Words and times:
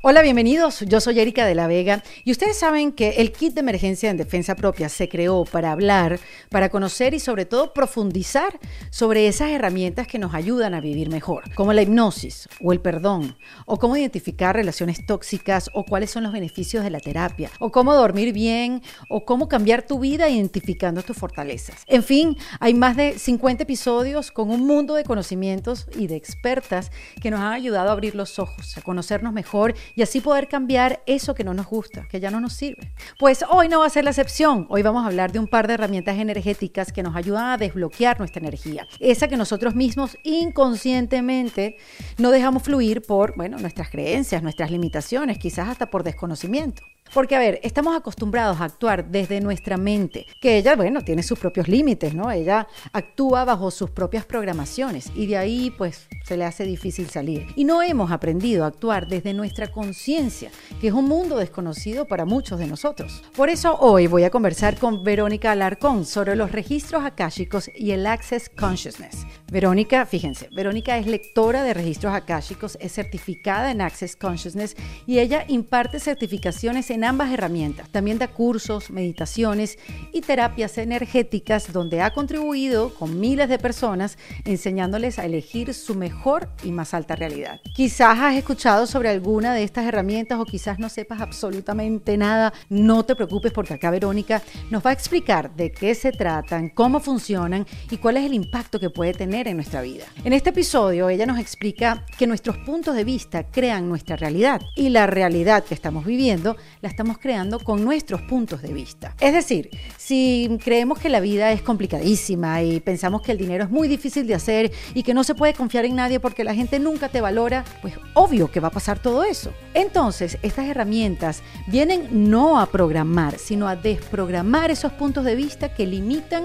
Hola, 0.00 0.22
bienvenidos. 0.22 0.82
Yo 0.82 1.00
soy 1.00 1.18
Erika 1.18 1.44
de 1.44 1.56
la 1.56 1.66
Vega 1.66 2.04
y 2.22 2.30
ustedes 2.30 2.56
saben 2.56 2.92
que 2.92 3.16
el 3.16 3.32
kit 3.32 3.54
de 3.54 3.60
emergencia 3.60 4.08
en 4.08 4.16
defensa 4.16 4.54
propia 4.54 4.88
se 4.88 5.08
creó 5.08 5.44
para 5.44 5.72
hablar, 5.72 6.20
para 6.50 6.68
conocer 6.68 7.14
y 7.14 7.18
sobre 7.18 7.46
todo 7.46 7.74
profundizar 7.74 8.60
sobre 8.90 9.26
esas 9.26 9.50
herramientas 9.50 10.06
que 10.06 10.20
nos 10.20 10.34
ayudan 10.34 10.74
a 10.74 10.80
vivir 10.80 11.08
mejor, 11.08 11.52
como 11.56 11.72
la 11.72 11.82
hipnosis 11.82 12.48
o 12.62 12.72
el 12.72 12.80
perdón, 12.80 13.36
o 13.66 13.80
cómo 13.80 13.96
identificar 13.96 14.54
relaciones 14.54 15.04
tóxicas 15.04 15.68
o 15.74 15.84
cuáles 15.84 16.12
son 16.12 16.22
los 16.22 16.32
beneficios 16.32 16.84
de 16.84 16.90
la 16.90 17.00
terapia, 17.00 17.50
o 17.58 17.72
cómo 17.72 17.92
dormir 17.92 18.32
bien, 18.32 18.82
o 19.10 19.24
cómo 19.24 19.48
cambiar 19.48 19.82
tu 19.82 19.98
vida 19.98 20.28
identificando 20.28 21.02
tus 21.02 21.16
fortalezas. 21.16 21.82
En 21.88 22.04
fin, 22.04 22.36
hay 22.60 22.72
más 22.72 22.96
de 22.96 23.18
50 23.18 23.64
episodios 23.64 24.30
con 24.30 24.50
un 24.50 24.64
mundo 24.64 24.94
de 24.94 25.02
conocimientos 25.02 25.88
y 25.96 26.06
de 26.06 26.14
expertas 26.14 26.92
que 27.20 27.32
nos 27.32 27.40
han 27.40 27.52
ayudado 27.52 27.88
a 27.88 27.92
abrir 27.92 28.14
los 28.14 28.38
ojos, 28.38 28.78
a 28.78 28.82
conocernos 28.82 29.32
mejor 29.32 29.74
y 29.94 30.02
así 30.02 30.20
poder 30.20 30.48
cambiar 30.48 31.02
eso 31.06 31.34
que 31.34 31.44
no 31.44 31.54
nos 31.54 31.66
gusta, 31.66 32.06
que 32.08 32.20
ya 32.20 32.30
no 32.30 32.40
nos 32.40 32.52
sirve. 32.52 32.92
Pues 33.18 33.44
hoy 33.48 33.68
no 33.68 33.80
va 33.80 33.86
a 33.86 33.90
ser 33.90 34.04
la 34.04 34.10
excepción. 34.10 34.66
Hoy 34.68 34.82
vamos 34.82 35.04
a 35.04 35.06
hablar 35.06 35.32
de 35.32 35.38
un 35.38 35.46
par 35.46 35.66
de 35.66 35.74
herramientas 35.74 36.18
energéticas 36.18 36.92
que 36.92 37.02
nos 37.02 37.16
ayudan 37.16 37.50
a 37.50 37.56
desbloquear 37.56 38.18
nuestra 38.18 38.40
energía. 38.40 38.86
Esa 39.00 39.28
que 39.28 39.36
nosotros 39.36 39.74
mismos 39.74 40.16
inconscientemente 40.22 41.76
no 42.18 42.30
dejamos 42.30 42.62
fluir 42.62 43.02
por, 43.02 43.36
bueno, 43.36 43.58
nuestras 43.58 43.90
creencias, 43.90 44.42
nuestras 44.42 44.70
limitaciones, 44.70 45.38
quizás 45.38 45.68
hasta 45.68 45.90
por 45.90 46.02
desconocimiento. 46.02 46.82
Porque, 47.12 47.36
a 47.36 47.38
ver, 47.38 47.60
estamos 47.62 47.96
acostumbrados 47.96 48.60
a 48.60 48.64
actuar 48.64 49.08
desde 49.08 49.40
nuestra 49.40 49.76
mente, 49.76 50.26
que 50.40 50.58
ella, 50.58 50.76
bueno, 50.76 51.02
tiene 51.02 51.22
sus 51.22 51.38
propios 51.38 51.68
límites, 51.68 52.14
¿no? 52.14 52.30
Ella 52.30 52.66
actúa 52.92 53.44
bajo 53.44 53.70
sus 53.70 53.90
propias 53.90 54.24
programaciones 54.24 55.10
y 55.14 55.26
de 55.26 55.36
ahí, 55.36 55.70
pues, 55.70 56.08
se 56.24 56.36
le 56.36 56.44
hace 56.44 56.64
difícil 56.64 57.08
salir. 57.08 57.46
Y 57.56 57.64
no 57.64 57.82
hemos 57.82 58.10
aprendido 58.10 58.64
a 58.64 58.68
actuar 58.68 59.08
desde 59.08 59.34
nuestra 59.34 59.70
conciencia, 59.72 60.50
que 60.80 60.88
es 60.88 60.94
un 60.94 61.06
mundo 61.06 61.36
desconocido 61.36 62.06
para 62.06 62.24
muchos 62.24 62.58
de 62.58 62.66
nosotros. 62.66 63.22
Por 63.34 63.48
eso 63.48 63.76
hoy 63.80 64.06
voy 64.06 64.24
a 64.24 64.30
conversar 64.30 64.76
con 64.76 65.04
Verónica 65.04 65.52
Alarcón 65.52 66.04
sobre 66.04 66.36
los 66.36 66.52
registros 66.52 67.04
akáshicos 67.04 67.70
y 67.74 67.92
el 67.92 68.06
Access 68.06 68.48
Consciousness. 68.48 69.26
Verónica, 69.50 70.04
fíjense, 70.06 70.48
Verónica 70.52 70.98
es 70.98 71.06
lectora 71.06 71.62
de 71.62 71.74
registros 71.74 72.14
akáshicos, 72.14 72.76
es 72.80 72.92
certificada 72.92 73.70
en 73.70 73.80
Access 73.80 74.16
Consciousness 74.16 74.76
y 75.06 75.18
ella 75.18 75.44
imparte 75.48 76.00
certificaciones 76.00 76.90
en 76.90 76.97
en 76.98 77.04
ambas 77.04 77.32
herramientas. 77.32 77.88
También 77.90 78.18
da 78.18 78.26
cursos, 78.26 78.90
meditaciones 78.90 79.78
y 80.12 80.20
terapias 80.20 80.78
energéticas 80.78 81.72
donde 81.72 82.02
ha 82.02 82.12
contribuido 82.12 82.92
con 82.92 83.20
miles 83.20 83.48
de 83.48 83.58
personas 83.58 84.18
enseñándoles 84.44 85.20
a 85.20 85.24
elegir 85.24 85.74
su 85.74 85.94
mejor 85.94 86.48
y 86.64 86.72
más 86.72 86.94
alta 86.94 87.14
realidad. 87.14 87.60
Quizás 87.72 88.18
has 88.18 88.34
escuchado 88.34 88.86
sobre 88.88 89.10
alguna 89.10 89.54
de 89.54 89.62
estas 89.62 89.86
herramientas 89.86 90.40
o 90.40 90.44
quizás 90.44 90.80
no 90.80 90.88
sepas 90.88 91.20
absolutamente 91.20 92.16
nada. 92.16 92.52
No 92.68 93.04
te 93.04 93.14
preocupes 93.14 93.52
porque 93.52 93.74
acá 93.74 93.92
Verónica 93.92 94.42
nos 94.70 94.84
va 94.84 94.90
a 94.90 94.92
explicar 94.92 95.54
de 95.54 95.70
qué 95.70 95.94
se 95.94 96.10
tratan, 96.10 96.68
cómo 96.68 96.98
funcionan 96.98 97.64
y 97.90 97.98
cuál 97.98 98.16
es 98.16 98.24
el 98.24 98.34
impacto 98.34 98.80
que 98.80 98.90
puede 98.90 99.12
tener 99.14 99.46
en 99.46 99.54
nuestra 99.54 99.82
vida. 99.82 100.06
En 100.24 100.32
este 100.32 100.50
episodio 100.50 101.08
ella 101.08 101.26
nos 101.26 101.38
explica 101.38 102.04
que 102.18 102.26
nuestros 102.26 102.56
puntos 102.58 102.96
de 102.96 103.04
vista 103.04 103.44
crean 103.44 103.88
nuestra 103.88 104.16
realidad 104.16 104.60
y 104.74 104.88
la 104.88 105.06
realidad 105.06 105.62
que 105.62 105.74
estamos 105.74 106.04
viviendo 106.04 106.56
la 106.80 106.87
estamos 106.88 107.18
creando 107.18 107.60
con 107.60 107.84
nuestros 107.84 108.22
puntos 108.22 108.62
de 108.62 108.72
vista. 108.72 109.14
Es 109.20 109.32
decir, 109.32 109.70
si 109.96 110.58
creemos 110.62 110.98
que 110.98 111.08
la 111.08 111.20
vida 111.20 111.52
es 111.52 111.62
complicadísima 111.62 112.62
y 112.62 112.80
pensamos 112.80 113.22
que 113.22 113.32
el 113.32 113.38
dinero 113.38 113.64
es 113.64 113.70
muy 113.70 113.88
difícil 113.88 114.26
de 114.26 114.34
hacer 114.34 114.72
y 114.94 115.02
que 115.02 115.14
no 115.14 115.24
se 115.24 115.34
puede 115.34 115.54
confiar 115.54 115.84
en 115.84 115.96
nadie 115.96 116.20
porque 116.20 116.44
la 116.44 116.54
gente 116.54 116.78
nunca 116.78 117.08
te 117.08 117.20
valora, 117.20 117.64
pues 117.82 117.94
obvio 118.14 118.50
que 118.50 118.60
va 118.60 118.68
a 118.68 118.72
pasar 118.72 119.00
todo 119.00 119.24
eso. 119.24 119.52
Entonces, 119.74 120.38
estas 120.42 120.66
herramientas 120.66 121.42
vienen 121.66 122.30
no 122.30 122.60
a 122.60 122.66
programar, 122.66 123.38
sino 123.38 123.68
a 123.68 123.76
desprogramar 123.76 124.70
esos 124.70 124.92
puntos 124.92 125.24
de 125.24 125.36
vista 125.36 125.74
que 125.74 125.86
limitan 125.86 126.44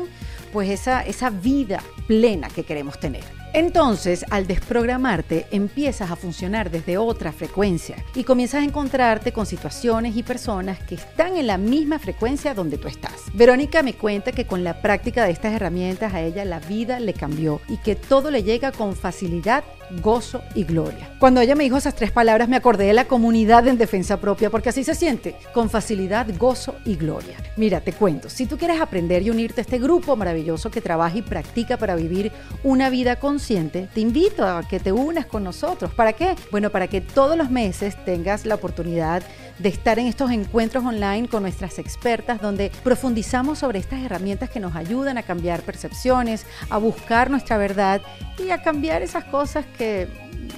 pues 0.51 0.69
esa, 0.69 1.01
esa 1.01 1.29
vida 1.29 1.81
plena 2.07 2.47
que 2.49 2.63
queremos 2.63 2.99
tener. 2.99 3.42
Entonces, 3.55 4.25
al 4.31 4.47
desprogramarte, 4.47 5.45
empiezas 5.51 6.09
a 6.09 6.15
funcionar 6.15 6.71
desde 6.71 6.97
otra 6.97 7.31
frecuencia 7.31 7.95
y 8.15 8.23
comienzas 8.23 8.61
a 8.61 8.65
encontrarte 8.65 9.31
con 9.31 9.45
situaciones 9.45 10.17
y 10.17 10.23
personas 10.23 10.79
que 10.79 10.95
están 10.95 11.37
en 11.37 11.45
la 11.45 11.59
misma 11.59 11.99
frecuencia 11.99 12.55
donde 12.55 12.79
tú 12.79 12.87
estás. 12.87 13.13
Verónica 13.31 13.83
me 13.83 13.93
cuenta 13.93 14.31
que 14.31 14.47
con 14.47 14.63
la 14.63 14.81
práctica 14.81 15.25
de 15.25 15.31
estas 15.31 15.53
herramientas 15.53 16.15
a 16.15 16.21
ella 16.21 16.45
la 16.45 16.59
vida 16.61 16.99
le 16.99 17.13
cambió 17.13 17.61
y 17.69 17.77
que 17.77 17.95
todo 17.95 18.31
le 18.31 18.41
llega 18.41 18.71
con 18.71 18.95
facilidad 18.95 19.63
gozo 20.01 20.41
y 20.55 20.63
gloria. 20.63 21.11
Cuando 21.19 21.41
ella 21.41 21.55
me 21.55 21.63
dijo 21.63 21.77
esas 21.77 21.95
tres 21.95 22.11
palabras 22.11 22.49
me 22.49 22.55
acordé 22.55 22.85
de 22.85 22.93
la 22.93 23.05
comunidad 23.05 23.67
en 23.67 23.77
defensa 23.77 24.19
propia 24.19 24.49
porque 24.49 24.69
así 24.69 24.83
se 24.83 24.95
siente, 24.95 25.35
con 25.53 25.69
facilidad, 25.69 26.27
gozo 26.37 26.75
y 26.85 26.95
gloria. 26.95 27.37
Mira, 27.57 27.81
te 27.81 27.93
cuento, 27.93 28.29
si 28.29 28.45
tú 28.45 28.57
quieres 28.57 28.81
aprender 28.81 29.23
y 29.23 29.29
unirte 29.29 29.61
a 29.61 29.63
este 29.63 29.79
grupo 29.79 30.15
maravilloso 30.15 30.71
que 30.71 30.81
trabaja 30.81 31.17
y 31.17 31.21
practica 31.21 31.77
para 31.77 31.95
vivir 31.95 32.31
una 32.63 32.89
vida 32.89 33.17
consciente, 33.17 33.87
te 33.93 34.01
invito 34.01 34.45
a 34.45 34.63
que 34.67 34.79
te 34.79 34.91
unas 34.91 35.25
con 35.25 35.43
nosotros. 35.43 35.93
¿Para 35.93 36.13
qué? 36.13 36.35
Bueno, 36.51 36.69
para 36.69 36.87
que 36.87 37.01
todos 37.01 37.37
los 37.37 37.49
meses 37.49 37.95
tengas 38.05 38.45
la 38.45 38.55
oportunidad 38.55 39.21
de 39.21 39.23
estar 39.63 39.99
en 39.99 40.07
estos 40.07 40.31
encuentros 40.31 40.83
online 40.83 41.27
con 41.27 41.43
nuestras 41.43 41.79
expertas 41.79 42.41
donde 42.41 42.71
profundizamos 42.83 43.59
sobre 43.59 43.79
estas 43.79 44.01
herramientas 44.01 44.49
que 44.49 44.59
nos 44.59 44.75
ayudan 44.75 45.17
a 45.17 45.23
cambiar 45.23 45.61
percepciones, 45.61 46.45
a 46.69 46.77
buscar 46.77 47.29
nuestra 47.29 47.57
verdad 47.57 48.01
y 48.37 48.49
a 48.49 48.61
cambiar 48.61 49.01
esas 49.01 49.25
cosas 49.25 49.65
que 49.77 50.07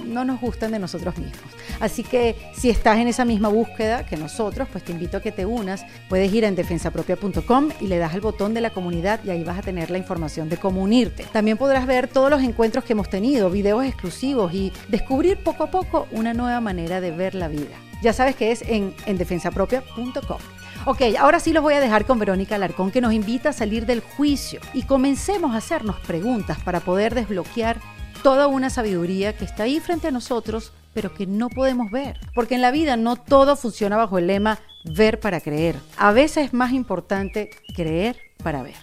no 0.04 0.24
nos 0.24 0.40
gustan 0.40 0.72
de 0.72 0.78
nosotros 0.78 1.16
mismos. 1.18 1.50
Así 1.80 2.02
que 2.02 2.36
si 2.54 2.70
estás 2.70 2.98
en 2.98 3.08
esa 3.08 3.24
misma 3.24 3.48
búsqueda 3.48 4.06
que 4.06 4.16
nosotros, 4.16 4.68
pues 4.70 4.84
te 4.84 4.92
invito 4.92 5.18
a 5.18 5.20
que 5.20 5.32
te 5.32 5.44
unas. 5.44 5.84
Puedes 6.08 6.32
ir 6.32 6.46
a 6.46 6.50
defensapropia.com 6.50 7.68
y 7.80 7.86
le 7.86 7.98
das 7.98 8.14
al 8.14 8.20
botón 8.20 8.54
de 8.54 8.60
la 8.60 8.70
comunidad 8.70 9.20
y 9.24 9.30
ahí 9.30 9.44
vas 9.44 9.58
a 9.58 9.62
tener 9.62 9.90
la 9.90 9.98
información 9.98 10.48
de 10.48 10.56
cómo 10.56 10.82
unirte. 10.82 11.24
También 11.32 11.58
podrás 11.58 11.86
ver 11.86 12.08
todos 12.08 12.30
los 12.30 12.42
encuentros 12.42 12.84
que 12.84 12.94
hemos 12.94 13.10
tenido, 13.10 13.50
videos 13.50 13.84
exclusivos 13.84 14.54
y 14.54 14.72
descubrir 14.88 15.38
poco 15.38 15.64
a 15.64 15.70
poco 15.70 16.08
una 16.12 16.32
nueva 16.32 16.60
manera 16.60 17.00
de 17.00 17.10
ver 17.10 17.34
la 17.34 17.48
vida. 17.48 17.76
Ya 18.02 18.12
sabes 18.12 18.36
que 18.36 18.52
es 18.52 18.62
en, 18.62 18.94
en 19.06 19.18
defensapropia.com. 19.18 20.38
Ok, 20.84 21.02
ahora 21.18 21.40
sí 21.40 21.52
los 21.52 21.62
voy 21.62 21.74
a 21.74 21.80
dejar 21.80 22.06
con 22.06 22.18
Verónica 22.18 22.54
Alarcón 22.54 22.92
que 22.92 23.00
nos 23.00 23.12
invita 23.12 23.48
a 23.48 23.52
salir 23.52 23.86
del 23.86 24.00
juicio 24.00 24.60
y 24.72 24.84
comencemos 24.84 25.52
a 25.52 25.58
hacernos 25.58 25.98
preguntas 26.00 26.58
para 26.62 26.80
poder 26.80 27.14
desbloquear 27.14 27.80
toda 28.22 28.46
una 28.46 28.70
sabiduría 28.70 29.36
que 29.36 29.44
está 29.44 29.64
ahí 29.64 29.80
frente 29.80 30.08
a 30.08 30.10
nosotros, 30.10 30.72
pero 30.94 31.12
que 31.12 31.26
no 31.26 31.48
podemos 31.48 31.90
ver. 31.90 32.20
Porque 32.34 32.54
en 32.54 32.62
la 32.62 32.70
vida 32.70 32.96
no 32.96 33.16
todo 33.16 33.56
funciona 33.56 33.96
bajo 33.96 34.18
el 34.18 34.28
lema 34.28 34.60
ver 34.84 35.18
para 35.20 35.40
creer. 35.40 35.76
A 35.96 36.12
veces 36.12 36.46
es 36.46 36.52
más 36.52 36.72
importante 36.72 37.50
creer 37.74 38.16
para 38.42 38.62
ver. 38.62 38.76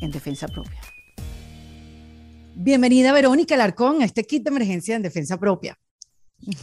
En 0.00 0.10
defensa 0.10 0.48
propia. 0.48 0.80
Bienvenida 2.54 3.12
Verónica 3.12 3.54
Alarcón 3.54 4.02
a 4.02 4.04
este 4.04 4.24
kit 4.24 4.42
de 4.42 4.50
emergencia 4.50 4.96
en 4.96 5.02
defensa 5.02 5.38
propia. 5.38 5.78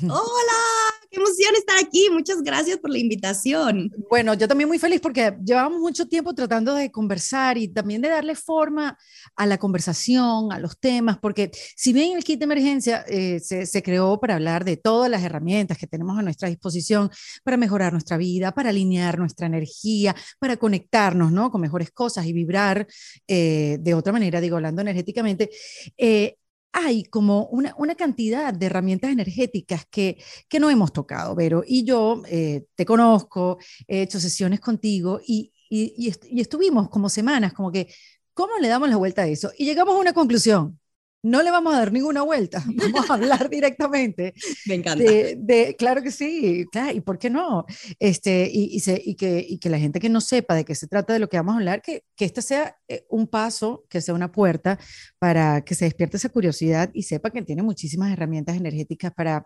Hola, 0.04 0.69
qué 1.10 1.18
emoción 1.18 1.56
estar 1.56 1.78
aquí. 1.78 2.10
Muchas 2.12 2.42
gracias 2.42 2.78
por 2.78 2.92
la 2.92 2.98
invitación. 2.98 3.92
Bueno, 4.10 4.34
yo 4.34 4.48
también 4.48 4.68
muy 4.68 4.80
feliz 4.80 5.02
porque 5.02 5.36
llevamos 5.44 5.80
mucho 5.80 6.08
tiempo 6.08 6.34
tratando 6.34 6.74
de 6.76 6.92
conversar 6.92 7.58
y 7.58 7.68
también 7.68 8.02
de 8.02 8.10
darle 8.10 8.36
forma 8.36 8.98
a 9.36 9.46
la 9.46 9.58
conversación, 9.58 10.52
a 10.52 10.60
los 10.60 10.80
temas, 10.80 11.18
porque 11.20 11.52
si 11.76 11.94
bien 11.94 12.16
el 12.18 12.24
kit 12.24 12.40
de 12.40 12.46
emergencia 12.46 13.04
eh, 13.08 13.40
se, 13.40 13.66
se, 13.66 13.84
creó 13.84 14.20
para 14.20 14.36
hablar 14.36 14.66
de 14.66 14.78
todas 14.78 15.10
las 15.10 15.24
herramientas 15.24 15.78
que 15.78 15.88
tenemos 15.88 16.18
a 16.18 16.22
nuestra 16.22 16.50
disposición 16.50 17.10
para 17.44 17.58
mejorar 17.58 17.92
nuestra 17.92 18.18
vida, 18.18 18.52
para 18.52 18.70
alinear 18.70 19.18
nuestra 19.18 19.48
energía, 19.48 20.16
para 20.40 20.58
conectarnos 20.58 21.32
¿no? 21.32 21.52
con 21.52 21.62
mejores 21.62 21.92
cosas 21.92 22.26
y 22.26 22.34
vibrar 22.34 22.88
eh, 23.28 23.78
de 23.80 23.94
otra 23.94 24.14
manera, 24.14 24.42
digo, 24.42 24.58
hablando 24.58 24.82
energéticamente, 24.82 25.50
eh, 25.98 26.36
hay 26.72 27.04
como 27.04 27.46
una, 27.48 27.74
una, 27.78 27.96
cantidad 27.96 28.54
de 28.54 28.66
herramientas 28.66 29.12
energéticas 29.12 29.86
que, 29.90 30.22
que 30.48 30.60
no 30.60 30.70
hemos 30.70 30.94
tocado, 30.94 31.36
Vero. 31.36 31.64
Y 31.66 31.84
yo 31.84 32.22
eh, 32.28 32.66
te 32.76 32.86
conozco, 32.86 33.58
he 33.88 34.04
hecho 34.04 34.20
sesiones 34.20 34.60
contigo 34.60 35.20
y, 35.26 35.52
y, 35.70 36.14
y, 36.30 36.42
estuvimos 36.42 36.90
como 36.90 37.10
semanas, 37.10 37.54
como 37.54 37.72
que, 37.72 37.94
¿cómo 38.34 38.58
le 38.60 38.68
damos 38.68 38.90
la 38.90 38.98
vuelta 38.98 39.24
a 39.24 39.28
eso? 39.28 39.52
Y 39.58 39.66
llegamos 39.66 39.96
a 39.96 40.00
una 40.00 40.14
conclusión 40.14 40.80
no 41.22 41.44
le 41.44 41.52
vamos 41.52 41.74
a 41.74 41.80
dar 41.80 41.92
ninguna 41.92 42.22
vuelta, 42.22 42.64
vamos 42.94 43.10
a 43.10 43.16
hablar 43.16 43.50
directamente. 43.50 44.34
Me 44.66 44.76
encanta. 44.76 45.04
De, 45.04 45.76
claro 45.78 46.02
que 46.02 46.12
sí, 46.12 46.66
claro, 46.72 46.96
y 46.96 47.02
por 47.02 47.20
qué 47.20 47.30
no. 47.30 47.66
Este, 48.00 48.50
y, 48.52 48.76
y, 48.76 48.80
se, 48.80 49.02
y, 49.04 49.16
que, 49.16 49.46
y, 49.48 49.60
que, 49.60 49.70
la 49.70 49.80
gente 49.80 50.00
que 50.00 50.10
no 50.10 50.22
sepa 50.22 50.56
de 50.56 50.66
qué 50.66 50.76
se 50.76 50.88
trata 50.88 51.14
de 51.14 51.20
lo 51.20 51.30
que 51.30 51.38
vamos 51.38 51.54
a 51.54 51.58
hablar, 51.58 51.82
que, 51.82 52.04
que 52.16 52.26
este 52.26 52.42
sea 52.42 52.78
eh, 52.88 53.06
un 53.10 53.28
paso, 53.28 53.86
que 53.90 54.02
sea 54.02 54.14
una 54.14 54.32
puerta 54.32 54.80
para 55.20 55.62
que 55.62 55.76
se 55.76 55.86
despierte 55.86 56.18
esa 56.18 56.30
curiosidad 56.30 56.90
y 56.94 57.04
sepa 57.04 57.30
que 57.30 57.42
tiene 57.42 57.64
muchísimas 57.64 58.12
herramientas 58.12 58.58
energéticas 58.58 59.14
para 59.14 59.46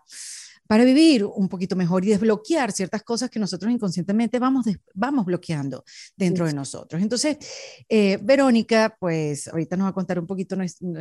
para 0.66 0.84
vivir 0.84 1.24
un 1.24 1.48
poquito 1.48 1.76
mejor 1.76 2.04
y 2.04 2.08
desbloquear 2.08 2.72
ciertas 2.72 3.02
cosas 3.02 3.30
que 3.30 3.38
nosotros 3.38 3.70
inconscientemente 3.72 4.38
vamos, 4.38 4.66
vamos 4.94 5.26
bloqueando 5.26 5.84
dentro 6.16 6.46
de 6.46 6.54
nosotros. 6.54 7.02
Entonces, 7.02 7.36
eh, 7.88 8.18
Verónica, 8.22 8.96
pues 8.98 9.48
ahorita 9.48 9.76
nos 9.76 9.86
va 9.86 9.90
a 9.90 9.94
contar 9.94 10.18
un 10.18 10.26
poquito 10.26 10.56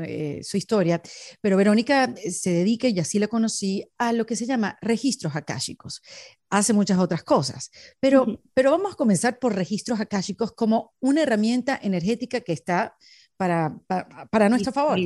eh, 0.06 0.42
su 0.44 0.58
historia, 0.58 1.02
pero 1.42 1.58
Verónica 1.58 2.14
se 2.30 2.52
dedica, 2.52 2.88
y 2.88 3.00
así 3.00 3.20
la 3.20 3.28
conocí, 3.28 3.86
a 3.98 4.12
lo 4.14 4.26
que 4.26 4.36
se 4.36 4.46
llama 4.46 4.78
registros 4.82 5.36
akáshicos. 5.36 6.02
Hace 6.50 6.74
muchas 6.74 7.00
otras 7.00 7.24
cosas, 7.24 7.72
pero, 8.00 8.42
pero 8.54 8.72
vamos 8.72 8.94
a 8.94 8.96
comenzar 8.96 9.40
por 9.40 9.56
registros 9.56 10.00
akáshicos 10.00 10.52
como 10.52 10.94
una 11.00 11.24
herramienta 11.24 11.80
energética 11.82 12.42
que 12.42 12.54
está 12.54 12.96
para, 13.38 13.76
para, 13.88 14.28
para 14.28 14.50
nuestro 14.50 14.72
favor. 14.72 15.00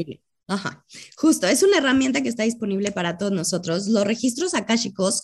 Ajá, 0.47 0.85
justo, 1.17 1.45
es 1.47 1.61
una 1.61 1.77
herramienta 1.77 2.21
que 2.21 2.29
está 2.29 2.43
disponible 2.43 2.91
para 2.91 3.17
todos 3.17 3.33
nosotros. 3.33 3.87
Los 3.87 4.05
registros 4.05 4.53
akáshicos 4.53 5.21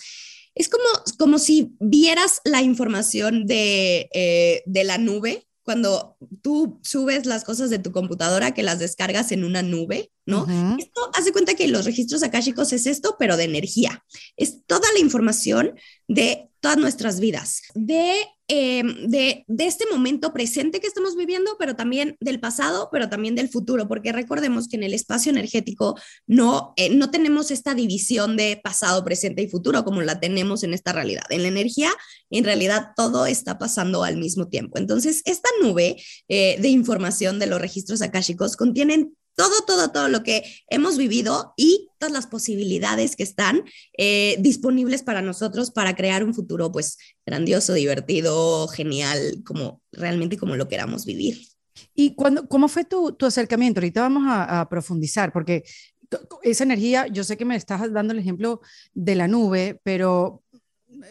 es 0.54 0.70
como, 0.70 0.84
como 1.18 1.40
si 1.40 1.76
vieras 1.80 2.42
la 2.44 2.62
información 2.62 3.46
de, 3.46 4.10
eh, 4.14 4.64
de 4.66 4.84
la 4.84 4.98
nube 4.98 5.48
cuando 5.64 6.18
tú 6.42 6.80
subes 6.84 7.26
las 7.26 7.46
cosas 7.46 7.70
de 7.70 7.80
tu 7.80 7.92
computadora 7.92 8.54
que 8.54 8.64
las 8.64 8.80
descargas 8.80 9.32
en 9.32 9.46
una 9.46 9.62
nube, 9.62 10.12
¿no? 10.26 10.46
Esto 10.80 11.12
hace 11.14 11.32
cuenta 11.32 11.56
que 11.56 11.68
los 11.68 11.86
registros 11.86 12.24
akáshicos 12.24 12.74
es 12.74 12.86
esto, 12.86 13.16
pero 13.20 13.38
de 13.38 13.44
energía. 13.44 14.04
Es 14.38 14.66
toda 14.66 14.88
la 14.94 15.00
información 15.00 15.74
de 16.08 16.50
todas 16.60 16.78
nuestras 16.78 17.20
vidas, 17.20 17.62
de 17.76 18.16
Em, 18.50 19.08
de, 19.08 19.46
este 19.60 19.86
momento 19.90 20.34
presente 20.34 20.82
que 20.82 20.88
estamos 20.88 21.16
viviendo, 21.16 21.56
pero 21.58 21.78
también 21.78 22.18
del 22.20 22.42
pasado, 22.42 22.90
pero 22.92 23.08
también 23.08 23.36
del 23.36 23.48
futuro, 23.48 23.88
porque 23.88 24.12
recordemos 24.12 24.68
que 24.68 24.76
en 24.76 24.84
el 24.84 24.94
espacio 24.94 25.32
energético 25.32 25.98
no, 26.28 26.74
eh, 26.76 26.94
no 26.94 27.10
tenemos 27.10 27.52
esta 27.52 27.74
división 27.74 28.36
de 28.36 28.60
pasado, 28.62 29.04
presente 29.06 29.42
y 29.42 29.48
futuro 29.48 29.86
como 29.86 30.02
la 30.02 30.20
tenemos 30.20 30.64
en 30.64 30.74
esta 30.74 30.92
realidad. 30.92 31.24
En 31.30 31.42
la 31.42 31.48
energía, 31.48 31.90
en 32.30 32.44
realidad, 32.44 32.90
todo 32.98 33.26
está 33.28 33.58
pasando 33.58 34.04
al 34.04 34.18
mismo 34.18 34.50
tiempo. 34.50 34.78
Entonces, 34.78 35.22
esta 35.24 35.50
nube 35.62 35.96
eh, 36.28 36.58
de 36.60 36.68
información 36.68 37.40
de 37.40 37.48
los 37.48 37.62
registros 37.62 38.02
akáshicos 38.02 38.58
contienen 38.58 39.16
todo, 39.36 39.62
todo, 39.66 39.92
todo 39.92 40.10
lo 40.10 40.24
que 40.24 40.44
hemos 40.70 40.98
vivido 40.98 41.54
y 41.58 41.90
todas 42.00 42.14
las 42.14 42.28
posibilidades 42.28 43.16
que 43.16 43.24
están 43.24 43.64
eh, 43.98 44.36
disponibles 44.40 45.04
para 45.04 45.22
nosotros 45.22 45.72
para 45.72 45.96
crear 45.96 46.24
un 46.24 46.34
futuro 46.34 46.72
pues 46.72 46.98
grandioso, 47.26 47.74
divertido, 47.74 48.68
genial, 48.68 49.42
como 49.46 49.82
realmente 49.92 50.38
como 50.38 50.56
lo 50.56 50.68
queramos 50.68 51.06
vivir. 51.06 51.42
¿Y 51.96 52.16
cuando, 52.16 52.48
cómo 52.48 52.68
fue 52.68 52.86
tu, 52.86 53.14
tu 53.14 53.26
acercamiento? 53.26 53.80
Ahorita 53.80 54.02
vamos 54.02 54.24
a, 54.28 54.62
a 54.62 54.70
profundizar 54.70 55.32
porque 55.32 55.64
esa 56.44 56.64
energía, 56.64 57.08
yo 57.08 57.24
sé 57.24 57.38
que 57.38 57.46
me 57.46 57.56
estás 57.56 57.92
dando 57.92 58.14
el 58.14 58.20
ejemplo 58.20 58.62
de 58.94 59.16
la 59.16 59.28
nube, 59.28 59.80
pero 59.84 60.44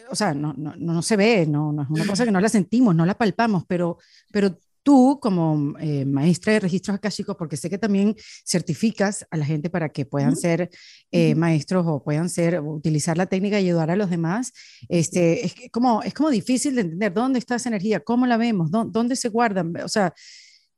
o 0.09 0.15
sea, 0.15 0.33
no, 0.33 0.53
no, 0.57 0.75
no, 0.75 1.01
se 1.01 1.17
ve, 1.17 1.45
no, 1.47 1.71
no, 1.71 1.83
es 1.83 1.89
una 1.89 2.05
cosa 2.05 2.25
que 2.25 2.31
no 2.31 2.39
la 2.39 2.49
sentimos, 2.49 2.95
no 2.95 3.05
la 3.05 3.15
palpamos, 3.15 3.63
pero, 3.67 3.97
pero 4.31 4.57
tú 4.83 5.17
como 5.21 5.77
eh, 5.79 6.05
maestra 6.05 6.53
de 6.53 6.59
registros 6.59 6.95
akáshicos, 6.95 7.35
porque 7.37 7.57
sé 7.57 7.69
que 7.69 7.77
también 7.77 8.15
certificas 8.45 9.25
a 9.31 9.37
la 9.37 9.45
gente 9.45 9.69
para 9.69 9.89
que 9.89 10.05
puedan 10.05 10.35
ser 10.35 10.69
eh, 11.11 11.33
maestros 11.35 11.85
o 11.87 12.03
puedan 12.03 12.29
ser, 12.29 12.59
utilizar 12.59 13.17
la 13.17 13.25
técnica 13.25 13.59
y 13.59 13.65
ayudar 13.65 13.89
a 13.89 13.95
los 13.95 14.09
demás, 14.09 14.51
este, 14.89 15.45
es, 15.45 15.55
como, 15.71 16.03
es 16.03 16.13
como 16.13 16.29
difícil 16.29 16.75
de 16.75 16.81
entender 16.81 17.13
dónde 17.13 17.39
está 17.39 17.55
esa 17.55 17.69
energía, 17.69 18.01
cómo 18.01 18.27
la 18.27 18.37
vemos, 18.37 18.69
dónde, 18.69 19.15
se 19.15 19.29
guardan, 19.29 19.73
o 19.77 19.87
sea, 19.87 20.13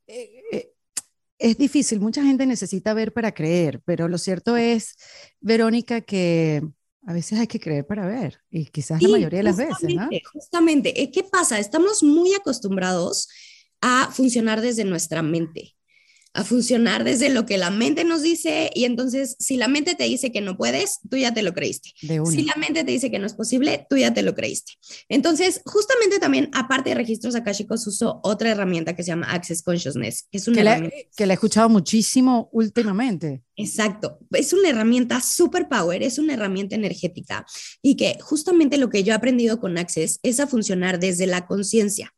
eh, 0.07 0.71
es 1.39 1.57
difícil, 1.57 1.99
mucha 1.99 2.23
gente 2.23 2.45
necesita 2.45 2.93
ver 2.93 3.11
para 3.11 3.33
creer, 3.33 3.81
pero 3.85 4.07
lo 4.07 4.17
cierto 4.17 4.55
es, 4.55 4.95
Verónica, 5.41 6.01
que 6.01 6.61
a 7.07 7.13
veces 7.13 7.39
hay 7.39 7.47
que 7.47 7.59
creer 7.59 7.85
para 7.85 8.05
ver, 8.05 8.39
y 8.51 8.65
quizás 8.67 9.01
la 9.01 9.09
mayoría 9.09 9.39
de 9.39 9.43
las 9.43 9.57
veces, 9.57 9.95
¿no? 9.95 10.07
Justamente, 10.31 10.93
¿qué 11.11 11.23
pasa? 11.23 11.59
Estamos 11.59 12.03
muy 12.03 12.33
acostumbrados 12.33 13.27
a 13.87 14.09
funcionar 14.11 14.61
desde 14.61 14.83
nuestra 14.83 15.21
mente, 15.21 15.75
a 16.33 16.43
funcionar 16.43 17.03
desde 17.03 17.29
lo 17.29 17.45
que 17.45 17.59
la 17.59 17.69
mente 17.69 18.03
nos 18.03 18.23
dice 18.23 18.71
y 18.73 18.85
entonces 18.85 19.35
si 19.37 19.57
la 19.57 19.67
mente 19.67 19.93
te 19.93 20.05
dice 20.05 20.31
que 20.31 20.41
no 20.41 20.57
puedes, 20.57 21.01
tú 21.07 21.17
ya 21.17 21.35
te 21.35 21.43
lo 21.43 21.53
creíste. 21.53 21.91
Si 22.01 22.41
la 22.41 22.55
mente 22.55 22.83
te 22.83 22.91
dice 22.91 23.11
que 23.11 23.19
no 23.19 23.27
es 23.27 23.35
posible, 23.35 23.85
tú 23.87 23.95
ya 23.95 24.11
te 24.11 24.23
lo 24.23 24.33
creíste. 24.33 24.73
Entonces, 25.07 25.61
justamente 25.65 26.17
también, 26.17 26.49
aparte 26.53 26.89
de 26.89 26.95
registros 26.95 27.35
akashicos, 27.35 27.85
uso 27.85 28.21
otra 28.23 28.49
herramienta 28.49 28.95
que 28.95 29.03
se 29.03 29.09
llama 29.09 29.31
Access 29.31 29.61
Consciousness, 29.61 30.27
que 30.31 30.39
es 30.39 30.47
una 30.47 30.57
que, 30.57 30.63
la, 30.63 30.91
que 31.15 31.25
la 31.27 31.33
he 31.33 31.35
escuchado 31.35 31.69
muchísimo 31.69 32.49
últimamente. 32.53 33.43
Exacto, 33.55 34.17
es 34.31 34.51
una 34.51 34.69
herramienta 34.69 35.21
super 35.21 35.69
power, 35.69 36.01
es 36.01 36.17
una 36.17 36.33
herramienta 36.33 36.73
energética 36.73 37.45
y 37.83 37.97
que 37.97 38.17
justamente 38.19 38.79
lo 38.79 38.89
que 38.89 39.03
yo 39.03 39.13
he 39.13 39.15
aprendido 39.15 39.59
con 39.59 39.77
Access 39.77 40.19
es 40.23 40.39
a 40.39 40.47
funcionar 40.47 40.99
desde 40.99 41.27
la 41.27 41.45
conciencia. 41.45 42.14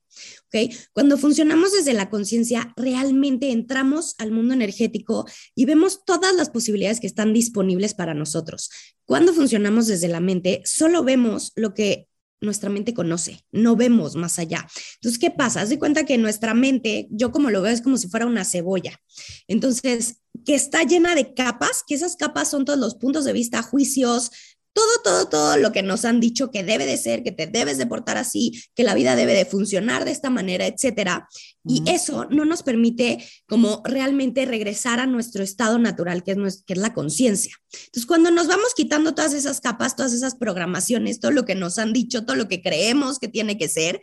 Cuando 0.93 1.17
funcionamos 1.17 1.73
desde 1.73 1.93
la 1.93 2.09
conciencia, 2.09 2.73
realmente 2.75 3.51
entramos 3.51 4.15
al 4.17 4.31
mundo 4.31 4.53
energético 4.53 5.25
y 5.55 5.65
vemos 5.65 6.05
todas 6.05 6.33
las 6.35 6.49
posibilidades 6.49 6.99
que 6.99 7.07
están 7.07 7.33
disponibles 7.33 7.93
para 7.93 8.13
nosotros. 8.13 8.69
Cuando 9.05 9.33
funcionamos 9.33 9.87
desde 9.87 10.07
la 10.07 10.19
mente, 10.19 10.61
solo 10.65 11.03
vemos 11.03 11.51
lo 11.55 11.73
que 11.73 12.07
nuestra 12.39 12.69
mente 12.69 12.93
conoce, 12.93 13.43
no 13.51 13.75
vemos 13.75 14.15
más 14.15 14.37
allá. 14.37 14.67
Entonces, 14.95 15.19
¿qué 15.19 15.31
pasa? 15.31 15.61
Haz 15.61 15.69
de 15.69 15.79
cuenta 15.79 16.05
que 16.05 16.17
nuestra 16.17 16.53
mente, 16.53 17.07
yo 17.09 17.31
como 17.31 17.49
lo 17.49 17.61
veo, 17.61 17.73
es 17.73 17.81
como 17.81 17.97
si 17.97 18.07
fuera 18.09 18.27
una 18.27 18.45
cebolla. 18.45 18.99
Entonces, 19.47 20.21
que 20.45 20.53
está 20.53 20.83
llena 20.83 21.15
de 21.15 21.33
capas, 21.33 21.83
que 21.85 21.95
esas 21.95 22.15
capas 22.15 22.49
son 22.51 22.63
todos 22.63 22.79
los 22.79 22.95
puntos 22.95 23.25
de 23.25 23.33
vista, 23.33 23.63
juicios, 23.63 24.31
todo, 24.73 25.01
todo, 25.03 25.29
todo 25.29 25.57
lo 25.57 25.71
que 25.71 25.81
nos 25.81 26.05
han 26.05 26.19
dicho 26.19 26.51
que 26.51 26.63
debe 26.63 26.85
de 26.85 26.97
ser, 26.97 27.23
que 27.23 27.31
te 27.31 27.47
debes 27.47 27.77
de 27.77 27.87
portar 27.87 28.17
así, 28.17 28.61
que 28.75 28.83
la 28.83 28.93
vida 28.93 29.15
debe 29.15 29.33
de 29.33 29.45
funcionar 29.45 30.05
de 30.05 30.11
esta 30.11 30.29
manera, 30.29 30.67
etcétera. 30.67 31.27
Y 31.65 31.83
eso 31.89 32.25
no 32.29 32.45
nos 32.45 32.63
permite 32.63 33.23
como 33.47 33.81
realmente 33.83 34.45
regresar 34.45 34.99
a 34.99 35.07
nuestro 35.07 35.43
estado 35.43 35.79
natural, 35.79 36.23
que 36.23 36.31
es, 36.31 36.63
que 36.65 36.73
es 36.73 36.79
la 36.79 36.93
conciencia. 36.93 37.55
Entonces, 37.73 38.05
cuando 38.05 38.31
nos 38.31 38.47
vamos 38.47 38.73
quitando 38.75 39.15
todas 39.15 39.33
esas 39.33 39.61
capas, 39.61 39.95
todas 39.95 40.13
esas 40.13 40.35
programaciones, 40.35 41.19
todo 41.19 41.31
lo 41.31 41.45
que 41.45 41.55
nos 41.55 41.79
han 41.79 41.91
dicho, 41.91 42.25
todo 42.25 42.35
lo 42.35 42.47
que 42.47 42.61
creemos 42.61 43.19
que 43.19 43.27
tiene 43.27 43.57
que 43.57 43.67
ser, 43.67 43.99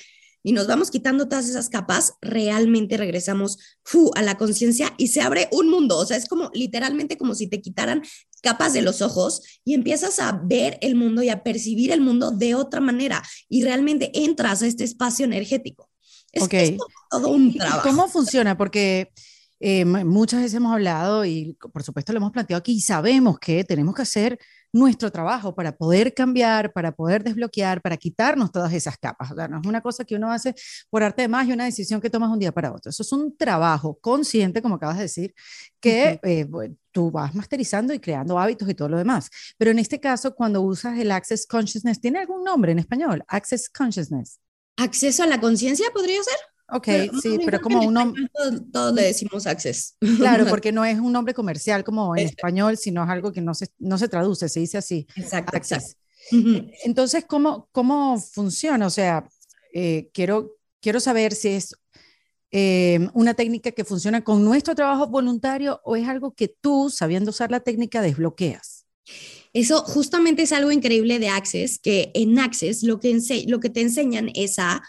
y 0.47 0.53
nos 0.53 0.67
vamos 0.67 0.91
quitando 0.91 1.27
todas 1.27 1.49
esas 1.49 1.71
capas, 1.71 2.13
realmente 2.21 2.99
regresamos 2.99 3.59
fu, 3.83 4.11
a 4.15 4.21
la 4.21 4.37
conciencia 4.37 4.93
y 4.99 5.09
se 5.09 5.23
abre 5.23 5.49
un 5.53 5.71
mundo. 5.71 5.97
O 5.97 6.05
sea, 6.05 6.19
es 6.19 6.29
como 6.29 6.51
literalmente 6.53 7.17
como 7.17 7.35
si 7.35 7.47
te 7.47 7.63
quitaran 7.63 8.03
capas 8.45 8.73
de 8.73 8.83
los 8.83 9.03
ojos 9.03 9.43
y 9.65 9.75
empiezas 9.75 10.21
a 10.21 10.31
ver 10.45 10.79
el 10.81 10.95
mundo 10.95 11.23
y 11.23 11.31
a 11.31 11.43
percibir 11.43 11.91
el 11.91 12.01
mundo 12.01 12.31
de 12.31 12.55
otra 12.55 12.81
manera 12.81 13.23
y 13.49 13.65
realmente 13.65 14.13
entras 14.15 14.63
a 14.63 14.67
este 14.67 14.85
espacio 14.85 15.25
energético. 15.25 15.91
Es, 16.31 16.77
todo 17.11 17.29
un 17.31 17.55
trabajo. 17.55 17.89
¿Cómo 17.89 18.09
funciona? 18.09 18.57
Porque 18.57 19.13
eh, 19.61 19.85
muchas 19.85 20.41
veces 20.41 20.55
hemos 20.55 20.73
hablado 20.73 21.25
y 21.25 21.57
por 21.73 21.83
supuesto 21.83 22.13
lo 22.13 22.19
hemos 22.19 22.33
planteado 22.33 22.59
aquí 22.59 22.73
y 22.73 22.81
sabemos 22.81 23.39
que 23.39 23.65
tenemos 23.65 23.95
que 23.95 24.03
hacer 24.03 24.39
nuestro 24.75 25.11
trabajo 25.13 25.55
para 25.55 25.77
poder 25.77 26.13
cambiar, 26.13 26.73
para 26.73 26.91
poder 26.91 27.23
desbloquear, 27.23 27.81
para 27.81 27.97
quitarnos 27.97 28.51
todas 28.51 28.73
esas 28.73 28.99
capas. 28.99 29.31
O 29.31 29.37
sea, 29.37 29.47
no 29.47 29.61
es 29.61 29.67
una 29.67 29.81
cosa 29.81 30.05
que 30.05 30.17
uno 30.17 30.33
hace 30.33 30.55
por 30.91 31.05
arte 31.05 31.23
de 31.23 31.29
magia, 31.29 31.55
una 31.55 31.65
decisión 31.65 32.01
que 32.01 32.11
tomas 32.11 32.29
un 32.29 32.41
día 32.41 32.51
para 32.51 32.73
otro. 32.73 32.91
Eso 32.91 33.05
es 33.05 33.13
un 33.13 33.37
trabajo 33.37 33.97
consciente, 34.01 34.61
como 34.61 34.75
acabas 34.75 34.97
de 34.97 35.03
decir, 35.05 35.35
que 35.79 36.19
eh, 36.25 36.49
tú 36.91 37.13
vas 37.13 37.35
masterizando 37.37 37.95
y 37.95 38.01
creando 38.01 38.37
hábitos 38.37 38.69
y 38.69 38.75
todo 38.75 38.89
lo 38.89 38.99
demás. 38.99 39.31
Pero 39.57 39.71
en 39.71 39.79
este 39.79 40.01
caso, 40.01 40.35
cuando 40.35 40.61
usas 40.61 40.99
el 40.99 41.13
Access 41.13 41.47
Consciousness, 41.47 42.01
¿tiene 42.01 42.19
algún 42.19 42.43
nombre 42.43 42.73
en 42.73 42.81
español? 42.81 43.25
Access 43.29 43.71
Consciousness. 43.71 44.41
¿Acceso 44.77 45.23
a 45.23 45.27
la 45.29 45.41
conciencia 45.41 45.87
podría 45.95 46.21
ser? 46.25 46.54
Ok, 46.71 46.89
sí, 47.23 47.39
pero 47.45 47.61
como 47.61 47.83
un 47.83 47.95
nombre... 47.95 48.23
Todos, 48.73 48.95
le 48.95 49.03
decimos 49.03 49.47
access. 49.47 49.97
Claro, 50.17 50.47
porque 50.49 50.73
no 50.73 50.85
es 50.85 50.99
un 50.99 51.13
nombre 51.13 51.35
comercial 51.35 51.85
como 51.85 52.17
en 52.17 52.27
español, 52.27 52.77
sino 52.79 53.05
es 53.05 53.11
algo 53.11 53.33
que 53.33 53.41
no 53.41 53.55
se, 53.55 53.69
no 53.79 53.99
se 53.99 54.09
traduce, 54.09 54.49
se 54.49 54.61
dice 54.61 54.79
así. 54.79 55.07
Exacto. 55.17 55.57
Access. 55.57 55.97
Entonces, 56.85 57.25
¿cómo, 57.27 57.69
¿cómo 57.71 58.19
funciona? 58.19 58.87
O 58.87 58.91
sea, 58.91 59.29
eh, 59.75 60.09
quiero, 60.15 60.57
quiero 60.81 61.01
saber 61.01 61.35
si 61.35 61.49
es 61.49 61.77
eh, 62.51 63.09
una 63.13 63.35
técnica 63.35 63.73
que 63.73 63.85
funciona 63.85 64.23
con 64.23 64.45
nuestro 64.45 64.75
trabajo 64.75 65.07
voluntario 65.09 65.81
o 65.85 65.97
es 65.97 66.09
algo 66.09 66.33
que 66.33 66.49
tú, 66.49 66.89
sabiendo 66.89 67.31
usar 67.31 67.51
la 67.51 67.61
técnica, 67.61 68.01
desbloqueas. 68.01 68.87
Eso 69.53 69.83
justamente 69.83 70.43
es 70.43 70.53
algo 70.53 70.73
increíble 70.73 71.19
de 71.19 71.29
Access, 71.29 71.79
que 71.79 72.11
en 72.15 72.39
Access 72.39 72.83
lo 72.83 73.01
que, 73.01 73.21
lo 73.47 73.61
que 73.61 73.71
te 73.71 73.83
enseñan 73.83 74.31
es 74.35 74.59
a 74.59 74.83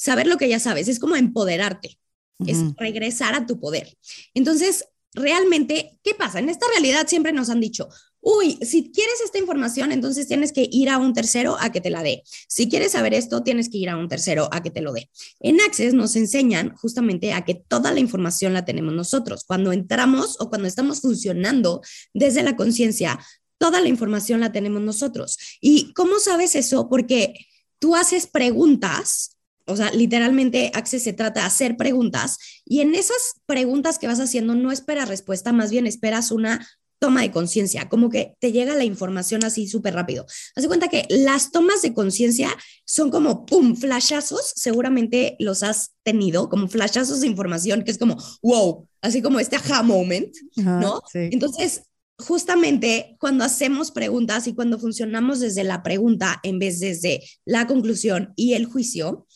saber 0.00 0.26
lo 0.26 0.38
que 0.38 0.48
ya 0.48 0.58
sabes, 0.58 0.88
es 0.88 0.98
como 0.98 1.14
empoderarte, 1.14 1.98
es 2.46 2.56
regresar 2.78 3.34
a 3.34 3.44
tu 3.44 3.60
poder. 3.60 3.98
Entonces, 4.32 4.86
realmente, 5.12 5.98
¿qué 6.02 6.14
pasa? 6.14 6.38
En 6.38 6.48
esta 6.48 6.66
realidad 6.72 7.06
siempre 7.06 7.32
nos 7.34 7.50
han 7.50 7.60
dicho, 7.60 7.86
uy, 8.22 8.58
si 8.62 8.90
quieres 8.92 9.20
esta 9.22 9.36
información, 9.36 9.92
entonces 9.92 10.26
tienes 10.26 10.52
que 10.52 10.66
ir 10.72 10.88
a 10.88 10.96
un 10.96 11.12
tercero 11.12 11.58
a 11.60 11.70
que 11.70 11.82
te 11.82 11.90
la 11.90 12.02
dé. 12.02 12.22
Si 12.48 12.70
quieres 12.70 12.92
saber 12.92 13.12
esto, 13.12 13.42
tienes 13.42 13.68
que 13.68 13.76
ir 13.76 13.90
a 13.90 13.98
un 13.98 14.08
tercero 14.08 14.48
a 14.52 14.62
que 14.62 14.70
te 14.70 14.80
lo 14.80 14.94
dé. 14.94 15.10
En 15.38 15.60
Access 15.60 15.92
nos 15.92 16.16
enseñan 16.16 16.74
justamente 16.76 17.34
a 17.34 17.44
que 17.44 17.54
toda 17.54 17.92
la 17.92 18.00
información 18.00 18.54
la 18.54 18.64
tenemos 18.64 18.94
nosotros. 18.94 19.44
Cuando 19.44 19.70
entramos 19.70 20.40
o 20.40 20.48
cuando 20.48 20.66
estamos 20.66 21.02
funcionando 21.02 21.82
desde 22.14 22.42
la 22.42 22.56
conciencia, 22.56 23.20
toda 23.58 23.82
la 23.82 23.88
información 23.88 24.40
la 24.40 24.50
tenemos 24.50 24.80
nosotros. 24.80 25.36
¿Y 25.60 25.92
cómo 25.92 26.20
sabes 26.20 26.54
eso? 26.54 26.88
Porque 26.88 27.34
tú 27.78 27.96
haces 27.96 28.26
preguntas, 28.26 29.36
o 29.70 29.76
sea, 29.76 29.90
literalmente 29.92 30.70
Access 30.74 31.02
se 31.02 31.12
trata 31.12 31.40
de 31.40 31.46
hacer 31.46 31.76
preguntas 31.76 32.38
y 32.64 32.80
en 32.80 32.94
esas 32.94 33.34
preguntas 33.46 33.98
que 33.98 34.06
vas 34.06 34.20
haciendo 34.20 34.54
no 34.54 34.72
esperas 34.72 35.08
respuesta, 35.08 35.52
más 35.52 35.70
bien 35.70 35.86
esperas 35.86 36.30
una 36.30 36.66
toma 37.00 37.22
de 37.22 37.32
conciencia, 37.32 37.88
como 37.88 38.10
que 38.10 38.34
te 38.40 38.52
llega 38.52 38.74
la 38.74 38.84
información 38.84 39.44
así 39.44 39.66
súper 39.66 39.94
rápido. 39.94 40.26
Haz 40.54 40.62
de 40.62 40.68
cuenta 40.68 40.88
que 40.88 41.06
las 41.08 41.50
tomas 41.50 41.82
de 41.82 41.94
conciencia 41.94 42.50
son 42.84 43.10
como, 43.10 43.46
¡pum!, 43.46 43.74
flashazos, 43.74 44.52
seguramente 44.54 45.34
los 45.38 45.62
has 45.62 45.92
tenido, 46.04 46.50
como 46.50 46.68
flashazos 46.68 47.22
de 47.22 47.26
información, 47.26 47.84
que 47.84 47.90
es 47.90 47.98
como, 47.98 48.18
wow, 48.42 48.86
así 49.00 49.22
como 49.22 49.40
este 49.40 49.56
aha 49.56 49.82
moment, 49.82 50.32
¿no? 50.56 51.00
Entonces, 51.14 51.84
justamente 52.18 53.16
cuando 53.18 53.44
hacemos 53.44 53.90
preguntas 53.90 54.46
y 54.46 54.54
cuando 54.54 54.78
funcionamos 54.78 55.40
desde 55.40 55.64
la 55.64 55.82
pregunta 55.82 56.38
en 56.42 56.58
vez 56.58 56.80
desde 56.80 57.22
la 57.46 57.66
conclusión 57.66 58.34
y 58.36 58.52
el 58.52 58.66
juicio, 58.66 59.26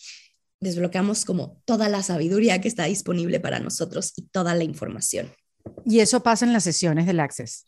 desbloqueamos 0.64 1.24
como 1.24 1.62
toda 1.64 1.88
la 1.88 2.02
sabiduría 2.02 2.60
que 2.60 2.66
está 2.66 2.86
disponible 2.86 3.38
para 3.38 3.60
nosotros 3.60 4.12
y 4.16 4.22
toda 4.22 4.54
la 4.56 4.64
información. 4.64 5.32
Y 5.86 6.00
eso 6.00 6.22
pasa 6.22 6.44
en 6.44 6.52
las 6.52 6.64
sesiones 6.64 7.06
del 7.06 7.20
Access. 7.20 7.66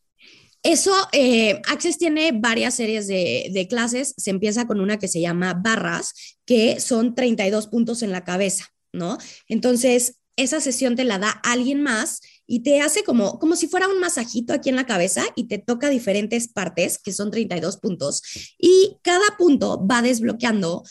Eso, 0.63 0.93
eh, 1.13 1.63
Access 1.69 1.99
tiene 1.99 2.33
varias 2.33 2.75
series 2.75 3.07
de, 3.07 3.51
de, 3.53 3.69
clases. 3.69 4.15
Se 4.17 4.31
empieza 4.31 4.67
con 4.67 4.81
una 4.81 4.99
que 4.99 5.07
se 5.07 5.21
llama 5.21 5.55
barras, 5.55 6.37
que 6.45 6.81
son 6.81 7.15
32 7.15 7.69
puntos 7.69 8.03
en 8.03 8.11
la 8.11 8.25
cabeza, 8.25 8.67
¿no? 8.93 9.17
Entonces, 9.49 10.17
esa 10.37 10.61
sesión 10.61 10.97
te 10.97 11.05
la 11.05 11.19
da 11.19 11.31
alguien 11.31 11.83
más 11.83 12.21
y 12.47 12.61
te 12.63 12.81
hace 12.81 13.03
como, 13.03 13.39
como 13.39 13.57
si 13.57 13.69
fuera 13.69 13.89
un 13.89 13.99
masajito 13.99 14.53
aquí 14.53 14.69
en 14.69 14.77
la 14.77 14.87
cabeza 14.87 15.25
y 15.35 15.49
te 15.49 15.59
toca 15.59 15.89
diferentes 15.89 16.49
partes, 16.49 16.99
que 16.99 17.13
son 17.13 17.31
32 17.31 17.79
puntos, 17.79 18.23
y 18.59 18.99
cada 19.03 19.37
punto 19.39 19.85
va 19.87 20.03
desbloqueando 20.03 20.85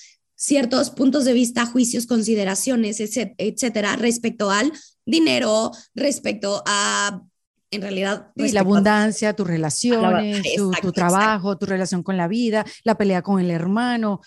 ciertos 0.46 0.92
puntos 0.92 1.26
de 1.26 1.34
vista, 1.34 1.66
juicios, 1.66 2.06
consideraciones, 2.06 3.00
etcétera, 3.00 3.96
respecto 3.96 4.52
al 4.52 4.72
dinero, 5.06 5.72
respecto 5.96 6.64
a, 6.68 7.22
en 7.72 7.82
realidad... 7.82 8.32
la 8.36 8.60
abundancia, 8.60 9.34
tus 9.34 9.48
relaciones, 9.48 10.44
tu, 10.56 10.92
trabajo, 10.92 11.58
tu 11.58 11.66
relación 11.66 12.04
con 12.04 12.16
la 12.16 12.28
vida, 12.28 12.64
la 12.84 12.96
pelea 12.96 13.24
con 13.24 13.40
el 13.40 13.50
hermano, 13.50 14.22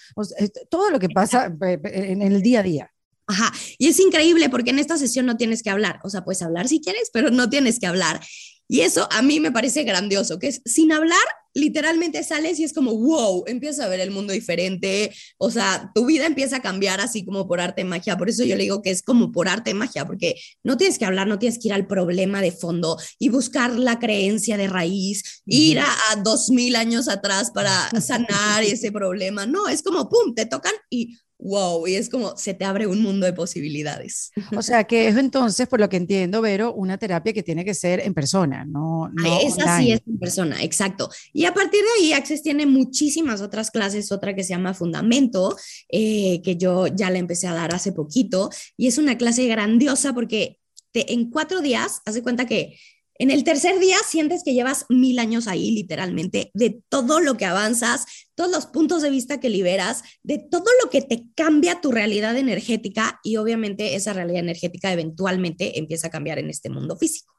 todo 0.69 0.91
lo 0.91 0.99
que 0.99 1.09
pasa 1.09 1.55
en 1.61 2.23
el 2.23 2.43
día 2.43 2.61
a 2.61 2.63
día. 2.65 2.93
Ajá, 3.29 3.53
y 3.77 3.89
es 3.89 4.01
increíble 4.01 4.49
porque 4.49 4.71
en 4.71 4.79
esta 4.79 4.97
sesión 4.97 5.27
no 5.27 5.37
tienes 5.37 5.63
que 5.63 5.71
hablar, 5.71 6.01
o 6.03 6.11
sea, 6.11 6.25
puedes 6.25 6.43
hablar 6.43 6.67
si 6.67 6.81
quieres, 6.81 7.11
pero 7.13 7.31
no 7.31 7.49
tienes 7.49 7.79
que 7.79 7.87
hablar. 7.87 8.21
Y 8.69 8.81
eso 8.81 9.09
a 9.11 9.23
mí 9.23 9.41
me 9.41 9.51
parece 9.51 9.83
grandioso, 9.85 10.39
que 10.39 10.49
es 10.49 10.61
sin 10.65 10.93
hablar, 10.93 11.19
literalmente 11.55 12.23
sales 12.23 12.59
y 12.59 12.65
es 12.65 12.73
como, 12.73 12.95
wow, 12.95 13.45
empiezas 13.47 13.85
a 13.85 13.89
ver 13.89 14.01
el 14.01 14.11
mundo 14.11 14.33
diferente, 14.33 15.13
o 15.39 15.51
sea, 15.51 15.91
tu 15.95 16.07
vida 16.07 16.27
empieza 16.27 16.57
a 16.57 16.63
cambiar 16.63 17.01
así 17.01 17.25
como 17.25 17.49
por 17.49 17.61
arte 17.61 17.85
magia. 17.85 18.17
Por 18.17 18.29
eso 18.29 18.45
yo 18.45 18.57
le 18.57 18.65
digo 18.65 18.83
que 18.83 18.91
es 18.91 19.03
como 19.03 19.33
por 19.33 19.49
arte 19.49 19.75
magia, 19.75 20.07
porque 20.07 20.37
no 20.63 20.77
tienes 20.77 20.99
que 20.99 21.05
hablar, 21.05 21.27
no 21.27 21.39
tienes 21.39 21.59
que 21.59 21.69
ir 21.69 21.75
al 21.75 21.87
problema 21.87 22.41
de 22.41 22.53
fondo 22.53 22.97
y 23.19 23.29
buscar 23.31 23.77
la 23.79 23.99
creencia 23.99 24.57
de 24.57 24.69
raíz, 24.69 25.43
ir 25.47 25.81
a, 25.81 25.89
a 26.11 26.17
dos 26.17 26.51
mil 26.51 26.77
años 26.77 27.09
atrás 27.09 27.51
para 27.53 27.91
sanar 28.01 28.63
ese 28.63 28.93
problema. 28.93 29.47
No, 29.47 29.69
es 29.69 29.83
como, 29.83 30.09
pum, 30.09 30.35
te 30.35 30.47
tocan 30.47 30.75
y 30.91 31.17
wow, 31.39 31.87
y 31.87 31.95
es 31.95 32.09
como 32.09 32.37
se 32.37 32.53
te 32.55 32.65
abre 32.65 32.87
un 32.87 33.01
mundo 33.01 33.27
de 33.27 33.33
posibilidades. 33.33 34.33
O 34.59 34.63
sea, 34.63 34.85
que 34.85 35.09
es 35.09 35.17
entonces, 35.17 35.69
por 35.69 35.79
lo 35.79 35.89
que 35.89 35.97
entiendo, 35.97 36.41
Vero, 36.41 36.75
una 36.75 36.99
terapia 36.99 37.33
que 37.33 37.43
tiene 37.43 37.65
que 37.65 37.75
ser 37.75 38.01
en 38.01 38.13
persona, 38.13 38.65
no, 38.65 39.09
no 39.09 39.41
Esa 39.41 39.79
sí 39.79 39.93
es 39.93 40.01
en 40.07 40.19
persona, 40.19 40.63
exacto. 40.63 41.09
Y 41.33 41.45
a 41.45 41.55
partir 41.55 41.81
de 41.81 41.89
ahí, 41.99 42.13
Access 42.13 42.43
tiene 42.43 42.67
muchísimas 42.67 43.41
otras 43.41 43.71
clases, 43.71 44.11
otra 44.11 44.35
que 44.35 44.43
se 44.43 44.51
llama 44.51 44.75
Fundamento, 44.75 45.57
eh, 45.89 46.43
que 46.43 46.57
yo 46.57 46.89
ya 46.89 47.11
la 47.11 47.19
empecé 47.19 47.47
a 47.47 47.55
dar 47.55 47.75
hace 47.75 47.93
poquito, 47.93 48.51
y 48.77 48.89
es 48.89 48.99
una 48.99 49.17
clase 49.17 49.47
grandiosa 49.47 50.13
porque 50.13 50.59
te, 50.91 51.13
en 51.13 51.31
cuatro 51.31 51.61
días, 51.61 52.01
hace 52.05 52.23
cuenta 52.23 52.47
que 52.47 52.77
en 53.19 53.31
el 53.31 53.43
tercer 53.45 53.81
día 53.81 53.97
sientes 54.07 54.43
que 54.45 54.55
llevas 54.55 54.87
mil 54.89 55.19
años 55.19 55.49
ahí, 55.49 55.73
literalmente, 55.73 56.51
de 56.55 56.81
todo 56.89 57.21
lo 57.21 57.37
que 57.37 57.45
avanzas, 57.45 58.07
todos 58.35 58.51
los 58.51 58.67
puntos 58.67 59.03
de 59.03 59.11
vista 59.11 59.41
que 59.41 59.49
liberas, 59.49 60.03
de 60.23 60.39
todo 60.39 60.67
lo 60.83 60.91
que 60.91 61.03
te 61.03 61.25
cambia 61.35 61.81
tu 61.81 61.91
realidad 61.91 62.37
energética 62.37 63.19
y 63.25 63.37
obviamente 63.37 63.97
esa 63.97 64.13
realidad 64.13 64.41
energética 64.41 64.93
eventualmente 64.93 65.79
empieza 65.79 66.07
a 66.07 66.11
cambiar 66.11 66.39
en 66.39 66.49
este 66.49 66.71
mundo 66.71 66.97
físico. 66.97 67.35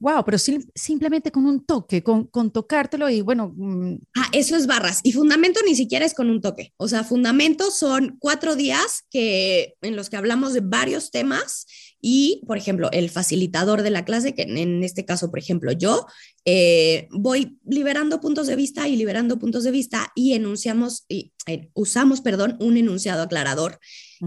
Wow, 0.00 0.24
pero 0.24 0.38
simplemente 0.38 1.32
con 1.32 1.44
un 1.44 1.64
toque, 1.64 2.04
con, 2.04 2.26
con 2.26 2.52
tocártelo 2.52 3.10
y 3.10 3.20
bueno. 3.20 3.52
Mm. 3.56 3.96
Ah, 4.16 4.28
eso 4.32 4.54
es 4.54 4.68
barras. 4.68 5.00
Y 5.02 5.12
fundamento 5.12 5.58
ni 5.66 5.74
siquiera 5.74 6.06
es 6.06 6.14
con 6.14 6.30
un 6.30 6.40
toque. 6.40 6.72
O 6.76 6.86
sea, 6.86 7.02
fundamento 7.02 7.72
son 7.72 8.16
cuatro 8.20 8.54
días 8.54 9.04
que, 9.10 9.74
en 9.82 9.96
los 9.96 10.08
que 10.08 10.16
hablamos 10.16 10.54
de 10.54 10.60
varios 10.60 11.10
temas 11.10 11.66
y, 12.00 12.42
por 12.46 12.56
ejemplo, 12.56 12.90
el 12.92 13.10
facilitador 13.10 13.82
de 13.82 13.90
la 13.90 14.04
clase, 14.04 14.34
que 14.34 14.42
en 14.42 14.84
este 14.84 15.04
caso, 15.04 15.30
por 15.30 15.38
ejemplo, 15.38 15.72
yo, 15.72 16.06
eh, 16.44 17.08
voy 17.10 17.58
liberando 17.64 18.20
puntos 18.20 18.46
de 18.46 18.56
vista 18.56 18.88
y 18.88 18.96
liberando 18.96 19.38
puntos 19.38 19.64
de 19.64 19.70
vista 19.70 20.12
y 20.14 20.34
enunciamos, 20.34 21.04
y, 21.08 21.32
eh, 21.46 21.70
usamos, 21.74 22.20
perdón, 22.20 22.56
un 22.60 22.76
enunciado 22.76 23.22
aclarador 23.22 23.80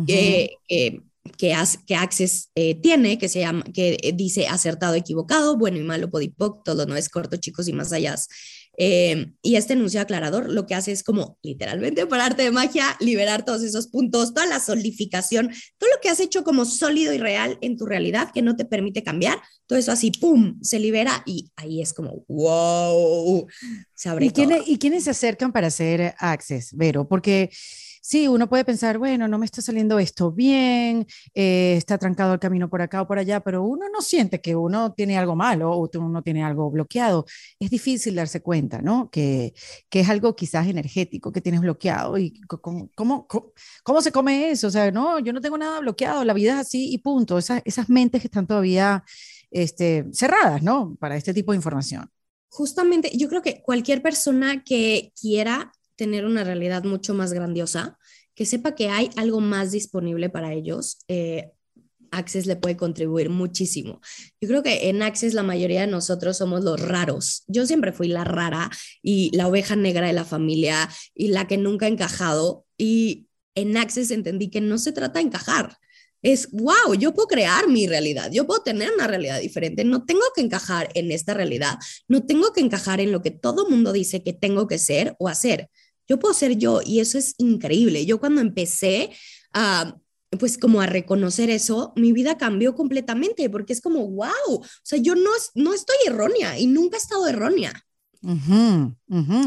que, 0.06 0.52
que, 1.38 1.54
Access 1.54 2.50
eh, 2.56 2.76
tiene, 2.76 3.18
que, 3.18 3.30
se 3.30 3.40
llama, 3.40 3.64
que 3.74 4.14
dice 4.16 4.48
acertado, 4.48 4.96
equivocado, 4.96 5.58
bueno 5.58 5.78
y 5.78 5.84
malo, 5.84 6.10
podipoc, 6.10 6.64
todo 6.64 6.86
no 6.86 6.96
es 6.96 7.10
corto, 7.10 7.38
chicos, 7.38 7.68
y 7.68 7.74
más 7.74 7.94
allá. 7.94 8.16
Eh, 8.78 9.34
y 9.42 9.58
este 9.58 9.74
enunciado 9.74 10.04
aclarador 10.04 10.50
lo 10.50 10.66
que 10.66 10.76
hace 10.76 10.92
es 10.92 11.04
como 11.04 11.38
literalmente 11.42 12.06
por 12.06 12.20
arte 12.20 12.44
de 12.44 12.52
magia 12.52 12.96
liberar 13.00 13.44
todos 13.44 13.64
esos 13.64 13.88
puntos, 13.88 14.34
toda 14.34 14.48
la 14.48 14.60
solidificación, 14.60 15.50
todo 15.78 15.90
lo 15.90 16.02
que 16.02 16.10
has 16.10 16.20
hecho 16.20 16.44
como 16.44 16.66
sólido 16.66 17.14
y 17.14 17.18
real 17.18 17.58
en 17.62 17.78
tu 17.78 17.86
realidad 17.86 18.32
que 18.34 18.42
no 18.42 18.56
te 18.56 18.66
permite 18.66 19.04
cambiar, 19.04 19.40
todo 19.68 19.78
eso 19.78 19.92
así, 19.92 20.12
¡pum!, 20.12 20.58
se 20.62 20.80
libera 20.80 21.22
y 21.26 21.52
ahí 21.58 21.82
es 21.82 21.94
como, 21.94 22.24
wow, 22.28 23.46
se 23.94 24.10
abre. 24.10 24.26
¿Y, 24.26 24.34
¿y 24.66 24.78
quiénes 24.78 25.04
se 25.04 25.10
acercan 25.10 25.52
para 25.52 25.68
hacer 25.68 26.16
Access, 26.18 26.74
Vero? 26.74 27.08
Porque 27.08 27.50
sí, 28.02 28.28
uno 28.28 28.50
puede 28.50 28.66
pensar, 28.66 28.98
bueno, 28.98 29.28
no 29.28 29.38
me 29.38 29.46
está 29.46 29.62
saliendo 29.62 30.00
esto 30.00 30.32
bien, 30.32 31.06
eh, 31.34 31.76
está 31.78 31.98
trancado 31.98 32.34
el 32.34 32.40
camino 32.40 32.70
por 32.70 32.82
acá 32.82 33.02
o 33.04 33.08
por 33.08 33.20
allá, 33.20 33.40
pero 33.40 33.64
uno 33.64 33.86
no 33.90 34.02
siente 34.02 34.42
que 34.42 34.56
uno 34.56 34.94
tiene 34.94 35.18
algo 35.18 35.36
malo 35.36 35.72
o 35.72 35.90
uno 35.98 36.22
tiene 36.24 36.44
algo 36.44 36.70
bloqueado. 36.72 37.26
Es 37.60 37.70
difícil 37.70 38.16
darse 38.16 38.42
cuenta, 38.42 38.82
¿no? 38.82 39.10
Que, 39.12 39.54
que 39.90 40.02
es 40.02 40.10
algo 40.10 40.36
quizás 40.36 40.68
energético 40.68 41.32
que 41.32 41.42
tienes 41.42 41.62
bloqueado 41.62 42.18
y 42.18 42.42
cómo, 42.42 42.90
cómo, 42.96 43.28
cómo, 43.84 44.02
se 44.02 44.12
come 44.12 44.52
eso. 44.52 44.68
O 44.68 44.72
sea, 44.72 44.92
no, 44.92 45.20
yo 45.20 45.32
no 45.34 45.42
tengo 45.42 45.58
nada 45.58 45.80
bloqueado, 45.80 46.26
la 46.26 46.34
vida 46.34 46.54
es 46.54 46.60
así 46.68 46.92
y 46.94 46.98
punto. 46.98 47.38
Esas, 47.38 47.62
esas 47.66 47.90
mentes 47.90 48.22
que 48.22 48.28
están 48.28 48.48
todavía 48.48 49.04
este, 49.52 50.06
cerradas, 50.12 50.64
¿no? 50.64 50.96
Para 51.00 51.16
este 51.16 51.34
tipo 51.34 51.52
de 51.52 51.58
información. 51.58 52.10
Justamente, 52.50 53.16
yo 53.16 53.30
creo 53.30 53.42
que 53.42 53.62
cualquier 53.62 54.02
persona 54.02 54.64
que 54.64 55.14
quiera 55.20 55.72
tener 56.02 56.26
una 56.26 56.44
realidad 56.44 56.84
mucho 56.84 57.14
más 57.14 57.32
grandiosa, 57.32 58.00
que 58.34 58.48
sepa 58.48 58.74
que 58.74 58.90
hay 58.90 59.12
algo 59.18 59.40
más 59.40 59.70
disponible 59.70 60.32
para 60.32 60.52
ellos. 60.52 60.98
Eh, 61.08 61.52
Access 62.10 62.48
le 62.48 62.56
puede 62.56 62.76
contribuir 62.76 63.30
muchísimo. 63.30 64.02
Yo 64.42 64.48
creo 64.50 64.64
que 64.64 64.90
en 64.90 65.04
Access 65.04 65.36
la 65.36 65.44
mayoría 65.44 65.82
de 65.82 65.88
nosotros 65.88 66.38
somos 66.38 66.64
los 66.64 66.82
raros. 66.82 67.44
Yo 67.46 67.68
siempre 67.68 67.92
fui 67.92 68.08
la 68.08 68.24
rara 68.24 68.72
y 69.04 69.30
la 69.38 69.48
oveja 69.48 69.76
negra 69.76 70.08
de 70.08 70.14
la 70.14 70.26
familia 70.26 70.90
y 71.14 71.28
la 71.28 71.46
que 71.46 71.60
nunca 71.60 71.86
ha 71.86 71.90
encajado. 71.90 72.66
Y 72.80 73.28
en 73.54 73.78
Access 73.78 74.10
entendí 74.10 74.50
que 74.50 74.60
no 74.60 74.80
se 74.80 74.94
trata 74.94 75.20
de 75.20 75.28
encajar. 75.28 75.78
Es, 76.24 76.50
wow, 76.52 76.96
yo 76.98 77.14
puedo 77.14 77.28
crear 77.28 77.68
mi 77.68 77.86
realidad, 77.86 78.32
yo 78.32 78.48
puedo 78.48 78.64
tener 78.64 78.90
una 78.92 79.06
realidad 79.06 79.40
diferente, 79.40 79.84
no 79.84 80.04
tengo 80.04 80.24
que 80.36 80.42
encajar 80.42 80.90
en 80.96 81.12
esta 81.12 81.36
realidad, 81.36 81.78
no 82.08 82.26
tengo 82.26 82.54
que 82.54 82.62
encajar 82.62 83.00
en 83.02 83.12
lo 83.12 83.22
que 83.22 83.32
todo 83.32 83.70
mundo 83.70 83.92
dice 83.92 84.24
que 84.24 84.34
tengo 84.34 84.68
que 84.68 84.80
ser 84.80 85.16
o 85.20 85.28
hacer 85.28 85.70
yo 86.08 86.20
puedo 86.20 86.34
ser 86.34 86.58
yo 86.58 86.82
y 86.86 87.00
eso 87.00 87.18
es 87.18 87.36
increíble. 87.38 88.06
Yo 88.06 88.20
cuando 88.20 88.42
empecé 88.42 89.12
a 89.54 89.96
pues 90.40 90.58
como 90.58 90.82
a 90.82 90.86
reconocer 90.86 91.50
eso, 91.50 91.94
mi 91.96 92.14
vida 92.14 92.38
cambió 92.38 92.74
completamente 92.74 93.50
porque 93.50 93.74
es 93.74 93.82
como, 93.82 94.08
wow, 94.08 94.32
o 94.50 94.66
sea, 94.82 94.98
yo 94.98 95.16
no, 95.16 95.30
no 95.56 95.74
estoy 95.74 95.98
errónea 96.06 96.58
y 96.58 96.68
nunca 96.68 96.98
he 96.98 97.00
estado 97.00 97.28
errónea. 97.28 97.74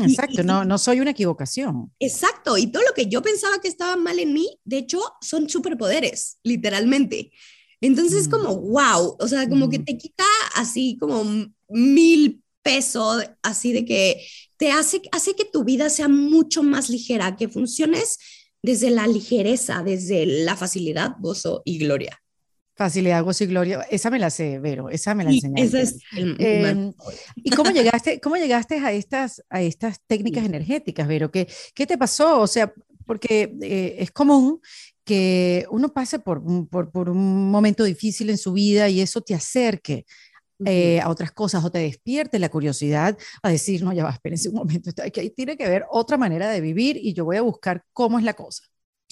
exacto, 0.03 0.43
no, 0.43 0.65
no 0.65 0.79
soy 0.79 1.01
una 1.01 1.13
equivocación. 1.13 1.91
Exacto, 1.99 2.59
y 2.59 2.67
todo 2.67 2.83
lo 2.83 2.93
que 2.93 3.07
yo 3.07 3.23
pensaba 3.23 3.61
que 3.61 3.69
estaba 3.69 3.97
mal 3.97 4.19
en 4.19 4.35
mí, 4.35 4.59
de 4.65 4.79
hecho, 4.79 5.01
son 5.21 5.49
superpoderes, 5.49 6.39
literalmente. 6.43 7.33
Entonces, 7.81 8.23
es 8.23 8.29
como, 8.29 8.57
wow, 8.57 9.17
o 9.19 9.29
sea, 9.29 9.49
como 9.49 9.69
que 9.71 9.79
te 9.79 9.97
quita 9.97 10.25
así 10.55 10.97
como 10.99 11.25
mil 11.69 12.43
pesos, 12.63 13.25
así 13.43 13.73
de 13.73 13.85
que 13.85 14.27
te 14.57 14.71
hace, 14.71 15.03
hace 15.13 15.35
que 15.35 15.45
tu 15.45 15.65
vida 15.65 15.91
sea 15.91 16.09
mucho 16.09 16.63
más 16.63 16.89
ligera, 16.89 17.37
que 17.37 17.49
funciones 17.49 18.19
desde 18.63 18.91
la 18.91 19.07
ligereza, 19.07 19.83
desde 19.83 20.27
la 20.27 20.57
facilidad, 20.57 21.17
gozo 21.21 21.63
y 21.65 21.79
gloria. 21.79 22.21
Facilidad, 22.77 23.23
gozo 23.23 23.45
y 23.45 23.47
gloria. 23.49 23.83
Esa 23.91 24.11
me 24.11 24.19
la 24.19 24.31
sé, 24.31 24.59
Vero, 24.59 24.91
esa 24.91 25.15
me 25.15 25.23
la 25.23 25.31
enseñaste. 25.31 25.81
Es 25.81 25.99
el, 26.17 26.37
eh, 26.41 26.93
¿Y 27.37 27.51
cómo 27.51 27.71
llegaste, 27.71 28.21
cómo 28.21 28.37
llegaste 28.37 28.79
a 28.79 28.91
estas, 28.93 29.45
a 29.49 29.63
estas 29.63 30.01
técnicas 30.07 30.45
energéticas, 30.45 31.07
Vero? 31.07 31.31
¿Qué, 31.31 31.47
qué 31.75 31.87
te 31.87 31.97
pasó? 31.97 32.41
O 32.41 32.47
sea, 32.49 32.73
porque 33.07 33.57
eh, 33.63 33.97
es 33.99 34.11
común 34.11 34.61
que 35.05 35.67
uno 35.71 35.93
pase 35.93 36.19
por, 36.19 36.43
por, 36.69 36.91
por, 36.91 37.11
un 37.11 37.51
momento 37.51 37.85
difícil 37.85 38.31
en 38.31 38.39
su 38.39 38.55
vida 38.55 38.89
y 38.89 39.01
eso 39.01 39.21
te 39.21 39.35
acerque 39.35 40.07
eh, 40.65 41.01
a 41.01 41.09
otras 41.09 41.33
cosas 41.33 41.65
o 41.65 41.71
te 41.71 41.81
despierte 41.81 42.39
la 42.39 42.49
curiosidad 42.49 43.19
a 43.43 43.49
decir, 43.51 43.83
no, 43.83 43.93
ya 43.93 44.05
va, 44.05 44.11
espérense 44.11 44.49
un 44.49 44.57
momento, 44.57 44.91
que 45.13 45.31
tiene 45.31 45.57
que 45.57 45.65
haber 45.65 45.85
otra 45.91 46.17
manera 46.17 46.49
de 46.49 46.61
vivir 46.61 46.97
y 46.97 47.13
yo 47.13 47.25
voy 47.25 47.37
a 47.37 47.43
buscar 47.43 47.83
cómo 47.93 48.19
es 48.19 48.25
la 48.25 48.35
cosa. 48.35 48.63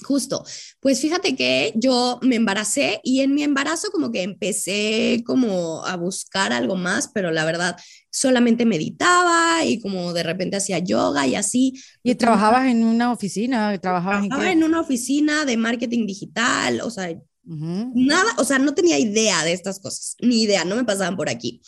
Justo, 0.01 0.43
pues 0.79 0.99
fíjate 0.99 1.35
que 1.35 1.71
yo 1.75 2.19
me 2.21 2.35
embaracé 2.35 2.99
y 3.03 3.21
en 3.21 3.33
mi 3.33 3.43
embarazo 3.43 3.89
como 3.91 4.11
que 4.11 4.23
empecé 4.23 5.23
como 5.25 5.85
a 5.85 5.95
buscar 5.95 6.51
algo 6.51 6.75
más, 6.75 7.09
pero 7.13 7.31
la 7.31 7.45
verdad 7.45 7.77
solamente 8.09 8.65
meditaba 8.65 9.63
y 9.63 9.79
como 9.79 10.11
de 10.13 10.23
repente 10.23 10.57
hacía 10.57 10.79
yoga 10.79 11.25
y 11.27 11.35
así. 11.35 11.73
¿Y 12.03 12.15
trabajabas 12.15 12.67
en 12.67 12.83
una 12.83 13.11
oficina? 13.11 13.77
¿Trabajabas 13.79 14.27
trabajaba 14.27 14.51
en, 14.51 14.63
una 14.63 14.81
oficina 14.81 15.45
de 15.45 15.57
marketing 15.57 16.05
digital, 16.05 16.81
o 16.81 16.89
sea, 16.89 17.15
nada, 17.43 18.35
o 18.37 18.43
sea, 18.43 18.59
no 18.59 18.73
tenía 18.73 18.97
idea 18.97 19.43
de 19.43 19.53
estas 19.53 19.79
cosas, 19.79 20.15
ni 20.21 20.43
idea, 20.43 20.65
no 20.65 20.75
me 20.75 20.85
pasaban 20.85 21.15
por 21.15 21.29
aquí. 21.29 21.61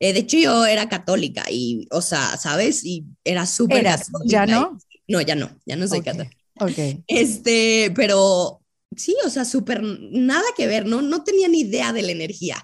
Eh, 0.00 0.12
de 0.12 0.20
hecho, 0.20 0.38
yo 0.38 0.66
era 0.66 0.88
católica 0.88 1.44
y, 1.50 1.86
o 1.90 2.00
sea, 2.00 2.36
¿sabes? 2.36 2.84
Y 2.84 3.04
era 3.22 3.46
súper... 3.46 3.86
¿Ya 4.24 4.46
no? 4.46 4.78
No, 5.06 5.20
ya 5.20 5.34
no, 5.34 5.50
ya 5.66 5.76
no 5.76 5.86
soy 5.86 6.00
católica. 6.02 6.36
Ok. 6.58 7.02
Este, 7.06 7.92
pero 7.94 8.62
sí, 8.96 9.14
o 9.24 9.30
sea, 9.30 9.44
súper 9.44 9.82
nada 9.82 10.44
que 10.56 10.66
ver, 10.66 10.86
¿no? 10.86 11.02
No 11.02 11.22
tenía 11.22 11.48
ni 11.48 11.60
idea 11.60 11.92
de 11.92 12.02
la 12.02 12.12
energía. 12.12 12.62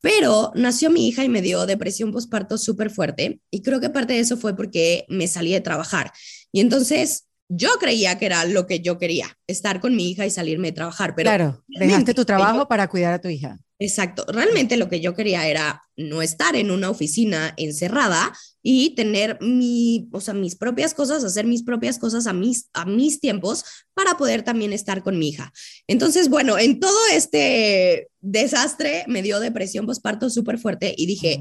Pero 0.00 0.52
nació 0.54 0.90
mi 0.90 1.08
hija 1.08 1.24
y 1.24 1.28
me 1.28 1.42
dio 1.42 1.66
depresión 1.66 2.12
postparto 2.12 2.56
súper 2.56 2.90
fuerte 2.90 3.40
y 3.50 3.62
creo 3.62 3.80
que 3.80 3.90
parte 3.90 4.12
de 4.12 4.20
eso 4.20 4.36
fue 4.36 4.54
porque 4.54 5.04
me 5.08 5.26
salí 5.26 5.52
de 5.52 5.60
trabajar. 5.60 6.12
Y 6.52 6.60
entonces 6.60 7.27
yo 7.48 7.70
creía 7.80 8.18
que 8.18 8.26
era 8.26 8.44
lo 8.44 8.66
que 8.66 8.80
yo 8.80 8.98
quería, 8.98 9.38
estar 9.46 9.80
con 9.80 9.96
mi 9.96 10.10
hija 10.10 10.26
y 10.26 10.30
salirme 10.30 10.68
de 10.68 10.72
trabajar. 10.72 11.14
Pero 11.14 11.28
claro, 11.28 11.64
dejaste 11.66 12.14
tu 12.14 12.24
trabajo 12.24 12.68
para 12.68 12.88
cuidar 12.88 13.14
a 13.14 13.20
tu 13.20 13.28
hija. 13.28 13.58
Exacto. 13.80 14.24
Realmente 14.28 14.76
lo 14.76 14.88
que 14.88 15.00
yo 15.00 15.14
quería 15.14 15.46
era 15.46 15.82
no 15.96 16.20
estar 16.20 16.56
en 16.56 16.72
una 16.72 16.90
oficina 16.90 17.54
encerrada 17.56 18.32
y 18.60 18.94
tener 18.96 19.38
mi, 19.40 20.08
o 20.12 20.20
sea, 20.20 20.34
mis 20.34 20.56
propias 20.56 20.94
cosas, 20.94 21.22
hacer 21.22 21.46
mis 21.46 21.62
propias 21.62 21.98
cosas 21.98 22.26
a 22.26 22.32
mis, 22.32 22.68
a 22.72 22.84
mis 22.84 23.20
tiempos 23.20 23.64
para 23.94 24.16
poder 24.16 24.42
también 24.42 24.72
estar 24.72 25.02
con 25.04 25.18
mi 25.18 25.28
hija. 25.28 25.52
Entonces, 25.86 26.28
bueno, 26.28 26.58
en 26.58 26.80
todo 26.80 26.98
este 27.12 28.08
desastre 28.20 29.04
me 29.06 29.22
dio 29.22 29.38
depresión 29.38 29.86
postparto 29.86 30.28
súper 30.28 30.58
fuerte 30.58 30.92
y 30.96 31.06
dije, 31.06 31.40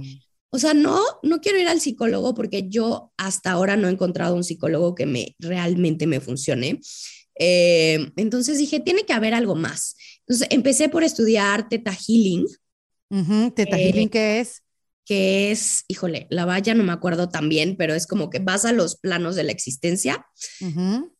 o 0.49 0.59
sea, 0.59 0.73
no, 0.73 1.01
no 1.23 1.41
quiero 1.41 1.59
ir 1.59 1.67
al 1.67 1.81
psicólogo 1.81 2.33
porque 2.33 2.69
yo 2.69 3.11
hasta 3.17 3.51
ahora 3.51 3.75
no 3.75 3.87
he 3.87 3.91
encontrado 3.91 4.35
un 4.35 4.43
psicólogo 4.43 4.95
que 4.95 5.05
me 5.05 5.35
realmente 5.39 6.07
me 6.07 6.21
funcione. 6.21 6.79
Eh, 7.39 8.11
entonces 8.15 8.57
dije, 8.57 8.79
tiene 8.79 9.03
que 9.03 9.13
haber 9.13 9.33
algo 9.33 9.55
más. 9.55 9.95
Entonces 10.21 10.47
empecé 10.49 10.89
por 10.89 11.03
estudiar 11.03 11.69
Teta 11.69 11.93
Healing. 11.93 12.47
¿Teta 13.55 13.77
eh, 13.77 13.87
Healing 13.87 14.09
qué 14.09 14.39
es? 14.39 14.63
Que 15.05 15.51
es, 15.51 15.85
híjole, 15.87 16.27
la 16.29 16.45
valla 16.45 16.73
no 16.73 16.83
me 16.83 16.91
acuerdo 16.91 17.29
tan 17.29 17.49
bien, 17.49 17.75
pero 17.77 17.93
es 17.93 18.07
como 18.07 18.29
que 18.29 18.39
vas 18.39 18.65
a 18.65 18.73
los 18.73 18.95
planos 18.97 19.35
de 19.35 19.43
la 19.43 19.51
existencia. 19.51 20.25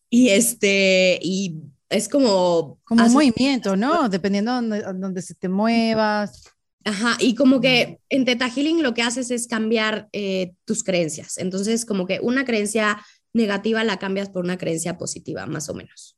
Y 0.10 0.30
este, 0.30 1.20
y 1.22 1.58
es 1.90 2.10
como... 2.10 2.80
Como 2.84 3.06
un 3.06 3.14
movimiento, 3.14 3.76
¿no? 3.76 4.10
Dependiendo 4.10 4.62
de 4.62 4.82
donde, 4.82 5.22
se 5.22 5.36
te 5.36 5.50
muevas. 5.50 6.44
Ajá, 6.88 7.18
y 7.20 7.36
como 7.36 7.60
que 7.60 8.00
en 8.10 8.24
Teta 8.24 8.50
Healing 8.50 8.82
lo 8.82 8.94
que 8.94 9.02
haces 9.02 9.30
es 9.30 9.48
cambiar 9.48 10.08
eh, 10.14 10.54
tus 10.64 10.84
creencias. 10.84 11.38
Entonces, 11.38 11.86
como 11.86 12.08
que 12.08 12.20
una 12.22 12.46
creencia 12.46 13.04
negativa 13.34 13.84
la 13.84 14.00
cambias 14.00 14.30
por 14.30 14.46
una 14.46 14.58
creencia 14.58 14.98
positiva, 14.98 15.46
más 15.48 15.68
o 15.68 15.74
menos. 15.74 16.16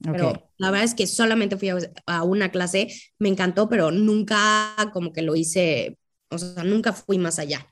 Pero 0.00 0.50
la 0.58 0.70
verdad 0.70 0.84
es 0.84 0.94
que 0.94 1.06
solamente 1.06 1.56
fui 1.56 1.70
a, 2.06 2.22
una 2.22 2.50
clase, 2.50 2.88
me 3.18 3.30
encantó, 3.30 3.66
pero 3.70 3.90
nunca 3.90 4.74
como 4.92 5.10
que 5.10 5.22
lo 5.22 5.36
hice, 5.36 5.96
o 6.28 6.36
sea, 6.36 6.64
nunca 6.64 6.92
fui 6.92 7.16
más 7.16 7.38
allá. 7.38 7.66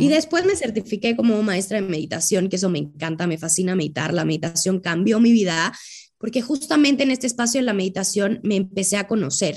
Y 0.00 0.08
después 0.08 0.44
me 0.44 0.56
certifiqué 0.56 1.14
como 1.14 1.40
maestra 1.44 1.80
de 1.80 1.86
meditación, 1.86 2.48
que 2.48 2.56
eso 2.56 2.68
me 2.68 2.80
encanta, 2.80 3.28
me 3.28 3.38
fascina 3.38 3.76
meditar, 3.76 4.12
la 4.12 4.24
meditación 4.24 4.80
cambió 4.80 5.20
mi 5.20 5.30
vida, 5.30 5.72
porque 6.18 6.42
justamente 6.42 7.04
en 7.04 7.12
este 7.12 7.28
espacio 7.28 7.60
de 7.60 7.66
la 7.66 7.74
meditación 7.74 8.40
me 8.42 8.56
empecé 8.56 8.96
a 8.96 9.06
conocer. 9.06 9.56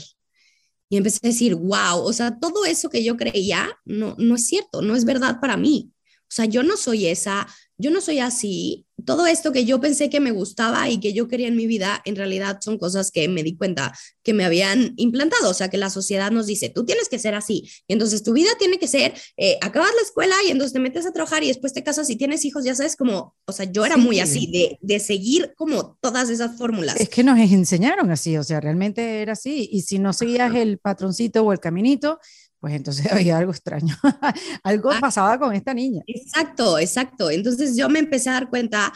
Y 0.94 0.98
empecé 0.98 1.22
a 1.24 1.30
decir, 1.30 1.56
wow, 1.56 2.04
o 2.04 2.14
sea, 2.14 2.38
todo 2.38 2.66
eso 2.66 2.88
que 2.88 3.04
yo 3.04 3.18
creía 3.18 3.68
no, 3.84 4.14
no 4.20 4.36
es 4.36 4.46
cierto, 4.46 4.84
no 4.84 4.96
es 4.96 5.06
verdad 5.06 5.40
para 5.42 5.58
mí. 5.58 5.92
O 6.22 6.30
sea, 6.30 6.46
yo 6.46 6.62
no 6.62 6.78
soy 6.78 7.08
esa, 7.08 7.48
yo 7.80 7.90
no 7.90 8.00
soy 8.00 8.20
así. 8.20 8.86
Todo 9.06 9.28
esto 9.28 9.52
que 9.52 9.66
yo 9.66 9.80
pensé 9.80 10.10
que 10.10 10.20
me 10.20 10.32
gustaba 10.32 10.90
y 10.90 11.00
que 11.00 11.14
yo 11.14 11.28
quería 11.28 11.48
en 11.48 11.56
mi 11.56 11.68
vida, 11.68 12.02
en 12.06 12.16
realidad 12.16 12.60
son 12.62 12.78
cosas 12.78 13.12
que 13.12 13.28
me 13.28 13.44
di 13.44 13.56
cuenta 13.56 13.94
que 14.24 14.34
me 14.34 14.46
habían 14.46 14.94
implantado. 14.98 15.50
O 15.50 15.54
sea, 15.54 15.70
que 15.70 15.78
la 15.78 15.90
sociedad 15.90 16.32
nos 16.32 16.48
dice, 16.48 16.70
tú 16.70 16.86
tienes 16.86 17.10
que 17.10 17.20
ser 17.20 17.36
así. 17.36 17.70
Y 17.88 17.94
entonces 17.94 18.24
tu 18.24 18.34
vida 18.34 18.50
tiene 18.58 18.80
que 18.80 18.88
ser, 18.88 19.14
eh, 19.38 19.58
acabas 19.62 19.92
la 19.96 20.02
escuela 20.02 20.36
y 20.48 20.52
entonces 20.52 20.74
te 20.74 20.80
metes 20.80 21.06
a 21.06 21.12
trabajar 21.12 21.44
y 21.44 21.48
después 21.48 21.74
te 21.74 21.84
casas 21.84 22.10
y 22.10 22.16
tienes 22.16 22.46
hijos, 22.46 22.64
ya 22.64 22.76
sabes, 22.76 22.96
como, 22.96 23.36
o 23.46 23.52
sea, 23.52 23.66
yo 23.72 23.86
era 23.86 23.98
muy 23.98 24.20
así, 24.20 24.50
de, 24.52 24.78
de 24.82 25.00
seguir 25.00 25.54
como 25.56 25.98
todas 26.02 26.30
esas 26.30 26.58
fórmulas. 26.58 27.00
Es 27.00 27.10
que 27.10 27.24
nos 27.24 27.38
enseñaron 27.40 28.12
así, 28.12 28.38
o 28.38 28.44
sea, 28.44 28.60
realmente 28.60 29.22
era 29.22 29.34
así. 29.34 29.70
Y 29.72 29.82
si 29.82 30.00
no 30.00 30.14
seguías 30.14 30.54
el 30.56 30.78
patroncito 30.80 31.44
o 31.44 31.52
el 31.52 31.60
caminito, 31.60 32.20
pues 32.64 32.76
entonces 32.76 33.06
había 33.12 33.38
algo 33.38 33.52
extraño, 33.52 33.94
algo 34.64 34.90
ah. 34.90 35.00
pasaba 35.02 35.38
con 35.38 35.54
esta 35.54 35.74
niña. 35.74 36.02
Exacto, 36.08 36.80
exacto. 36.80 37.30
Entonces 37.30 37.76
yo 37.76 37.90
me 37.90 38.00
empecé 38.00 38.30
a 38.30 38.34
dar 38.36 38.50
cuenta 38.50 38.94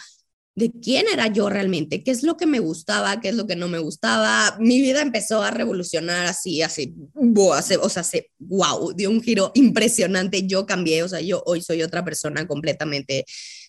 de 0.56 0.72
quién 0.72 1.06
era 1.12 1.28
yo 1.28 1.50
realmente, 1.50 2.02
qué 2.02 2.12
es 2.12 2.24
lo 2.24 2.38
que 2.38 2.46
me 2.46 2.60
gustaba, 2.60 3.20
qué 3.20 3.28
es 3.28 3.36
lo 3.36 3.46
que 3.46 3.58
no 3.58 3.68
me 3.68 3.80
gustaba. 3.80 4.56
Mi 4.58 4.80
vida 4.80 5.02
empezó 5.02 5.44
a 5.44 5.52
revolucionar 5.52 6.28
así, 6.28 6.62
así, 6.62 6.96
o 7.14 7.90
sea, 7.90 8.04
se, 8.04 8.32
wow, 8.40 8.94
dio 8.94 9.10
un 9.10 9.22
giro 9.22 9.52
impresionante. 9.54 10.48
Yo 10.48 10.66
cambié, 10.66 11.04
o 11.04 11.10
sea, 11.10 11.20
yo 11.20 11.44
hoy 11.46 11.62
soy 11.62 11.84
otra 11.84 12.06
persona 12.06 12.48
completamente 12.48 13.26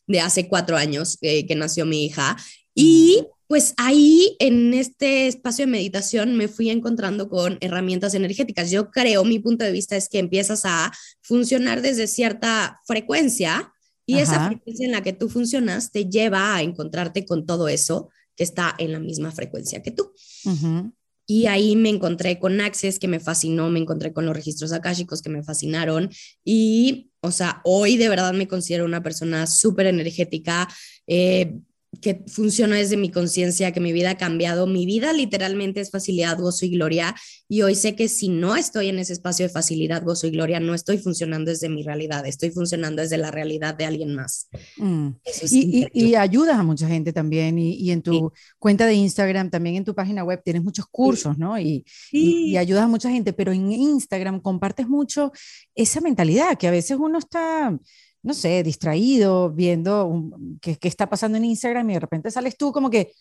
de 0.06 0.20
hace 0.20 0.46
cuatro 0.46 0.76
años 0.76 1.18
eh, 1.22 1.44
que 1.44 1.56
nació 1.56 1.86
mi 1.86 2.06
hija. 2.06 2.36
Y 2.72 3.26
pues 3.48 3.72
ahí 3.78 4.36
en 4.40 4.74
este 4.74 5.26
espacio 5.26 5.64
de 5.64 5.72
meditación 5.72 6.36
me 6.36 6.48
fui 6.48 6.68
encontrando 6.68 7.30
con 7.30 7.56
herramientas 7.62 8.14
energéticas. 8.14 8.70
Yo 8.70 8.90
creo, 8.90 9.24
mi 9.24 9.38
punto 9.38 9.64
de 9.64 9.72
vista 9.72 9.96
es 9.96 10.10
que 10.10 10.18
empiezas 10.18 10.66
a 10.66 10.92
funcionar 11.22 11.80
desde 11.80 12.06
cierta 12.06 12.80
frecuencia 12.86 13.72
y 14.04 14.18
esa 14.18 14.48
frecuencia 14.48 14.86
en 14.86 14.92
la 14.92 15.02
que 15.02 15.14
tú 15.14 15.28
funcionas 15.28 15.92
te 15.92 16.04
lleva 16.04 16.56
a 16.56 16.62
encontrarte 16.62 17.24
con 17.24 17.46
todo 17.46 17.68
eso 17.68 18.10
que 18.36 18.44
está 18.44 18.74
en 18.78 18.92
la 18.92 19.00
misma 19.00 19.32
frecuencia 19.32 19.82
que 19.82 19.90
tú. 19.92 20.12
Y 21.26 21.46
ahí 21.46 21.76
me 21.76 21.90
encontré 21.90 22.38
con 22.38 22.60
Access, 22.60 22.98
que 22.98 23.08
me 23.08 23.20
fascinó, 23.20 23.68
me 23.68 23.80
encontré 23.80 24.14
con 24.14 24.24
los 24.24 24.34
registros 24.34 24.72
akáshicos 24.72 25.20
que 25.20 25.28
me 25.28 25.42
fascinaron. 25.42 26.10
Y, 26.42 27.10
o 27.20 27.30
sea, 27.30 27.60
hoy 27.64 27.98
de 27.98 28.08
verdad 28.08 28.32
me 28.32 28.48
considero 28.48 28.86
una 28.86 29.02
persona 29.02 29.46
súper 29.46 29.86
energética. 29.86 30.68
Eh, 31.06 31.58
que 32.00 32.22
funciona 32.28 32.76
desde 32.76 32.96
mi 32.96 33.10
conciencia, 33.10 33.72
que 33.72 33.80
mi 33.80 33.92
vida 33.92 34.10
ha 34.10 34.16
cambiado. 34.16 34.66
Mi 34.66 34.86
vida 34.86 35.12
literalmente 35.12 35.80
es 35.80 35.90
facilidad, 35.90 36.38
gozo 36.38 36.66
y 36.66 36.70
gloria. 36.70 37.14
Y 37.48 37.62
hoy 37.62 37.74
sé 37.74 37.96
que 37.96 38.08
si 38.08 38.28
no 38.28 38.56
estoy 38.56 38.88
en 38.88 38.98
ese 38.98 39.14
espacio 39.14 39.46
de 39.46 39.52
facilidad, 39.52 40.04
gozo 40.04 40.26
y 40.26 40.30
gloria, 40.30 40.60
no 40.60 40.74
estoy 40.74 40.98
funcionando 40.98 41.50
desde 41.50 41.68
mi 41.68 41.82
realidad, 41.82 42.26
estoy 42.26 42.50
funcionando 42.50 43.02
desde 43.02 43.16
la 43.16 43.30
realidad 43.30 43.74
de 43.74 43.86
alguien 43.86 44.14
más. 44.14 44.48
Mm. 44.76 45.08
y, 45.50 46.14
ayudas 46.14 46.58
a 46.58 46.62
mucha 46.62 46.88
gente 46.88 47.12
también. 47.12 47.58
Y, 47.58 47.90
en 47.90 48.02
tu 48.02 48.32
cuenta 48.58 48.86
de 48.86 48.94
Instagram, 48.94 49.50
también 49.50 49.76
en 49.76 49.84
tu 49.84 49.94
página 49.94 50.24
web, 50.24 50.42
tienes 50.44 50.62
muchos 50.62 50.86
cursos, 50.90 51.38
¿no? 51.38 51.58
Y, 51.58 51.84
y 52.12 52.56
ayudas 52.56 52.84
a 52.84 52.88
mucha 52.88 53.10
gente, 53.10 53.32
pero 53.32 53.52
en 53.52 53.72
Instagram 53.72 54.40
compartes 54.40 54.88
mucho 54.88 55.32
esa 55.74 56.00
mentalidad 56.00 56.58
que 56.58 56.68
a 56.68 56.70
veces 56.70 56.98
uno 57.00 57.18
está 57.18 57.78
no 58.22 58.34
sé, 58.34 58.62
distraído, 58.62 59.50
viendo 59.50 60.30
qué, 60.60 60.78
está 60.82 61.08
pasando 61.08 61.38
en 61.38 61.44
Instagram 61.44 61.90
y 61.90 61.94
de 61.94 62.00
repente 62.00 62.30
sales 62.30 62.56
tú 62.56 62.72
como 62.72 62.90
que, 62.90 63.12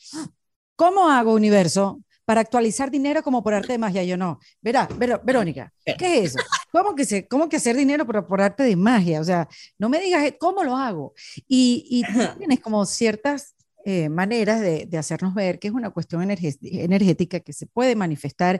¿cómo 0.75 1.09
hago 1.09 1.33
universo 1.33 2.01
para 2.25 2.41
actualizar 2.41 2.91
dinero 2.91 3.23
como 3.23 3.43
por 3.43 3.53
arte 3.53 3.73
de 3.73 3.77
magia? 3.77 4.03
Yo 4.03 4.17
no. 4.17 4.39
Verá, 4.61 4.87
Verónica, 5.23 5.71
¿qué 5.85 6.19
es 6.19 6.35
eso? 6.35 6.39
¿Cómo 6.71 6.95
que, 6.95 7.05
se, 7.05 7.27
¿Cómo 7.27 7.47
que 7.47 7.57
hacer 7.57 7.75
dinero 7.75 8.05
por, 8.05 8.25
por 8.27 8.41
arte 8.41 8.63
de 8.63 8.75
magia? 8.75 9.21
O 9.21 9.23
sea, 9.23 9.47
no 9.77 9.89
me 9.89 9.99
digas 9.99 10.33
cómo 10.39 10.63
lo 10.63 10.75
hago. 10.75 11.13
Y, 11.47 11.85
y 11.89 12.03
tienes 12.37 12.59
como 12.59 12.85
ciertas 12.85 13.55
eh, 13.89 14.09
maneras 14.09 14.59
de, 14.59 14.85
de, 14.85 14.97
hacernos 14.97 15.33
ver 15.33 15.59
que 15.59 15.69
es 15.69 15.73
una 15.73 15.91
cuestión 15.91 16.21
energética 16.29 17.39
que 17.39 17.53
se 17.53 17.67
puede 17.67 17.95
manifestar 17.95 18.59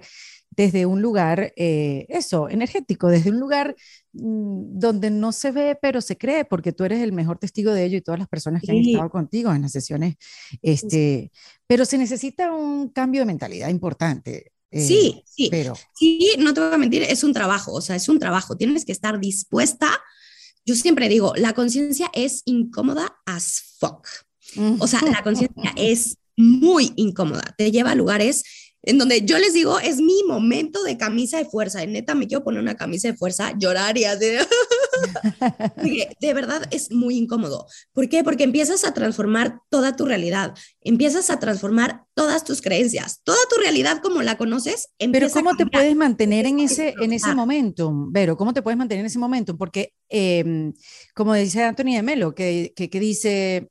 desde 0.51 0.85
un 0.85 1.01
lugar, 1.01 1.51
eh, 1.57 2.05
eso, 2.07 2.47
energético, 2.47 3.09
desde 3.09 3.31
un 3.31 3.37
lugar 3.37 3.75
mm, 4.13 4.79
donde 4.79 5.11
no 5.11 5.33
se 5.33 5.51
ve, 5.51 5.77
pero 5.81 5.99
se 5.99 6.17
cree, 6.17 6.45
porque 6.45 6.71
tú 6.71 6.85
eres 6.85 7.01
el 7.01 7.11
mejor 7.11 7.39
testigo 7.39 7.73
de 7.73 7.83
ello 7.83 7.97
y 7.97 8.01
todas 8.01 8.19
las 8.19 8.29
personas 8.29 8.61
que 8.61 8.71
han 8.71 8.77
estado 8.77 9.09
contigo 9.09 9.51
en 9.51 9.63
las 9.63 9.73
sesiones. 9.73 10.15
Este, 10.61 11.29
pero 11.67 11.83
se 11.83 11.97
necesita 11.97 12.53
un 12.53 12.87
cambio 12.87 13.23
de 13.23 13.25
mentalidad 13.25 13.67
importante. 13.67 14.53
Eh, 14.71 14.79
sí, 14.81 15.23
sí. 15.25 15.49
Pero... 15.51 15.73
Sí, 15.93 16.35
no 16.39 16.53
te 16.53 16.61
voy 16.61 16.73
a 16.73 16.77
mentir, 16.77 17.03
es 17.03 17.25
un 17.25 17.33
trabajo, 17.33 17.73
o 17.73 17.81
sea, 17.81 17.97
es 17.97 18.07
un 18.07 18.17
trabajo. 18.17 18.55
Tienes 18.55 18.85
que 18.85 18.93
estar 18.93 19.19
dispuesta. 19.19 19.89
Yo 20.65 20.75
siempre 20.75 21.09
digo, 21.09 21.33
la 21.35 21.51
conciencia 21.51 22.09
es 22.13 22.43
incómoda 22.45 23.19
as 23.25 23.75
fuck. 23.77 24.07
O 24.79 24.87
sea, 24.87 25.01
la 25.01 25.23
conciencia 25.23 25.73
es 25.75 26.17
muy 26.35 26.93
incómoda. 26.95 27.55
Te 27.57 27.71
lleva 27.71 27.91
a 27.91 27.95
lugares 27.95 28.43
en 28.87 28.97
donde 28.97 29.25
yo 29.25 29.37
les 29.37 29.53
digo, 29.53 29.79
es 29.79 29.97
mi 29.97 30.23
momento 30.25 30.81
de 30.83 30.97
camisa 30.97 31.37
de 31.37 31.45
fuerza. 31.45 31.83
En 31.83 31.91
neta, 31.91 32.15
me 32.15 32.25
quiero 32.25 32.45
poner 32.45 32.61
una 32.61 32.75
camisa 32.75 33.09
de 33.09 33.17
fuerza, 33.17 33.51
llorar 33.57 33.97
y 33.97 34.01
de... 34.19 34.39
de 36.21 36.33
verdad 36.33 36.61
es 36.71 36.89
muy 36.91 37.17
incómodo. 37.17 37.67
¿Por 37.91 38.07
qué? 38.07 38.23
Porque 38.23 38.45
empiezas 38.45 38.85
a 38.85 38.93
transformar 38.93 39.59
toda 39.69 39.97
tu 39.97 40.05
realidad, 40.05 40.55
empiezas 40.79 41.29
a 41.29 41.37
transformar 41.37 42.05
todas 42.13 42.45
tus 42.45 42.61
creencias, 42.61 43.19
toda 43.25 43.39
tu 43.49 43.59
realidad 43.59 43.99
como 44.01 44.21
la 44.21 44.37
conoces. 44.37 44.87
Pero 44.97 45.29
¿cómo 45.31 45.57
te 45.57 45.65
puedes 45.65 45.95
mantener 45.97 46.45
en 46.45 46.59
ese, 46.59 46.93
en 47.01 47.11
ese 47.11 47.35
momento, 47.35 47.91
Vero? 48.09 48.37
¿Cómo 48.37 48.53
te 48.53 48.61
puedes 48.61 48.77
mantener 48.77 49.01
en 49.01 49.07
ese 49.07 49.19
momento? 49.19 49.57
Porque, 49.57 49.91
em, 50.07 50.71
como 51.13 51.33
dice 51.33 51.61
Anthony 51.61 51.95
de 51.95 52.03
Melo, 52.03 52.33
que, 52.33 52.71
que, 52.73 52.89
que 52.89 52.99
dice, 53.01 53.69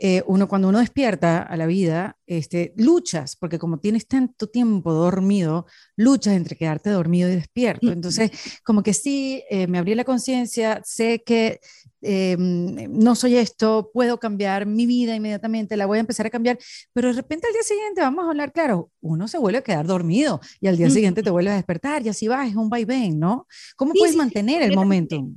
eh, 0.00 0.22
uno 0.26 0.46
cuando 0.46 0.68
uno 0.68 0.78
despierta 0.78 1.42
a 1.42 1.56
la 1.56 1.66
vida, 1.66 2.16
este, 2.26 2.72
luchas, 2.76 3.34
porque 3.34 3.58
como 3.58 3.80
tienes 3.80 4.06
tanto 4.06 4.48
tiempo 4.48 4.92
dormido, 4.92 5.66
luchas 5.96 6.34
entre 6.34 6.56
quedarte 6.56 6.90
dormido 6.90 7.28
y 7.28 7.34
despierto. 7.34 7.90
Entonces, 7.90 8.30
como 8.64 8.84
que 8.84 8.94
sí, 8.94 9.42
eh, 9.50 9.66
me 9.66 9.78
abrí 9.78 9.96
la 9.96 10.04
conciencia, 10.04 10.80
sé 10.84 11.24
que 11.26 11.58
eh, 12.00 12.36
no 12.38 13.16
soy 13.16 13.36
esto, 13.36 13.90
puedo 13.92 14.20
cambiar 14.20 14.66
mi 14.66 14.86
vida 14.86 15.16
inmediatamente, 15.16 15.76
la 15.76 15.86
voy 15.86 15.98
a 15.98 16.02
empezar 16.02 16.26
a 16.26 16.30
cambiar, 16.30 16.58
pero 16.92 17.08
de 17.08 17.14
repente 17.14 17.48
al 17.48 17.52
día 17.52 17.62
siguiente 17.62 18.00
vamos 18.00 18.24
a 18.24 18.30
hablar, 18.30 18.52
claro, 18.52 18.92
uno 19.00 19.26
se 19.26 19.38
vuelve 19.38 19.58
a 19.58 19.62
quedar 19.62 19.86
dormido 19.86 20.40
y 20.60 20.68
al 20.68 20.76
día 20.76 20.90
siguiente 20.90 21.24
te 21.24 21.30
vuelves 21.30 21.54
a 21.54 21.56
despertar 21.56 22.06
y 22.06 22.08
así 22.08 22.28
va, 22.28 22.46
es 22.46 22.54
un 22.54 22.68
vaivén, 22.68 23.18
¿no? 23.18 23.48
¿Cómo 23.74 23.94
puedes 23.94 24.14
mantener 24.14 24.62
el 24.62 24.76
momento? 24.76 25.28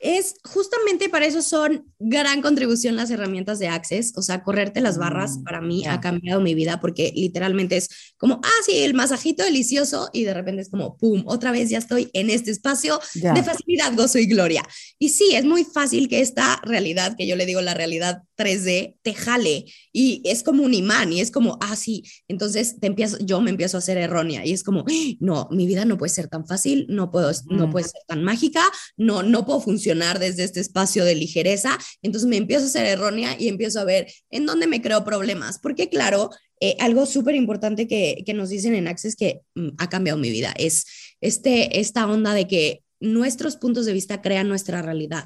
Es 0.00 0.34
justamente 0.44 1.08
para 1.08 1.26
eso 1.26 1.40
son 1.40 1.92
gran 1.98 2.42
contribución 2.42 2.96
las 2.96 3.10
herramientas 3.10 3.58
de 3.58 3.68
Access, 3.68 4.12
o 4.16 4.22
sea, 4.22 4.42
correrte 4.42 4.80
las 4.80 4.98
barras 4.98 5.38
mm, 5.38 5.44
para 5.44 5.60
mí 5.60 5.86
ha 5.86 6.00
cambiado 6.00 6.40
mi 6.40 6.54
vida 6.54 6.80
porque 6.80 7.12
literalmente 7.14 7.76
es 7.76 7.88
como, 8.18 8.40
ah, 8.44 8.62
sí, 8.66 8.78
el 8.78 8.94
masajito 8.94 9.42
delicioso 9.44 10.10
y 10.12 10.24
de 10.24 10.34
repente 10.34 10.60
es 10.62 10.68
como, 10.68 10.98
pum, 10.98 11.22
otra 11.26 11.52
vez 11.52 11.70
ya 11.70 11.78
estoy 11.78 12.10
en 12.12 12.28
este 12.28 12.50
espacio 12.50 13.00
de 13.14 13.42
facilidad, 13.42 13.94
gozo 13.96 14.18
y 14.18 14.26
gloria. 14.26 14.62
Y 14.98 15.08
sí, 15.08 15.30
es 15.34 15.44
muy 15.44 15.64
fácil 15.64 16.08
que 16.08 16.20
esta 16.20 16.60
realidad, 16.64 17.16
que 17.16 17.26
yo 17.26 17.36
le 17.36 17.46
digo 17.46 17.62
la 17.62 17.74
realidad 17.74 18.22
3D, 18.36 18.96
te 19.02 19.14
jale 19.14 19.64
y 19.92 20.20
es 20.24 20.42
como 20.42 20.62
un 20.64 20.74
imán 20.74 21.12
y 21.12 21.20
es 21.20 21.30
como, 21.30 21.58
ah, 21.60 21.76
sí, 21.76 22.04
entonces 22.28 22.78
te 22.78 22.88
empiezo, 22.88 23.16
yo 23.20 23.40
me 23.40 23.50
empiezo 23.50 23.76
a 23.76 23.78
hacer 23.78 23.96
errónea 23.96 24.44
y 24.44 24.52
es 24.52 24.64
como, 24.64 24.84
no, 25.20 25.48
mi 25.50 25.66
vida 25.66 25.84
no 25.84 25.96
puede 25.96 26.10
ser 26.10 26.28
tan 26.28 26.46
fácil, 26.46 26.86
no 26.90 27.10
puedo, 27.10 27.30
no 27.46 27.70
puede 27.70 27.88
ser 27.88 28.02
tan 28.06 28.22
mágica, 28.22 28.62
no, 28.96 29.22
no 29.22 29.46
puedo 29.46 29.60
funcionar 29.60 29.93
desde 29.94 30.44
este 30.44 30.60
espacio 30.60 31.04
de 31.04 31.14
ligereza, 31.14 31.78
entonces 32.02 32.28
me 32.28 32.36
empiezo 32.36 32.66
a 32.66 32.68
ser 32.68 32.86
errónea 32.86 33.36
y 33.38 33.48
empiezo 33.48 33.80
a 33.80 33.84
ver 33.84 34.12
en 34.30 34.46
dónde 34.46 34.66
me 34.66 34.82
creo 34.82 35.04
problemas, 35.04 35.58
porque 35.58 35.88
claro, 35.88 36.30
eh, 36.60 36.76
algo 36.80 37.06
súper 37.06 37.34
importante 37.34 37.86
que, 37.86 38.22
que, 38.24 38.34
nos 38.34 38.48
dicen 38.48 38.74
en 38.74 38.88
Access 38.88 39.16
que 39.16 39.42
mm, 39.54 39.70
ha 39.78 39.88
cambiado 39.88 40.18
mi 40.18 40.30
vida 40.30 40.54
es 40.56 40.86
este, 41.20 41.80
esta 41.80 42.06
onda 42.06 42.32
de 42.32 42.46
que 42.46 42.82
nuestros 43.00 43.56
puntos 43.56 43.86
de 43.86 43.92
vista 43.92 44.22
crean 44.22 44.48
nuestra 44.48 44.82
realidad. 44.82 45.24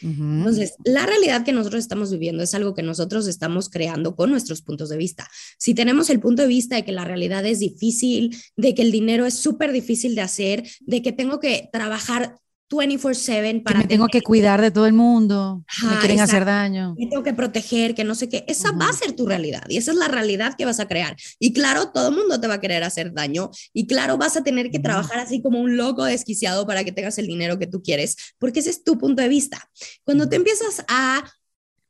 Entonces, 0.00 0.74
la 0.84 1.06
realidad 1.06 1.44
que 1.44 1.52
nosotros 1.52 1.80
estamos 1.80 2.10
viviendo 2.10 2.42
es 2.42 2.54
algo 2.54 2.74
que 2.74 2.82
nosotros 2.82 3.28
estamos 3.28 3.68
creando 3.68 4.16
con 4.16 4.30
nuestros 4.30 4.62
puntos 4.62 4.88
de 4.88 4.96
vista. 4.96 5.28
Si 5.58 5.74
tenemos 5.74 6.10
el 6.10 6.18
punto 6.18 6.42
de 6.42 6.48
vista 6.48 6.76
de 6.76 6.84
que 6.84 6.92
la 6.92 7.04
realidad 7.04 7.46
es 7.46 7.60
difícil, 7.60 8.36
de 8.56 8.74
que 8.74 8.82
el 8.82 8.90
dinero 8.90 9.26
es 9.26 9.34
súper 9.34 9.70
difícil 9.70 10.14
de 10.14 10.22
hacer, 10.22 10.68
de 10.80 11.02
que 11.02 11.12
tengo 11.12 11.38
que 11.38 11.68
trabajar 11.72 12.36
24/7 12.78 13.62
para... 13.62 13.80
Que 13.80 13.84
me 13.84 13.88
tengo 13.88 14.06
que 14.08 14.22
cuidar 14.22 14.60
de 14.60 14.70
todo 14.70 14.86
el 14.86 14.92
mundo, 14.92 15.64
me 15.88 15.98
quieren 15.98 16.20
hacer 16.20 16.44
daño. 16.44 16.94
Me 16.98 17.06
tengo 17.06 17.22
que 17.22 17.34
proteger, 17.34 17.94
que 17.94 18.04
no 18.04 18.14
sé 18.14 18.28
qué. 18.28 18.44
Esa 18.48 18.72
va 18.72 18.88
a 18.88 18.92
ser 18.92 19.12
tu 19.12 19.26
realidad 19.26 19.62
y 19.68 19.76
esa 19.76 19.92
es 19.92 19.96
la 19.96 20.08
realidad 20.08 20.54
que 20.56 20.64
vas 20.64 20.80
a 20.80 20.88
crear. 20.88 21.16
Y 21.38 21.52
claro, 21.52 21.90
todo 21.90 22.08
el 22.08 22.16
mundo 22.16 22.40
te 22.40 22.46
va 22.46 22.54
a 22.54 22.60
querer 22.60 22.84
hacer 22.84 23.12
daño 23.12 23.50
y 23.72 23.86
claro, 23.86 24.18
vas 24.18 24.36
a 24.36 24.42
tener 24.42 24.70
que 24.70 24.78
trabajar 24.78 25.18
así 25.18 25.42
como 25.42 25.60
un 25.60 25.76
loco 25.76 26.04
desquiciado 26.04 26.66
para 26.66 26.84
que 26.84 26.92
tengas 26.92 27.18
el 27.18 27.26
dinero 27.26 27.58
que 27.58 27.66
tú 27.66 27.82
quieres, 27.82 28.16
porque 28.38 28.60
ese 28.60 28.70
es 28.70 28.84
tu 28.84 28.98
punto 28.98 29.22
de 29.22 29.28
vista. 29.28 29.70
Cuando 30.04 30.28
te 30.28 30.36
empiezas 30.36 30.84
a 30.88 31.24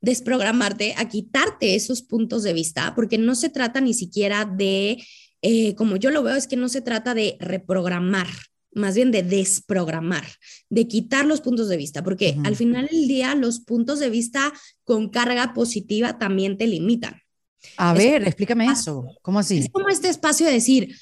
desprogramarte, 0.01 0.95
a 0.97 1.07
quitarte 1.07 1.75
esos 1.75 2.01
puntos 2.01 2.43
de 2.43 2.53
vista, 2.53 2.93
porque 2.93 3.17
no 3.17 3.35
se 3.35 3.49
trata 3.49 3.79
ni 3.79 3.93
siquiera 3.93 4.43
de, 4.45 5.01
eh, 5.41 5.75
como 5.75 5.95
yo 5.95 6.11
lo 6.11 6.23
veo, 6.23 6.35
es 6.35 6.47
que 6.47 6.57
no 6.57 6.67
se 6.67 6.81
trata 6.81 7.13
de 7.13 7.37
reprogramar 7.39 8.27
más 8.75 8.95
bien 8.95 9.11
de 9.11 9.23
desprogramar, 9.23 10.25
de 10.69 10.87
quitar 10.87 11.25
los 11.25 11.41
puntos 11.41 11.67
de 11.69 11.77
vista, 11.77 12.03
porque 12.03 12.37
al 12.43 12.55
final 12.55 12.87
del 12.87 13.07
día 13.07 13.35
los 13.35 13.59
puntos 13.59 13.99
de 13.99 14.09
vista 14.09 14.51
con 14.83 15.09
carga 15.09 15.53
positiva 15.53 16.17
también 16.17 16.57
te 16.57 16.67
limitan. 16.67 17.21
A 17.77 17.93
ver, 17.93 18.23
explícame 18.23 18.65
eso. 18.65 19.05
¿Cómo 19.21 19.39
así? 19.39 19.59
Es 19.59 19.69
como 19.69 19.89
este 19.89 20.09
espacio 20.09 20.45
de 20.45 20.53
decir, 20.53 20.95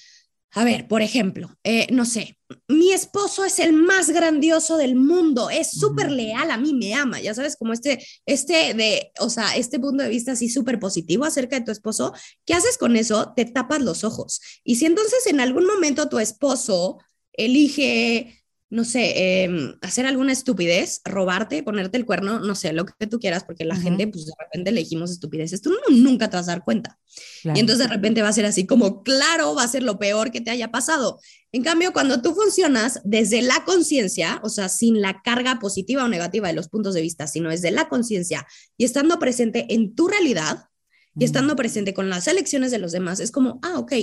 a 0.53 0.65
ver, 0.65 0.87
por 0.87 1.01
ejemplo, 1.01 1.49
eh, 1.63 1.87
no 1.91 2.03
sé, 2.03 2.37
mi 2.67 2.91
esposo 2.91 3.45
es 3.45 3.59
el 3.59 3.71
más 3.71 4.09
grandioso 4.09 4.75
del 4.75 4.95
mundo, 4.95 5.49
es 5.49 5.71
súper 5.71 6.11
leal 6.11 6.51
a 6.51 6.57
mí, 6.57 6.73
me 6.73 6.93
ama, 6.93 7.21
ya 7.21 7.33
sabes, 7.33 7.55
como 7.55 7.71
este, 7.71 8.05
este 8.25 8.73
de, 8.73 9.11
o 9.19 9.29
sea, 9.29 9.55
este 9.55 9.79
punto 9.79 10.03
de 10.03 10.09
vista 10.09 10.33
así 10.33 10.49
súper 10.49 10.77
positivo 10.77 11.23
acerca 11.23 11.57
de 11.57 11.65
tu 11.65 11.71
esposo, 11.71 12.13
¿qué 12.45 12.53
haces 12.53 12.77
con 12.77 12.97
eso? 12.97 13.31
Te 13.33 13.45
tapas 13.45 13.81
los 13.81 14.03
ojos. 14.03 14.41
Y 14.65 14.75
si 14.75 14.85
entonces 14.85 15.25
en 15.27 15.39
algún 15.39 15.65
momento 15.65 16.09
tu 16.09 16.19
esposo 16.19 16.97
elige, 17.33 18.43
no 18.69 18.85
sé, 18.85 19.43
em, 19.43 19.75
hacer 19.81 20.05
alguna 20.05 20.31
estupidez, 20.31 21.01
robarte, 21.03 21.61
ponerte 21.61 21.97
el 21.97 22.05
cuerno, 22.05 22.39
no 22.39 22.55
sé, 22.55 22.71
lo 22.71 22.85
que 22.85 23.07
tú 23.07 23.19
quieras, 23.19 23.43
porque 23.43 23.65
la 23.65 23.75
gente, 23.75 24.07
pues 24.07 24.25
de 24.25 24.33
repente 24.39 24.69
elegimos 24.69 25.11
estupideces, 25.11 25.61
tú 25.61 25.73
nunca 25.89 26.29
te 26.29 26.37
vas 26.37 26.47
a 26.47 26.51
dar 26.51 26.63
cuenta. 26.63 26.97
Y 27.43 27.59
entonces 27.59 27.79
de 27.79 27.93
repente 27.93 28.21
va 28.21 28.29
a 28.29 28.33
ser 28.33 28.45
así 28.45 28.65
como, 28.65 29.03
claro, 29.03 29.55
va 29.55 29.63
a 29.63 29.67
ser 29.67 29.83
lo 29.83 29.99
peor 29.99 30.31
que 30.31 30.39
te 30.39 30.51
haya 30.51 30.71
pasado. 30.71 31.19
En 31.51 31.63
cambio, 31.63 31.91
cuando 31.91 32.21
tú 32.21 32.33
funcionas 32.33 33.01
desde 33.03 33.41
la 33.41 33.65
conciencia, 33.65 34.39
o 34.43 34.49
sea, 34.49 34.69
sin 34.69 35.01
la 35.01 35.21
carga 35.21 35.59
positiva 35.59 36.05
o 36.05 36.07
negativa 36.07 36.47
de 36.47 36.53
los 36.53 36.69
puntos 36.69 36.93
de 36.93 37.01
vista, 37.01 37.27
sino 37.27 37.49
desde 37.49 37.71
la 37.71 37.89
conciencia 37.89 38.47
y 38.77 38.85
estando 38.85 39.19
presente 39.19 39.65
en 39.73 39.95
tu 39.95 40.07
realidad, 40.07 40.70
y 41.17 41.25
estando 41.25 41.55
presente 41.55 41.93
con 41.93 42.09
las 42.09 42.27
elecciones 42.27 42.71
de 42.71 42.77
los 42.77 42.91
demás, 42.91 43.19
es 43.19 43.31
como, 43.31 43.59
ah, 43.63 43.79
ok, 43.79 43.93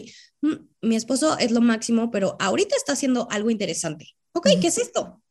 mm, 0.43 0.55
mi 0.83 0.97
esposo 0.97 1.39
es 1.39 1.53
lo 1.53 1.61
máximo, 1.61 2.11
pero 2.11 2.37
ahorita 2.39 2.77
está 2.77 2.93
haciendo 2.93 3.29
algo 3.31 3.51
interesante. 3.51 4.09
Ok, 4.33 4.49
¿qué 4.61 4.69
es 4.69 4.79
esto? 4.79 5.23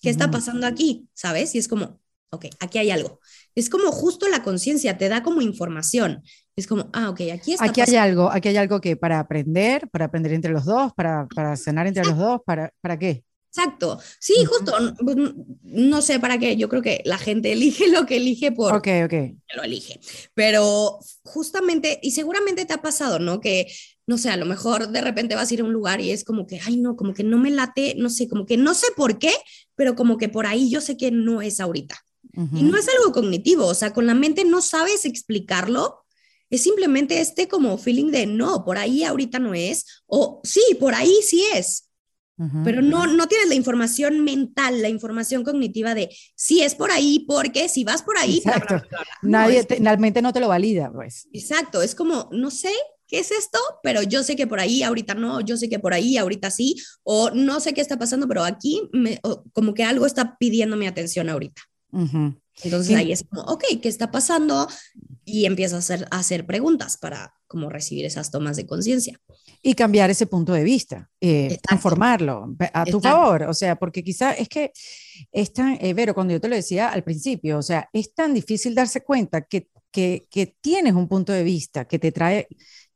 ¿Qué 0.00 0.10
está 0.10 0.30
pasando 0.30 0.66
aquí? 0.66 1.08
¿Sabes? 1.12 1.54
Y 1.54 1.58
es 1.58 1.66
como, 1.66 2.00
ok, 2.30 2.46
aquí 2.60 2.78
hay 2.78 2.90
algo. 2.90 3.20
Es 3.54 3.68
como 3.68 3.90
justo 3.90 4.28
la 4.28 4.42
conciencia, 4.42 4.96
te 4.96 5.08
da 5.08 5.22
como 5.22 5.42
información. 5.42 6.22
Es 6.54 6.66
como, 6.66 6.88
ah, 6.92 7.10
ok, 7.10 7.20
aquí 7.32 7.52
está. 7.52 7.64
Aquí 7.64 7.80
hay 7.80 7.96
algo, 7.96 8.30
aquí 8.30 8.48
hay 8.48 8.56
algo 8.56 8.80
que 8.80 8.96
para 8.96 9.18
aprender, 9.18 9.88
para 9.90 10.06
aprender 10.06 10.32
entre 10.32 10.52
los 10.52 10.64
dos, 10.64 10.92
para, 10.94 11.26
para 11.34 11.56
cenar 11.56 11.86
entre 11.86 12.04
los 12.04 12.16
dos, 12.16 12.40
¿para, 12.44 12.72
para 12.80 12.98
qué? 12.98 13.24
Exacto. 13.58 13.98
Sí, 14.18 14.34
justo. 14.44 14.72
Pues, 15.04 15.16
no, 15.62 16.02
sé 16.02 16.20
para 16.20 16.38
qué. 16.38 16.56
Yo 16.56 16.68
creo 16.68 16.82
que 16.82 17.02
la 17.04 17.18
gente 17.18 17.52
elige 17.52 17.88
lo 17.88 18.06
que 18.06 18.16
elige 18.16 18.52
por. 18.52 18.74
Ok, 18.74 18.88
ok. 19.04 19.14
Lo 19.56 19.62
elige. 19.62 20.00
Pero 20.34 20.98
justamente, 21.22 21.98
y 22.02 22.12
seguramente 22.12 22.64
te 22.64 22.74
ha 22.74 22.82
pasado, 22.82 23.18
¿no? 23.18 23.40
Que, 23.40 23.66
no 24.06 24.18
sé, 24.18 24.30
a 24.30 24.36
lo 24.36 24.46
mejor 24.46 24.88
de 24.88 25.00
repente 25.00 25.34
vas 25.34 25.50
a 25.50 25.54
ir 25.54 25.60
a 25.60 25.64
un 25.64 25.72
lugar 25.72 26.00
y 26.00 26.10
es 26.10 26.24
como 26.24 26.46
que, 26.46 26.60
ay, 26.64 26.76
no, 26.76 26.96
como 26.96 27.14
que 27.14 27.24
no 27.24 27.38
me 27.38 27.50
late, 27.50 27.94
no 27.96 28.08
sé, 28.10 28.28
como 28.28 28.46
que 28.46 28.56
no 28.56 28.74
sé 28.74 28.86
por 28.96 29.18
qué, 29.18 29.32
pero 29.74 29.94
como 29.94 30.16
que 30.16 30.28
por 30.28 30.46
ahí 30.46 30.70
yo 30.70 30.80
sé 30.80 30.96
que 30.96 31.10
no 31.10 31.42
es 31.42 31.60
ahorita. 31.60 31.96
Y 32.54 32.62
no 32.62 32.78
es 32.78 32.86
algo 32.88 33.10
cognitivo, 33.12 33.66
o 33.66 33.74
sea, 33.74 33.92
con 33.92 34.06
la 34.06 34.14
mente 34.14 34.44
no 34.44 34.62
sabes 34.62 35.04
explicarlo. 35.04 36.04
Es 36.50 36.62
simplemente 36.62 37.20
este 37.20 37.48
como 37.48 37.76
feeling 37.78 38.12
de 38.12 38.26
no, 38.26 38.64
por 38.64 38.78
ahí 38.78 39.02
ahorita 39.02 39.40
no 39.40 39.54
es, 39.54 40.02
o 40.06 40.40
sí, 40.44 40.62
por 40.78 40.94
ahí 40.94 41.12
sí 41.22 41.44
es 41.54 41.87
pero 42.64 42.82
no, 42.82 43.06
no 43.06 43.26
tienes 43.26 43.48
la 43.48 43.54
información 43.54 44.22
mental, 44.22 44.80
la 44.80 44.88
información 44.88 45.42
cognitiva 45.42 45.94
de 45.94 46.08
si 46.36 46.62
es 46.62 46.74
por 46.74 46.90
ahí, 46.90 47.24
porque 47.26 47.68
si 47.68 47.84
vas 47.84 48.02
por 48.02 48.16
ahí, 48.16 48.38
Exacto. 48.38 48.80
Nadie, 49.22 49.66
realmente 49.80 50.22
no 50.22 50.32
te 50.32 50.40
lo 50.40 50.48
valida, 50.48 50.92
pues. 50.92 51.28
Exacto, 51.32 51.82
es 51.82 51.94
como, 51.94 52.28
no 52.32 52.50
sé 52.50 52.70
qué 53.08 53.18
es 53.18 53.30
esto, 53.32 53.58
pero 53.82 54.02
yo 54.02 54.22
sé 54.22 54.36
que 54.36 54.46
por 54.46 54.60
ahí 54.60 54.82
ahorita 54.82 55.14
no, 55.14 55.40
yo 55.40 55.56
sé 55.56 55.68
que 55.68 55.78
por 55.78 55.94
ahí 55.94 56.16
ahorita 56.16 56.50
sí, 56.50 56.76
o 57.02 57.30
no 57.30 57.58
sé 57.58 57.74
qué 57.74 57.80
está 57.80 57.98
pasando, 57.98 58.28
pero 58.28 58.44
aquí 58.44 58.82
me, 58.92 59.18
como 59.52 59.74
que 59.74 59.82
algo 59.82 60.06
está 60.06 60.36
pidiendo 60.38 60.76
mi 60.76 60.86
atención 60.86 61.28
ahorita. 61.28 61.62
Entonces 62.62 62.96
ahí 62.96 63.12
es 63.12 63.24
como, 63.24 63.42
ok, 63.42 63.64
¿qué 63.80 63.88
está 63.88 64.10
pasando? 64.10 64.68
Y 65.24 65.46
empiezas 65.46 65.74
a 65.74 65.94
hacer, 65.94 66.08
a 66.10 66.18
hacer 66.18 66.46
preguntas 66.46 66.96
para 66.96 67.34
como 67.46 67.70
recibir 67.70 68.04
esas 68.04 68.30
tomas 68.30 68.56
de 68.56 68.66
conciencia. 68.66 69.20
Y 69.62 69.74
cambiar 69.74 70.10
ese 70.10 70.26
punto 70.26 70.52
de 70.52 70.62
vista, 70.62 71.10
eh, 71.20 71.58
transformarlo 71.62 72.54
a 72.72 72.84
tu 72.84 73.00
favor, 73.00 73.44
o 73.44 73.54
sea, 73.54 73.76
porque 73.76 74.04
quizá 74.04 74.32
es 74.32 74.48
que 74.48 74.72
es 75.32 75.52
tan, 75.52 75.78
eh, 75.80 75.94
Vero, 75.94 76.14
cuando 76.14 76.32
yo 76.32 76.40
te 76.40 76.48
lo 76.48 76.54
decía 76.54 76.88
al 76.88 77.02
principio, 77.02 77.58
o 77.58 77.62
sea, 77.62 77.88
es 77.92 78.14
tan 78.14 78.34
difícil 78.34 78.74
darse 78.74 79.02
cuenta 79.02 79.42
que, 79.42 79.68
que, 79.90 80.26
que 80.30 80.56
tienes 80.60 80.94
un 80.94 81.08
punto 81.08 81.32
de 81.32 81.42
vista 81.42 81.86
que 81.86 81.98
te 81.98 82.12
trae 82.12 82.46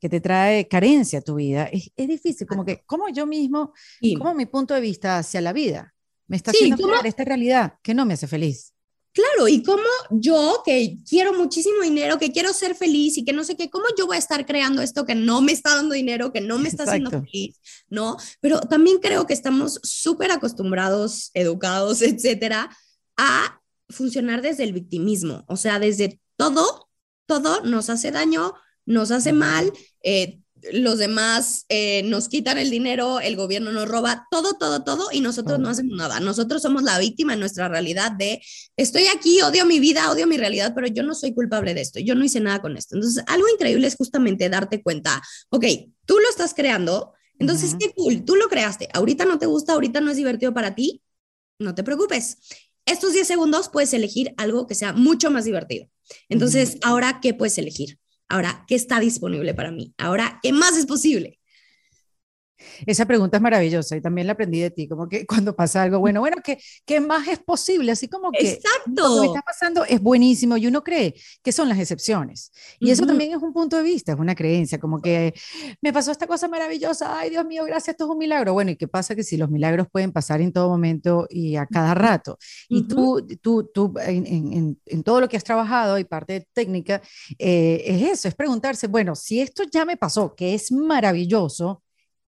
que 0.02 0.08
te 0.08 0.20
trae 0.20 0.66
carencia 0.66 1.20
a 1.20 1.22
tu 1.22 1.36
vida, 1.36 1.66
es, 1.66 1.92
es 1.94 2.08
difícil, 2.08 2.44
como 2.48 2.64
que, 2.64 2.82
como 2.86 3.08
yo 3.10 3.24
mismo, 3.24 3.72
como 4.18 4.34
mi 4.34 4.46
punto 4.46 4.74
de 4.74 4.80
vista 4.80 5.18
hacia 5.18 5.40
la 5.40 5.52
vida 5.52 5.94
me 6.26 6.36
está 6.36 6.50
haciendo 6.50 6.76
crear 6.76 7.06
esta 7.06 7.24
realidad 7.24 7.74
que 7.82 7.94
no 7.94 8.04
me 8.04 8.14
hace 8.14 8.26
feliz. 8.26 8.74
Claro, 9.12 9.46
y 9.46 9.62
como 9.62 9.82
yo 10.10 10.62
que 10.64 10.96
quiero 11.06 11.34
muchísimo 11.34 11.82
dinero, 11.82 12.18
que 12.18 12.32
quiero 12.32 12.52
ser 12.54 12.74
feliz 12.74 13.18
y 13.18 13.24
que 13.24 13.34
no 13.34 13.44
sé 13.44 13.56
qué, 13.56 13.68
¿cómo 13.68 13.84
yo 13.98 14.06
voy 14.06 14.16
a 14.16 14.18
estar 14.18 14.46
creando 14.46 14.80
esto 14.80 15.04
que 15.04 15.14
no 15.14 15.42
me 15.42 15.52
está 15.52 15.76
dando 15.76 15.94
dinero, 15.94 16.32
que 16.32 16.40
no 16.40 16.58
me 16.58 16.68
está 16.68 16.84
haciendo 16.84 17.10
feliz? 17.10 17.60
¿No? 17.90 18.16
Pero 18.40 18.60
también 18.60 18.98
creo 19.00 19.26
que 19.26 19.34
estamos 19.34 19.80
súper 19.82 20.30
acostumbrados, 20.30 21.30
educados, 21.34 22.00
etcétera, 22.02 22.74
a 23.18 23.60
funcionar 23.90 24.40
desde 24.40 24.64
el 24.64 24.72
victimismo, 24.72 25.44
o 25.46 25.56
sea, 25.56 25.78
desde 25.78 26.18
todo, 26.36 26.88
todo 27.26 27.60
nos 27.62 27.90
hace 27.90 28.10
daño, 28.10 28.54
nos 28.86 29.10
hace 29.10 29.34
mal, 29.34 29.72
eh, 30.02 30.41
los 30.72 30.98
demás 30.98 31.64
eh, 31.68 32.02
nos 32.04 32.28
quitan 32.28 32.58
el 32.58 32.70
dinero, 32.70 33.20
el 33.20 33.36
gobierno 33.36 33.72
nos 33.72 33.88
roba, 33.88 34.26
todo, 34.30 34.54
todo, 34.54 34.84
todo, 34.84 35.08
y 35.12 35.20
nosotros 35.20 35.58
no 35.58 35.68
hacemos 35.68 35.96
nada. 35.96 36.20
Nosotros 36.20 36.62
somos 36.62 36.82
la 36.82 36.98
víctima 36.98 37.34
en 37.34 37.40
nuestra 37.40 37.68
realidad 37.68 38.12
de, 38.12 38.40
estoy 38.76 39.06
aquí, 39.06 39.40
odio 39.42 39.66
mi 39.66 39.80
vida, 39.80 40.10
odio 40.10 40.26
mi 40.26 40.36
realidad, 40.36 40.72
pero 40.74 40.86
yo 40.86 41.02
no 41.02 41.14
soy 41.14 41.34
culpable 41.34 41.74
de 41.74 41.80
esto, 41.80 41.98
yo 41.98 42.14
no 42.14 42.24
hice 42.24 42.40
nada 42.40 42.60
con 42.60 42.76
esto. 42.76 42.96
Entonces, 42.96 43.24
algo 43.26 43.48
increíble 43.48 43.86
es 43.86 43.96
justamente 43.96 44.48
darte 44.48 44.82
cuenta, 44.82 45.20
ok, 45.50 45.64
tú 46.06 46.18
lo 46.18 46.28
estás 46.28 46.54
creando, 46.54 47.12
entonces, 47.38 47.74
qué 47.78 47.90
cool, 47.92 48.24
tú 48.24 48.36
lo 48.36 48.48
creaste, 48.48 48.88
ahorita 48.92 49.24
no 49.24 49.38
te 49.38 49.46
gusta, 49.46 49.72
ahorita 49.72 50.00
no 50.00 50.12
es 50.12 50.16
divertido 50.16 50.54
para 50.54 50.76
ti, 50.76 51.02
no 51.58 51.74
te 51.74 51.82
preocupes. 51.82 52.38
Estos 52.86 53.12
10 53.12 53.26
segundos 53.26 53.68
puedes 53.68 53.92
elegir 53.94 54.32
algo 54.36 54.66
que 54.66 54.74
sea 54.74 54.92
mucho 54.92 55.30
más 55.30 55.44
divertido. 55.44 55.88
Entonces, 56.28 56.78
ahora, 56.82 57.20
¿qué 57.20 57.34
puedes 57.34 57.58
elegir? 57.58 57.98
Ahora, 58.32 58.64
¿qué 58.66 58.74
está 58.76 58.98
disponible 58.98 59.52
para 59.52 59.70
mí? 59.70 59.92
Ahora, 59.98 60.40
¿qué 60.42 60.54
más 60.54 60.74
es 60.78 60.86
posible? 60.86 61.38
Esa 62.86 63.06
pregunta 63.06 63.36
es 63.36 63.42
maravillosa 63.42 63.96
y 63.96 64.00
también 64.00 64.26
la 64.26 64.34
aprendí 64.34 64.60
de 64.60 64.70
ti, 64.70 64.88
como 64.88 65.08
que 65.08 65.26
cuando 65.26 65.54
pasa 65.54 65.82
algo 65.82 65.98
bueno, 65.98 66.20
bueno, 66.20 66.36
¿qué, 66.42 66.58
qué 66.84 67.00
más 67.00 67.28
es 67.28 67.38
posible? 67.38 67.92
Así 67.92 68.08
como 68.08 68.30
que 68.30 68.52
Exacto. 68.52 69.16
lo 69.16 69.22
que 69.22 69.28
está 69.28 69.42
pasando 69.42 69.84
es 69.84 70.00
buenísimo 70.00 70.56
y 70.56 70.66
uno 70.66 70.82
cree 70.82 71.14
que 71.42 71.52
son 71.52 71.68
las 71.68 71.78
excepciones. 71.78 72.52
Y 72.78 72.90
eso 72.90 73.06
también 73.06 73.32
es 73.32 73.42
un 73.42 73.52
punto 73.52 73.76
de 73.76 73.82
vista, 73.82 74.12
es 74.12 74.18
una 74.18 74.34
creencia, 74.34 74.78
como 74.78 75.00
que 75.00 75.34
me 75.80 75.92
pasó 75.92 76.10
esta 76.12 76.26
cosa 76.26 76.48
maravillosa, 76.48 77.18
ay 77.18 77.30
Dios 77.30 77.44
mío, 77.46 77.64
gracias, 77.64 77.94
esto 77.94 78.04
es 78.04 78.10
un 78.10 78.18
milagro. 78.18 78.52
Bueno, 78.52 78.70
¿y 78.70 78.76
qué 78.76 78.88
pasa? 78.88 79.14
Que 79.14 79.22
si 79.22 79.36
los 79.36 79.50
milagros 79.50 79.88
pueden 79.90 80.12
pasar 80.12 80.40
en 80.40 80.52
todo 80.52 80.68
momento 80.68 81.26
y 81.30 81.56
a 81.56 81.66
cada 81.66 81.94
rato. 81.94 82.38
Y 82.68 82.82
tú, 82.88 83.26
tú, 83.40 83.70
tú 83.72 83.94
en, 84.00 84.26
en, 84.26 84.80
en, 84.86 85.02
todo 85.02 85.20
lo 85.20 85.28
que 85.28 85.36
has 85.36 85.44
trabajado 85.44 85.98
y 85.98 86.04
parte 86.04 86.32
de 86.34 86.48
técnica, 86.52 87.02
eh, 87.38 87.82
es 87.86 88.02
eso, 88.02 88.28
es 88.28 88.34
preguntarse, 88.34 88.86
bueno, 88.86 89.14
si 89.14 89.40
esto 89.40 89.64
ya 89.70 89.84
me 89.84 89.96
pasó, 89.96 90.34
que 90.34 90.54
es 90.54 90.72
maravilloso, 90.72 91.82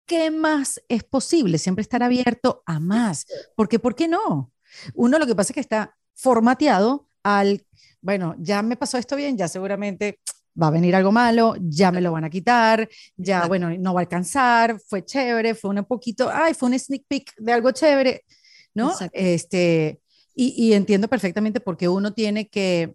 ¿qué 0.06 0.30
más 0.30 0.80
es 0.88 1.04
posible? 1.04 1.58
Siempre 1.58 1.82
estar 1.82 2.02
abierto 2.02 2.62
a 2.66 2.80
más. 2.80 3.26
Porque, 3.56 3.78
¿por 3.78 3.94
qué 3.94 4.08
no? 4.08 4.52
Uno 4.94 5.18
lo 5.18 5.26
que 5.26 5.34
pasa 5.34 5.52
es 5.52 5.54
que 5.54 5.60
está 5.60 5.96
formateado 6.14 7.08
al, 7.22 7.66
bueno, 8.00 8.34
ya 8.38 8.62
me 8.62 8.76
pasó 8.76 8.98
esto 8.98 9.16
bien, 9.16 9.36
ya 9.36 9.48
seguramente 9.48 10.20
va 10.60 10.68
a 10.68 10.70
venir 10.70 10.94
algo 10.94 11.12
malo, 11.12 11.54
ya 11.60 11.90
me 11.90 12.00
lo 12.00 12.12
van 12.12 12.24
a 12.24 12.30
quitar, 12.30 12.88
ya, 13.16 13.46
bueno, 13.46 13.70
no 13.78 13.94
va 13.94 14.00
a 14.00 14.02
alcanzar, 14.02 14.78
fue 14.86 15.04
chévere, 15.04 15.54
fue 15.54 15.70
un 15.70 15.84
poquito, 15.84 16.30
ay, 16.30 16.54
fue 16.54 16.68
un 16.68 16.78
sneak 16.78 17.04
peek 17.08 17.32
de 17.38 17.52
algo 17.52 17.70
chévere, 17.70 18.24
¿no? 18.74 18.92
Este, 19.12 20.00
y, 20.34 20.68
y, 20.68 20.74
entiendo 20.74 21.08
perfectamente 21.08 21.60
por 21.60 21.76
qué 21.76 21.88
uno 21.88 22.12
tiene 22.12 22.48
que, 22.48 22.94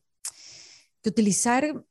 que 1.02 1.10
utilizar 1.10 1.84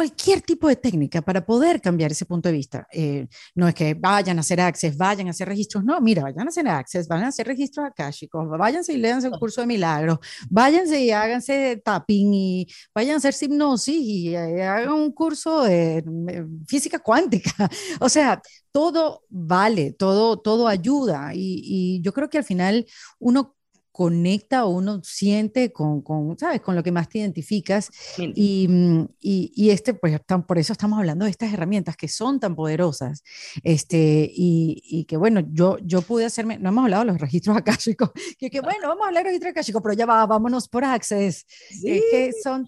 cualquier 0.00 0.40
tipo 0.40 0.66
de 0.66 0.76
técnica 0.76 1.20
para 1.20 1.44
poder 1.44 1.78
cambiar 1.78 2.10
ese 2.10 2.24
punto 2.24 2.48
de 2.48 2.54
vista. 2.54 2.86
Eh, 2.90 3.28
no 3.54 3.68
es 3.68 3.74
que 3.74 3.92
vayan 3.92 4.38
a 4.38 4.40
hacer 4.40 4.58
access, 4.58 4.96
vayan 4.96 5.26
a 5.26 5.32
hacer 5.32 5.46
registros, 5.46 5.84
no, 5.84 6.00
mira, 6.00 6.22
vayan 6.22 6.46
a 6.46 6.48
hacer 6.48 6.66
access, 6.68 7.06
vayan 7.06 7.26
a 7.26 7.28
hacer 7.28 7.46
registros 7.46 7.84
akáshicos, 7.86 8.48
váyanse 8.48 8.94
y 8.94 8.96
léanse 8.96 9.28
un 9.28 9.38
curso 9.38 9.60
de 9.60 9.66
milagros, 9.66 10.18
váyanse 10.48 11.02
y 11.02 11.10
háganse 11.10 11.82
tapping 11.84 12.32
y 12.32 12.66
vayan 12.94 13.16
a 13.16 13.16
hacer 13.18 13.34
hipnosis 13.38 13.94
y 13.94 14.34
eh, 14.34 14.62
hagan 14.64 14.94
un 14.94 15.12
curso 15.12 15.64
de 15.64 15.98
eh, 15.98 16.44
física 16.66 16.98
cuántica. 16.98 17.50
O 18.00 18.08
sea, 18.08 18.40
todo 18.72 19.24
vale, 19.28 19.92
todo, 19.92 20.38
todo 20.38 20.66
ayuda 20.66 21.32
y, 21.34 21.60
y 21.62 22.00
yo 22.00 22.12
creo 22.14 22.30
que 22.30 22.38
al 22.38 22.44
final 22.44 22.86
uno 23.18 23.54
conecta 24.00 24.64
o 24.64 24.70
uno 24.70 25.02
siente 25.04 25.74
con, 25.74 26.00
con, 26.00 26.38
¿sabes? 26.38 26.62
Con 26.62 26.74
lo 26.74 26.82
que 26.82 26.90
más 26.90 27.06
te 27.10 27.18
identificas. 27.18 27.90
Y, 28.16 28.66
mm, 28.66 29.08
y, 29.20 29.52
y, 29.54 29.68
este, 29.68 29.92
pues 29.92 30.18
por 30.46 30.56
eso 30.56 30.72
estamos 30.72 30.98
hablando 30.98 31.26
de 31.26 31.30
estas 31.30 31.52
herramientas 31.52 31.98
que 31.98 32.08
son 32.08 32.40
tan 32.40 32.56
poderosas. 32.56 33.22
Este, 33.62 34.32
y, 34.34 34.82
y, 34.86 35.04
que 35.04 35.18
bueno, 35.18 35.42
yo, 35.52 35.76
yo 35.82 36.00
pude 36.00 36.24
hacerme, 36.24 36.58
no 36.58 36.70
hemos 36.70 36.84
hablado 36.84 37.04
de 37.04 37.12
los 37.12 37.20
registros 37.20 37.54
akáshicos, 37.58 38.10
que, 38.38 38.48
que 38.48 38.62
bueno, 38.62 38.88
vamos 38.88 39.04
a 39.04 39.08
hablar 39.08 39.24
de 39.24 39.28
registros 39.28 39.50
akáshicos, 39.50 39.82
pero 39.82 39.92
ya 39.92 40.06
va, 40.06 40.24
vámonos 40.24 40.66
por 40.66 40.82
Access, 40.82 41.44
sí. 41.68 42.02
que 42.10 42.32
son 42.42 42.66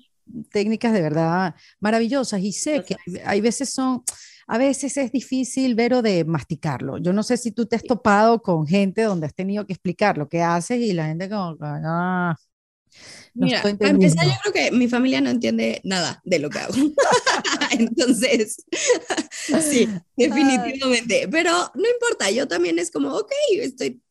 técnicas 0.50 0.92
de 0.92 1.00
verdad 1.00 1.54
maravillosas 1.80 2.40
y 2.42 2.52
sé 2.52 2.84
que 2.84 2.96
hay 3.24 3.40
veces 3.40 3.70
son 3.70 4.02
a 4.52 4.58
veces 4.58 4.98
es 4.98 5.10
difícil, 5.10 5.74
Vero, 5.74 6.02
de 6.02 6.26
masticarlo. 6.26 6.98
Yo 6.98 7.14
no 7.14 7.22
sé 7.22 7.38
si 7.38 7.52
tú 7.52 7.64
te 7.64 7.74
has 7.74 7.82
topado 7.82 8.42
con 8.42 8.66
gente 8.66 9.00
donde 9.00 9.24
has 9.24 9.34
tenido 9.34 9.66
que 9.66 9.72
explicar 9.72 10.18
lo 10.18 10.28
que 10.28 10.42
haces 10.42 10.78
y 10.78 10.92
la 10.92 11.06
gente 11.06 11.30
como, 11.30 11.56
ah, 11.62 12.36
no 13.32 13.46
Mira, 13.46 13.62
para 13.62 13.88
empezar, 13.88 14.26
yo 14.26 14.34
creo 14.42 14.52
que 14.52 14.70
mi 14.76 14.88
familia 14.88 15.22
no 15.22 15.30
entiende 15.30 15.80
nada 15.84 16.20
de 16.26 16.38
lo 16.38 16.50
que 16.50 16.58
hago. 16.58 16.74
Entonces, 17.70 18.62
sí, 19.62 19.88
definitivamente. 20.18 21.28
Pero 21.30 21.50
no 21.74 21.88
importa, 21.88 22.30
yo 22.30 22.46
también 22.46 22.78
es 22.78 22.90
como, 22.90 23.14
ok, 23.14 23.32
estoy, 23.52 24.02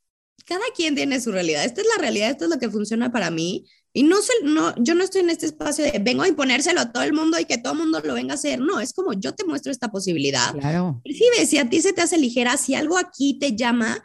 cada 0.47 0.65
quien 0.75 0.95
tiene 0.95 1.21
su 1.21 1.31
realidad. 1.31 1.65
Esta 1.65 1.81
es 1.81 1.87
la 1.95 2.01
realidad, 2.01 2.31
esto 2.31 2.45
es 2.45 2.49
lo 2.49 2.57
que 2.57 2.71
funciona 2.71 3.11
para 3.11 3.29
mí. 3.29 3.67
Y 3.93 4.03
no, 4.03 4.21
sé, 4.21 4.31
no, 4.43 4.73
yo 4.77 4.95
no 4.95 5.03
estoy 5.03 5.21
en 5.21 5.29
este 5.29 5.45
espacio 5.45 5.83
de 5.83 5.99
vengo 5.99 6.23
a 6.23 6.27
imponérselo 6.27 6.79
a 6.79 6.91
todo 6.91 7.03
el 7.03 7.13
mundo 7.13 7.37
y 7.39 7.45
que 7.45 7.57
todo 7.57 7.73
el 7.73 7.79
mundo 7.79 8.01
lo 8.03 8.13
venga 8.13 8.33
a 8.33 8.35
hacer. 8.35 8.59
No, 8.59 8.79
es 8.79 8.93
como 8.93 9.13
yo 9.13 9.33
te 9.33 9.45
muestro 9.45 9.71
esta 9.71 9.91
posibilidad. 9.91 10.53
Claro. 10.53 11.01
Percibe, 11.03 11.45
si 11.45 11.57
a 11.57 11.69
ti 11.69 11.81
se 11.81 11.91
te 11.93 12.01
hace 12.01 12.17
ligera, 12.17 12.55
si 12.57 12.73
algo 12.73 12.97
aquí 12.97 13.37
te 13.37 13.55
llama, 13.55 14.01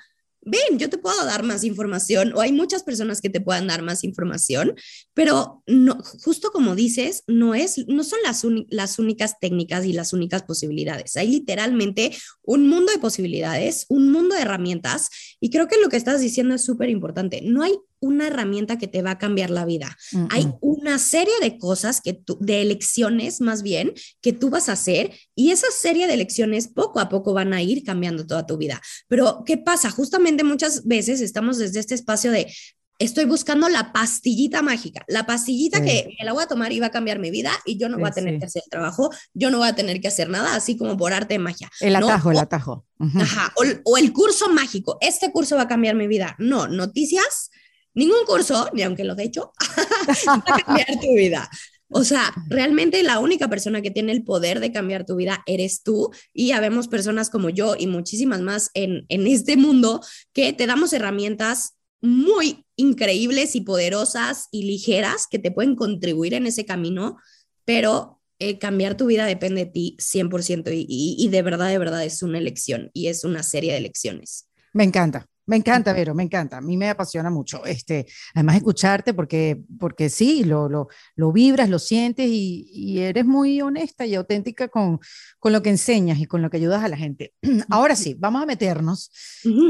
ven, 0.47 0.79
yo 0.79 0.89
te 0.89 0.97
puedo 0.97 1.25
dar 1.25 1.43
más 1.43 1.65
información 1.65 2.33
o 2.35 2.41
hay 2.41 2.53
muchas 2.53 2.85
personas 2.85 3.21
que 3.21 3.29
te 3.29 3.41
puedan 3.41 3.67
dar 3.67 3.83
más 3.83 4.05
información, 4.05 4.77
pero 5.13 5.63
no, 5.67 5.99
justo 6.25 6.53
como 6.53 6.77
dices, 6.77 7.25
no, 7.27 7.55
es, 7.55 7.85
no 7.89 8.05
son 8.05 8.21
las, 8.25 8.47
las 8.71 8.99
únicas 9.01 9.41
técnicas 9.41 9.85
y 9.85 9.93
las 9.93 10.13
únicas 10.13 10.45
posibilidades. 10.45 11.17
Hay 11.17 11.29
literalmente 11.29 12.17
un 12.43 12.69
mundo 12.69 12.93
de 12.93 12.99
posibilidades, 12.99 13.87
un 13.89 14.13
mundo 14.13 14.37
de 14.37 14.43
herramientas 14.43 15.11
y 15.41 15.51
creo 15.51 15.67
que 15.67 15.81
lo 15.83 15.89
que 15.89 15.97
estás 15.97 16.21
diciendo 16.21 16.55
es 16.55 16.65
súper 16.65 16.91
importante. 16.91 17.41
No 17.43 17.65
hay 17.65 17.75
una 18.01 18.29
herramienta 18.29 18.79
que 18.79 18.89
te 18.89 19.03
va 19.03 19.13
a 19.13 19.19
cambiar 19.19 19.51
la 19.51 19.65
vida. 19.65 19.97
Uh 20.13 20.19
-uh. 20.19 20.29
Hay 20.31 20.53
una 20.61 20.99
serie 20.99 21.35
de 21.41 21.59
cosas 21.59 22.01
que 22.01 22.13
tú, 22.13 22.39
de 22.41 22.63
elecciones 22.63 23.41
más 23.41 23.63
bien, 23.63 23.93
que 24.21 24.33
tú 24.33 24.51
vas 24.51 24.69
a 24.69 24.73
hacer 24.73 25.13
y 25.35 25.51
esa 25.51 25.69
serie 25.71 26.07
de 26.07 26.15
elecciones 26.15 26.69
poco 26.69 27.01
a 27.01 27.09
poco 27.09 27.33
van 27.33 27.53
a 27.53 27.63
ir 27.63 27.83
cambiando 27.85 28.27
toda 28.27 28.47
tu 28.47 28.57
vida. 28.57 28.81
Pero, 29.09 29.43
¿qué 29.45 29.59
pasa? 29.59 29.91
Justamente 29.91 30.45
muchas 30.45 30.85
veces 30.85 31.21
estamos 31.21 31.59
desde 31.59 31.81
este 31.81 31.95
espacio 31.95 32.31
de 32.31 32.53
estoy 32.99 33.25
buscando 33.25 33.69
la 33.69 33.93
pastillita 33.93 34.63
mágica, 34.63 35.05
la 35.09 35.27
pastillita 35.27 35.79
sí. 35.79 35.85
que 35.85 36.17
me 36.19 36.25
la 36.25 36.33
voy 36.33 36.43
a 36.43 36.47
tomar 36.47 36.73
y 36.73 36.81
va 36.81 36.87
a 36.87 36.91
cambiar 36.91 37.19
mi 37.19 37.31
vida 37.31 37.51
y 37.65 37.79
yo 37.79 37.89
no 37.89 37.97
sí, 37.97 38.01
voy 38.01 38.11
a 38.11 38.13
tener 38.13 38.35
sí. 38.35 38.41
que 38.41 38.47
hacer 38.47 38.63
el 38.65 38.71
trabajo, 38.71 39.11
yo 39.35 39.51
no 39.51 39.59
voy 39.59 39.69
a 39.69 39.75
tener 39.75 40.01
que 40.01 40.09
hacer 40.09 40.29
nada, 40.29 40.55
así 40.55 40.77
como 40.77 40.97
por 40.97 41.13
arte 41.13 41.35
de 41.35 41.39
magia. 41.39 41.71
El 41.81 41.97
atajo, 41.97 42.31
¿no? 42.31 42.39
el 42.39 42.39
atajo. 42.39 42.87
Uh 42.99 43.07
-huh. 43.07 43.23
Ajá, 43.23 43.53
o, 43.57 43.93
o, 43.93 43.99
el 43.99 44.13
curso 44.13 44.49
mágico, 44.49 44.97
este 45.01 45.31
curso 45.31 45.57
va 45.57 45.63
a 45.63 45.69
cambiar 45.69 45.95
mi 45.95 46.07
vida. 46.07 46.35
No, 46.39 46.69
noticias, 46.69 47.51
ningún 47.97 48.25
curso, 48.27 48.69
ni 48.73 48.83
aunque 48.83 49.03
lo 49.03 49.17
de 49.17 49.25
hecho, 49.25 49.53
va 50.29 50.45
a 50.47 50.63
cambiar 50.63 51.01
tu 51.01 51.15
vida. 51.15 51.51
O 51.89 52.05
sea, 52.05 52.35
realmente 52.49 53.03
la 53.03 53.21
única 53.21 53.49
persona 53.49 53.81
que 53.81 53.91
tiene 53.91 54.13
el 54.13 54.25
poder 54.25 54.61
de 54.61 54.73
cambiar 54.73 55.07
tu 55.07 55.17
vida 55.17 55.43
eres 55.47 55.83
tú 55.83 56.11
y 56.33 56.49
ya 56.49 56.61
vemos 56.61 56.89
personas 56.89 57.31
como 57.31 57.49
yo 57.49 57.75
y 57.79 57.87
muchísimas 57.87 58.41
más 58.41 58.71
en, 58.75 59.07
en 59.09 59.27
este 59.27 59.57
mundo 59.57 60.01
que 60.33 60.53
te 60.53 60.67
damos 60.67 60.93
herramientas 60.93 61.77
muy 62.03 62.67
increíbles 62.77 63.55
y 63.57 63.61
poderosas 63.63 64.49
y 64.51 64.65
ligeras 64.65 65.27
que 65.31 65.39
te 65.39 65.51
pueden 65.51 65.77
contribuir 65.77 66.35
en 66.35 66.47
ese 66.47 66.67
camino, 66.67 67.19
pero 67.65 68.21
eh, 68.41 68.59
cambiar 68.59 68.97
tu 68.97 69.07
vida 69.07 69.25
depende 69.25 69.65
de 69.65 69.71
ti 69.71 69.97
100% 69.99 70.73
y, 70.73 70.87
y, 70.89 71.17
y 71.19 71.29
de 71.29 71.43
verdad, 71.43 71.69
de 71.69 71.79
verdad 71.79 72.05
es 72.05 72.23
una 72.23 72.39
elección 72.39 72.91
y 72.93 73.07
es 73.07 73.25
una 73.25 73.43
serie 73.43 73.73
de 73.73 73.79
elecciones. 73.79 74.49
Me 74.73 74.85
encanta. 74.85 75.27
Me 75.47 75.57
encanta, 75.57 75.93
Vero, 75.93 76.15
me 76.15 76.25
encanta. 76.25 76.59
A 76.59 76.61
mí 76.61 76.77
me 76.77 76.91
apasiona 76.91 77.31
mucho. 77.31 77.65
Este, 77.65 78.07
además, 78.35 78.57
escucharte, 78.57 79.15
porque, 79.15 79.63
porque 79.79 80.11
sí, 80.11 80.45
lo, 80.45 80.69
lo, 80.69 80.89
lo 81.15 81.33
vibras, 81.33 81.69
lo 81.69 81.79
sientes 81.79 82.27
y, 82.29 82.69
y, 82.73 82.99
eres 82.99 83.25
muy 83.25 83.61
honesta 83.61 84.05
y 84.05 84.17
auténtica 84.17 84.69
con, 84.69 84.99
con 85.39 85.53
lo 85.53 85.63
que 85.63 85.71
enseñas 85.71 86.19
y 86.19 86.27
con 86.27 86.43
lo 86.43 86.51
que 86.51 86.57
ayudas 86.57 86.83
a 86.83 86.89
la 86.89 86.97
gente. 86.97 87.33
Ahora 87.71 87.95
sí, 87.95 88.17
vamos 88.19 88.43
a 88.43 88.47
meternos 88.47 89.11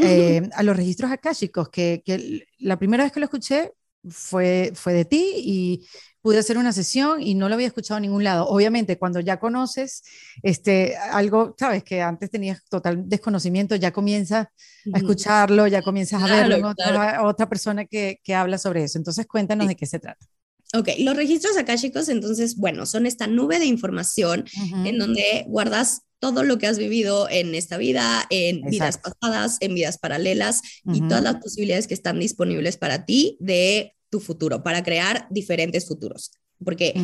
eh, 0.03 0.49
a 0.55 0.63
los 0.63 0.77
registros 0.77 1.11
akáshicos, 1.11 1.69
que, 1.69 2.03
que 2.05 2.47
la 2.59 2.79
primera 2.79 3.05
vez 3.05 3.13
que 3.13 3.21
lo 3.21 3.27
escuché 3.27 3.73
fue, 4.11 4.73
fue 4.75 4.93
de 4.93 5.05
ti 5.05 5.33
y 5.37 5.87
pude 6.27 6.39
hacer 6.39 6.59
una 6.59 6.73
sesión 6.73 7.23
y 7.23 7.37
no 7.37 7.49
lo 7.49 7.55
había 7.55 7.69
escuchado 7.69 7.99
en 7.99 8.03
ningún 8.03 8.25
lado. 8.25 8.49
Obviamente, 8.49 8.99
cuando 8.99 9.21
ya 9.21 9.39
conoces 9.39 10.03
este, 10.43 10.97
algo, 10.97 11.55
sabes, 11.57 11.85
que 11.85 12.03
antes 12.03 12.31
tenías 12.31 12.65
total 12.69 13.09
desconocimiento, 13.09 13.77
ya 13.77 13.93
comienzas 13.93 14.49
a 14.93 14.99
escucharlo, 14.99 15.69
ya 15.69 15.83
comienzas 15.83 16.23
a 16.23 16.27
verlo, 16.27 16.69
otra, 16.69 17.25
otra, 17.25 17.49
persona 17.49 17.85
que, 17.85 18.21
que, 18.25 18.35
habla 18.35 18.59
sobre 18.59 18.83
eso. 18.83 18.99
Entonces, 18.99 19.27
cuéntanos 19.27 19.69
de 19.69 19.77
qué 19.77 19.87
se 19.87 20.01
trata. 20.01 20.27
Ok, 20.75 20.89
los 20.99 21.17
registros 21.17 21.57
akáshicos, 21.57 22.09
entonces, 22.09 22.57
bueno, 22.57 22.87
son 22.87 23.07
esta 23.07 23.29
nube 23.29 23.61
de 23.61 23.67
información 23.67 24.45
en 24.85 24.99
donde 24.99 25.45
guardas 25.47 26.03
todo 26.19 26.43
lo 26.43 26.59
que 26.59 26.67
has 26.67 26.79
vivido 26.79 27.29
en 27.31 27.55
esta 27.55 27.77
vida, 27.77 28.27
en 28.31 28.63
vidas 28.63 28.99
pasadas, 28.99 29.59
en 29.61 29.75
vidas 29.75 29.99
paralelas 29.99 30.63
y 30.93 31.03
todas 31.03 31.23
las 31.23 31.37
posibilidades 31.37 31.87
que 31.87 31.95
están 31.95 32.19
disponibles 32.19 32.77
para 32.77 33.05
ti 33.05 33.37
de 33.39 33.96
tu 34.17 34.21
futuro, 34.21 34.63
para 34.63 34.83
crear 34.83 35.27
diferentes 35.31 35.87
futuros. 35.87 36.31
Porque, 36.65 36.95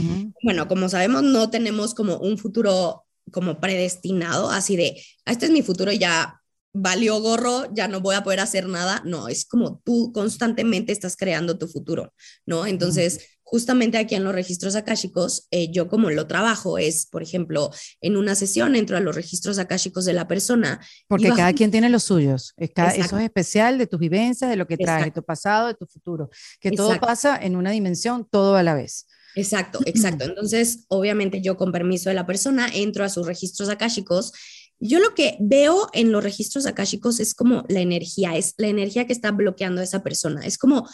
bueno, 0.42 0.66
como 0.66 0.88
sabemos, 0.88 1.22
no 1.22 1.51
tenemos 1.51 1.94
como 1.94 2.16
un 2.16 2.38
futuro 2.38 3.05
como 3.31 3.61
predestinado, 3.61 4.51
así 4.51 4.77
de, 4.77 4.96
ah, 5.27 5.33
este 5.33 5.46
es 5.46 5.53
mi 5.53 5.62
futuro, 5.62 5.92
ya 5.92 6.40
valió 6.72 7.20
gorro, 7.20 7.72
ya 7.75 7.87
no 7.87 8.01
voy 8.01 8.14
a 8.14 8.25
poder 8.25 8.40
hacer 8.40 8.66
nada. 8.66 9.03
No, 9.05 9.29
es 9.29 9.44
como 9.44 9.83
tú 9.85 10.11
constantemente 10.14 10.90
estás 10.90 11.16
creando 11.16 11.59
tu 11.59 11.68
futuro, 11.68 12.14
¿no? 12.46 12.64
Entonces, 12.66 13.20
justamente 13.53 13.99
aquí 13.99 14.15
en 14.15 14.25
los 14.25 14.35
registros 14.35 14.77
akáshicos, 14.77 15.47
eh, 15.51 15.71
yo 15.71 15.87
como 15.87 16.09
lo 16.09 16.27
trabajo 16.27 16.79
es, 16.79 17.05
por 17.05 17.23
ejemplo, 17.23 17.71
en 18.01 18.17
una 18.17 18.35
sesión 18.35 18.77
entro 18.77 18.97
a 18.97 19.01
los 19.01 19.15
registros 19.15 19.59
akáshicos 19.59 20.07
de 20.07 20.15
la 20.15 20.27
persona. 20.27 20.81
Porque 21.07 21.29
cada 21.29 21.53
quien 21.53 21.71
tiene 21.71 21.91
los 21.91 22.05
suyos. 22.05 22.55
eso 22.57 23.19
es 23.19 23.23
especial 23.23 23.77
de 23.77 23.87
tus 23.87 24.01
vivencias, 24.01 24.49
de 24.49 24.57
lo 24.57 24.67
que 24.67 24.79
traes, 24.79 25.05
de 25.05 25.11
tu 25.11 25.23
pasado, 25.23 25.67
de 25.67 25.75
tu 25.75 25.85
futuro. 25.85 26.31
Que 26.61 26.71
todo 26.71 26.99
pasa 26.99 27.37
en 27.37 27.55
una 27.55 27.73
dimensión, 27.73 28.27
todo 28.31 28.57
a 28.57 28.62
la 28.62 28.73
vez. 28.73 29.07
Exacto, 29.35 29.81
exacto. 29.85 30.25
Entonces, 30.25 30.87
obviamente 30.88 31.43
yo 31.43 31.59
con 31.59 31.73
permiso 31.73 32.09
de 32.09 32.15
la 32.15 32.25
persona 32.25 32.71
entro 32.73 33.05
a 33.05 33.11
sus 33.11 33.27
registros 33.27 33.69
akáshicos. 33.69 34.33
Yo 34.81 34.99
lo 34.99 35.15
que 35.15 35.37
veo 35.41 35.91
en 35.93 36.11
los 36.11 36.25
registros 36.25 36.65
akáshicos 36.65 37.21
es 37.21 37.35
como 37.35 37.67
la 37.69 37.81
energía, 37.81 38.35
es 38.35 38.55
la 38.57 38.69
energía 38.69 39.07
que 39.07 39.12
está 39.12 39.31
bloqueando 39.31 39.83
a 39.83 39.85
esa 39.85 40.03
persona. 40.03 40.41
Es 40.47 40.57
como 40.57 40.88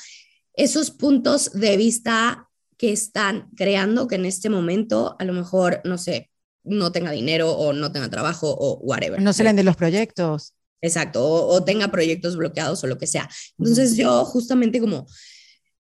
esos 0.54 0.90
puntos 0.90 1.52
de 1.52 1.76
vista 1.76 2.47
que 2.78 2.92
están 2.92 3.50
creando 3.56 4.08
que 4.08 4.14
en 4.14 4.24
este 4.24 4.48
momento 4.48 5.16
a 5.18 5.24
lo 5.24 5.32
mejor, 5.34 5.82
no 5.84 5.98
sé, 5.98 6.30
no 6.64 6.92
tenga 6.92 7.10
dinero 7.10 7.50
o 7.50 7.72
no 7.72 7.92
tenga 7.92 8.08
trabajo 8.08 8.54
o 8.58 8.78
whatever. 8.78 9.20
No 9.20 9.32
se 9.32 9.44
de 9.44 9.64
los 9.64 9.76
proyectos. 9.76 10.54
Exacto, 10.80 11.26
o, 11.26 11.64
tenga 11.64 11.88
proyectos 11.88 12.36
bloqueados 12.36 12.82
o 12.84 12.86
lo 12.86 12.98
que 12.98 13.08
sea. 13.08 13.28
Entonces 13.58 13.96
yo 13.96 14.24
justamente 14.24 14.80
como, 14.80 15.06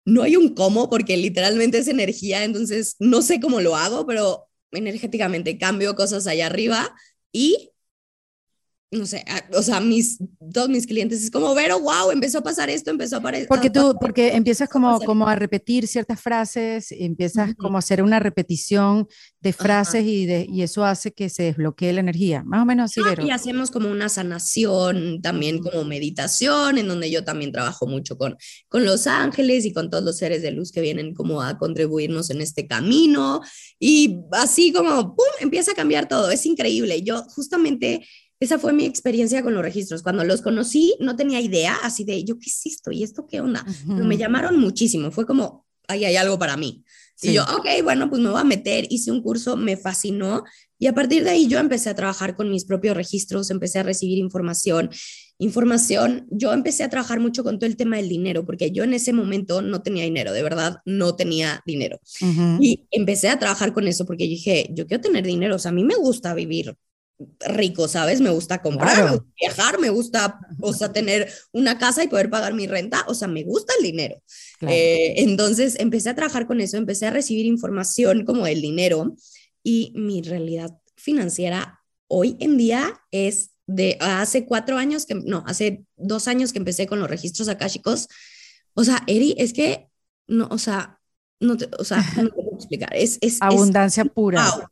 no 0.05 0.23
hay 0.23 0.37
un 0.37 0.55
cómo 0.55 0.89
porque 0.89 1.17
literalmente 1.17 1.79
es 1.79 1.89
energía, 1.89 2.45
entonces 2.45 2.95
no 3.01 3.21
sé 3.23 3.41
cómo 3.41 3.61
lo 3.61 3.75
hago, 3.75 4.07
pero 4.07 4.47
energéticamente 4.71 5.59
cambio 5.59 5.97
cosas 5.97 6.29
allá 6.29 6.47
arriba 6.47 6.95
y 7.33 7.73
no 8.95 9.07
sé, 9.07 9.25
o 9.53 9.63
sea, 9.63 9.81
mis, 9.81 10.19
todos 10.53 10.69
mis 10.69 10.87
clientes 10.87 11.23
es 11.23 11.31
como, 11.31 11.55
Vero, 11.55 11.81
wow, 11.81 12.11
empezó 12.13 12.39
a 12.39 12.43
pasar 12.43 12.71
esto, 12.71 12.91
empezó 12.91 13.17
a 13.17 13.19
aparecer. 13.19 13.49
Porque 13.49 13.71
tú, 13.71 13.97
porque 14.01 14.35
empiezas 14.35 14.69
como, 14.69 15.01
como 15.01 15.29
a 15.29 15.35
repetir 15.35 15.87
ciertas 15.87 16.21
frases, 16.21 16.93
empiezas 16.93 17.55
como 17.57 17.77
a 17.77 17.81
hacer 17.81 18.03
una 18.03 18.21
repetición 18.21 19.07
de 19.41 19.53
frases 19.53 20.05
y, 20.05 20.27
de, 20.27 20.47
y 20.49 20.63
eso 20.63 20.85
hace 20.85 21.13
que 21.13 21.29
se 21.29 21.45
desbloquee 21.45 21.93
la 21.93 22.01
energía, 22.01 22.43
más 22.45 22.63
o 22.63 22.65
menos 22.65 22.91
así, 22.91 23.01
ah, 23.05 23.11
Vero. 23.11 23.27
Y 23.27 23.31
hacemos 23.31 23.71
como 23.71 23.91
una 23.91 24.09
sanación, 24.09 25.21
también 25.21 25.59
como 25.59 25.85
meditación, 25.85 26.79
en 26.79 26.89
donde 26.89 27.11
yo 27.11 27.25
también 27.25 27.53
trabajo 27.53 27.87
mucho 27.87 28.17
con, 28.17 28.37
con 28.69 28.85
los 28.85 29.07
ángeles 29.07 29.65
y 29.65 29.73
con 29.73 29.91
todos 29.91 30.05
los 30.05 30.17
seres 30.17 30.43
de 30.43 30.53
luz 30.53 30.73
que 30.73 30.81
vienen 30.81 31.15
como 31.15 31.43
a 31.43 31.59
contribuirnos 31.59 32.31
en 32.31 32.41
este 32.41 32.67
camino. 32.67 33.41
Y 33.79 34.21
así 34.33 34.73
como, 34.73 35.15
¡pum!, 35.15 35.27
empieza 35.41 35.73
a 35.73 35.75
cambiar 35.75 36.09
todo, 36.09 36.31
es 36.31 36.47
increíble. 36.47 37.03
Yo 37.03 37.23
justamente 37.25 38.07
esa 38.41 38.59
fue 38.59 38.73
mi 38.73 38.85
experiencia 38.85 39.43
con 39.43 39.55
los 39.55 39.63
registros. 39.63 40.03
Cuando 40.03 40.25
los 40.25 40.43
conocí, 40.43 40.95
no 41.01 41.17
tenía 41.17 41.41
idea 41.41 41.77
así 41.83 42.05
de, 42.05 42.25
¿yo 42.25 42.39
qué 42.39 42.47
es 42.47 42.61
esto? 42.67 42.91
¿Y 42.91 43.03
esto 43.03 43.27
qué 43.27 43.41
onda? 43.41 43.65
me 43.87 44.17
llamaron 44.17 44.59
muchísimo. 44.59 45.11
Fue 45.11 45.27
como, 45.27 45.67
ahí 45.89 46.05
hay 46.05 46.17
algo 46.17 46.39
para 46.39 46.57
mí. 46.57 46.85
Y 47.23 47.33
yo, 47.33 47.45
ok, 47.45 47.67
bueno, 47.85 48.11
pues 48.11 48.21
me 48.21 48.29
voy 48.29 48.41
a 48.41 48.45
meter. 48.45 48.87
Hice 48.91 49.13
un 49.13 49.23
curso, 49.23 49.57
me 49.57 49.77
fascinó. 49.77 50.45
Y 50.79 50.89
a 50.89 50.95
partir 50.95 51.25
de 51.25 51.31
ahí 51.31 51.47
yo 51.47 51.59
empecé 51.59 51.89
a 51.91 51.95
trabajar 51.95 52.37
con 52.37 52.51
mis 52.51 52.65
propios 52.65 52.97
registros, 52.97 53.51
empecé 53.51 53.79
a 53.79 53.83
recibir 53.85 54.19
información. 54.19 54.91
Información, 55.39 56.27
yo 56.31 56.53
empecé 56.53 56.85
a 56.85 56.91
trabajar 56.91 57.21
mucho 57.21 57.43
con 57.43 57.59
todo 57.59 57.67
el 57.67 57.77
tema 57.77 57.97
del 57.97 58.09
dinero, 58.09 58.45
porque 58.45 58.71
yo 58.71 58.85
en 58.85 58.95
ese 58.95 59.13
momento 59.13 59.63
no 59.63 59.83
tenía 59.83 60.05
dinero, 60.05 60.33
de 60.33 60.43
verdad, 60.43 60.79
no 60.85 61.17
tenía 61.17 61.63
dinero. 61.67 62.01
Y 62.61 62.87
empecé 62.91 63.29
a 63.29 63.39
trabajar 63.39 63.73
con 63.73 63.89
eso 63.89 64.05
porque 64.07 64.25
dije, 64.25 64.69
yo 64.73 64.87
quiero 64.87 65.01
tener 65.01 65.25
dinero, 65.25 65.57
o 65.57 65.59
sea, 65.59 65.71
a 65.71 65.75
mí 65.75 65.85
me 65.85 65.97
gusta 65.97 66.35
vivir 66.35 66.77
rico, 67.47 67.89
¿sabes? 67.89 68.21
Me 68.21 68.31
gusta 68.31 68.61
comprar, 68.61 69.23
viajar, 69.41 69.79
me 69.79 69.91
gusta, 69.91 70.39
o 70.61 70.73
sea, 70.73 70.93
tener 70.93 71.33
una 71.53 71.79
casa 71.79 72.03
y 72.03 72.09
poder 72.09 72.29
pagar 72.29 72.55
mi 72.55 72.67
renta, 72.67 73.05
o 73.07 73.15
sea, 73.15 73.29
me 73.29 73.45
gusta 73.45 73.73
el 73.79 73.85
dinero. 73.85 74.21
Eh, 74.63 75.15
entonces 75.19 75.77
empecé 75.79 76.11
a 76.11 76.15
trabajar 76.15 76.47
con 76.47 76.61
eso, 76.61 76.77
empecé 76.77 77.07
a 77.07 77.11
recibir 77.11 77.47
información 77.47 78.25
como 78.25 78.47
del 78.47 78.61
dinero 78.61 79.15
y 79.63 79.93
mi 79.95 80.23
realidad 80.23 80.77
financiera 80.97 81.81
hoy 82.09 82.37
en 82.41 82.57
día 82.57 83.01
es 83.11 83.51
de 83.67 83.97
hace 84.01 84.45
cuatro 84.45 84.77
años 84.77 85.07
que, 85.07 85.15
no, 85.15 85.43
hace 85.47 85.85
dos 85.97 86.29
años 86.29 86.53
que 86.53 86.59
empecé 86.59 86.87
con 86.87 87.01
los 87.01 87.09
registros 87.09 87.49
akáshicos. 87.49 88.09
O 88.75 88.85
sea, 88.85 89.03
Eri, 89.07 89.35
es 89.39 89.53
que, 89.53 89.89
no, 90.27 90.49
o 90.51 90.59
sea, 90.59 91.01
no 91.41 91.57
te, 91.57 91.69
o 91.79 91.85
sea, 91.85 92.05
no 92.17 92.29
te 92.29 92.35
puedo 92.35 92.57
explicar. 92.57 92.91
Es, 92.95 93.19
es 93.21 93.41
abundancia 93.41 94.05
pura. 94.05 94.71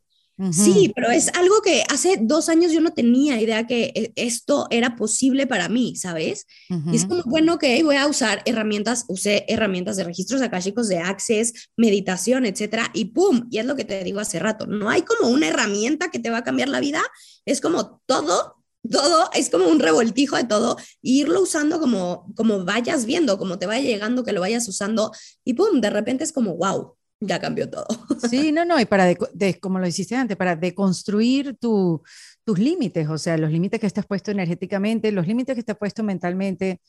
Sí, 0.51 0.91
pero 0.95 1.11
es 1.11 1.27
algo 1.35 1.61
que 1.61 1.83
hace 1.89 2.17
dos 2.19 2.49
años 2.49 2.71
yo 2.71 2.81
no 2.81 2.91
tenía 2.91 3.39
idea 3.39 3.67
que 3.67 3.91
e, 3.93 4.13
esto 4.15 4.65
era 4.71 4.95
posible 4.95 5.45
para 5.45 5.69
mí, 5.69 5.95
¿sabes? 5.95 6.47
Y 6.69 6.95
es 6.95 7.05
como, 7.05 7.21
bueno, 7.23 7.59
que 7.59 7.83
voy 7.83 7.97
a 7.97 8.07
usar 8.07 8.41
herramientas, 8.45 9.05
usé 9.07 9.45
herramientas 9.47 9.95
de 9.95 10.03
registros 10.03 10.41
akáshicos, 10.41 10.87
de 10.87 10.97
Access, 10.97 11.69
meditación, 11.77 12.45
etcétera, 12.45 12.89
y 12.93 13.05
pum, 13.05 13.47
y 13.51 13.59
es 13.59 13.65
lo 13.65 13.75
que 13.75 13.85
te 13.85 14.03
digo 14.03 14.19
hace 14.19 14.39
rato, 14.39 14.65
no 14.65 14.89
hay 14.89 15.03
como 15.03 15.29
una 15.29 15.49
herramienta 15.49 16.09
que 16.09 16.19
te 16.19 16.31
va 16.31 16.39
a 16.39 16.43
cambiar 16.43 16.69
la 16.69 16.79
vida, 16.79 17.01
es 17.45 17.61
como 17.61 18.01
todo 18.07 18.63
todo 18.89 19.29
es 19.33 19.49
como 19.49 19.67
un 19.67 19.79
revoltijo 19.79 20.35
de 20.35 20.43
todo, 20.43 20.77
irlo 21.01 21.41
usando 21.41 21.79
como, 21.79 22.27
como 22.35 22.65
vayas 22.65 23.05
viendo, 23.05 23.37
como 23.37 23.57
te 23.57 23.65
vaya 23.65 23.81
llegando, 23.81 24.23
que 24.23 24.33
lo 24.33 24.41
vayas 24.41 24.67
usando 24.67 25.11
y 25.45 25.53
pum, 25.53 25.79
de 25.79 25.89
repente 25.89 26.23
es 26.23 26.33
como, 26.33 26.55
wow, 26.57 26.95
ya 27.27 27.39
cambió 27.39 27.69
todo. 27.69 27.85
Sí, 28.29 28.51
no, 28.51 28.65
no, 28.65 28.79
y 28.79 28.85
para, 28.85 29.05
de, 29.05 29.59
como 29.59 29.79
lo 29.79 29.87
hiciste 29.87 30.15
antes, 30.15 30.37
para 30.37 30.55
deconstruir 30.55 31.57
tu, 31.57 32.01
tus 32.43 32.59
límites, 32.59 33.07
o 33.09 33.17
sea, 33.17 33.37
los 33.37 33.51
límites 33.51 33.79
que 33.79 33.87
estás 33.87 34.05
puesto 34.05 34.31
energéticamente, 34.31 35.11
los 35.11 35.27
límites 35.27 35.55
que 35.55 35.59
estás 35.59 35.77
puesto 35.77 36.03
mentalmente 36.03 36.81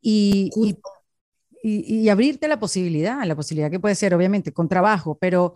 y, 0.00 0.50
y, 1.62 2.04
y, 2.04 2.08
abrirte 2.08 2.48
la 2.48 2.58
posibilidad, 2.58 3.22
la 3.24 3.36
posibilidad 3.36 3.70
que 3.70 3.80
puede 3.80 3.94
ser, 3.94 4.14
obviamente, 4.14 4.52
con 4.52 4.68
trabajo, 4.68 5.18
pero 5.20 5.54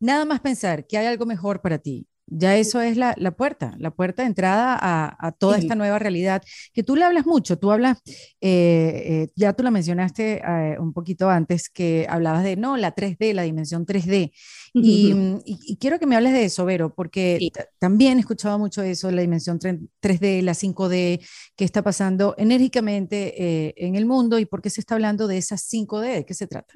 nada 0.00 0.24
más 0.24 0.40
pensar 0.40 0.86
que 0.86 0.98
hay 0.98 1.06
algo 1.06 1.26
mejor 1.26 1.60
para 1.60 1.78
ti, 1.78 2.06
ya 2.26 2.56
eso 2.56 2.80
es 2.80 2.96
la, 2.96 3.14
la 3.18 3.32
puerta, 3.32 3.74
la 3.78 3.90
puerta 3.90 4.22
de 4.22 4.28
entrada 4.28 4.78
a, 4.80 5.16
a 5.18 5.32
toda 5.32 5.58
esta 5.58 5.74
nueva 5.74 5.98
realidad, 5.98 6.42
que 6.72 6.82
tú 6.82 6.96
le 6.96 7.04
hablas 7.04 7.26
mucho, 7.26 7.58
tú 7.58 7.70
hablas, 7.70 7.98
eh, 8.06 9.02
eh, 9.06 9.28
ya 9.36 9.52
tú 9.52 9.62
la 9.62 9.70
mencionaste 9.70 10.42
eh, 10.44 10.76
un 10.78 10.92
poquito 10.92 11.28
antes, 11.28 11.68
que 11.68 12.06
hablabas 12.08 12.44
de, 12.44 12.56
no, 12.56 12.76
la 12.76 12.94
3D, 12.94 13.34
la 13.34 13.42
dimensión 13.42 13.84
3D, 13.86 14.32
y, 14.76 15.14
y, 15.44 15.76
quiero 15.76 16.00
que 16.00 16.06
me 16.06 16.16
hables 16.16 16.32
de 16.32 16.44
eso, 16.44 16.64
Vero, 16.64 16.94
porque 16.94 17.50
también 17.78 18.16
he 18.18 18.20
escuchado 18.20 18.58
mucho 18.58 18.82
eso, 18.82 19.10
la 19.10 19.20
dimensión 19.20 19.60
3D, 19.60 20.42
la 20.42 20.54
5D, 20.54 21.20
qué 21.54 21.64
está 21.64 21.82
pasando 21.82 22.34
enérgicamente 22.38 23.84
en 23.84 23.94
el 23.94 24.06
mundo 24.06 24.38
y 24.38 24.46
por 24.46 24.62
qué 24.62 24.70
se 24.70 24.80
está 24.80 24.94
hablando 24.94 25.28
de 25.28 25.38
esas 25.38 25.70
5D, 25.72 26.14
¿de 26.14 26.26
qué 26.26 26.34
se 26.34 26.48
trata? 26.48 26.74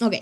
Ok, 0.00 0.14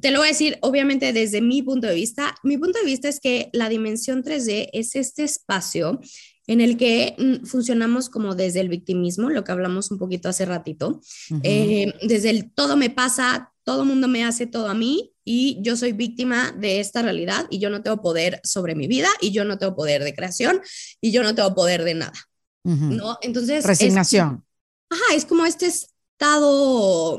te 0.00 0.10
lo 0.10 0.18
voy 0.18 0.28
a 0.28 0.30
decir, 0.30 0.58
obviamente, 0.62 1.12
desde 1.12 1.40
mi 1.40 1.62
punto 1.62 1.86
de 1.86 1.94
vista. 1.94 2.34
Mi 2.42 2.58
punto 2.58 2.78
de 2.78 2.84
vista 2.84 3.08
es 3.08 3.20
que 3.20 3.50
la 3.52 3.68
dimensión 3.68 4.22
3D 4.22 4.70
es 4.72 4.94
este 4.96 5.24
espacio 5.24 6.00
en 6.46 6.60
el 6.60 6.76
que 6.76 7.14
mm, 7.18 7.46
funcionamos 7.46 8.08
como 8.08 8.34
desde 8.34 8.60
el 8.60 8.68
victimismo, 8.68 9.30
lo 9.30 9.44
que 9.44 9.52
hablamos 9.52 9.90
un 9.90 9.98
poquito 9.98 10.28
hace 10.28 10.44
ratito, 10.44 11.00
eh, 11.42 11.92
desde 12.02 12.30
el 12.30 12.52
todo 12.52 12.76
me 12.76 12.90
pasa, 12.90 13.52
todo 13.64 13.84
mundo 13.84 14.06
me 14.06 14.24
hace 14.24 14.46
todo 14.46 14.68
a 14.68 14.74
mí 14.74 15.12
y 15.24 15.58
yo 15.60 15.76
soy 15.76 15.92
víctima 15.92 16.52
de 16.52 16.78
esta 16.78 17.02
realidad 17.02 17.46
y 17.50 17.58
yo 17.58 17.68
no 17.68 17.82
tengo 17.82 18.00
poder 18.00 18.40
sobre 18.44 18.76
mi 18.76 18.86
vida 18.86 19.08
y 19.20 19.32
yo 19.32 19.44
no 19.44 19.58
tengo 19.58 19.74
poder 19.74 20.04
de 20.04 20.14
creación 20.14 20.60
y 21.00 21.10
yo 21.10 21.24
no 21.24 21.34
tengo 21.34 21.52
poder 21.54 21.82
de 21.82 21.94
nada. 21.94 22.18
¿no? 22.62 23.18
Entonces... 23.22 23.64
Resignación. 23.64 24.44
Ajá, 24.90 25.14
es 25.14 25.24
como 25.24 25.46
este 25.46 25.66
estado 25.66 27.18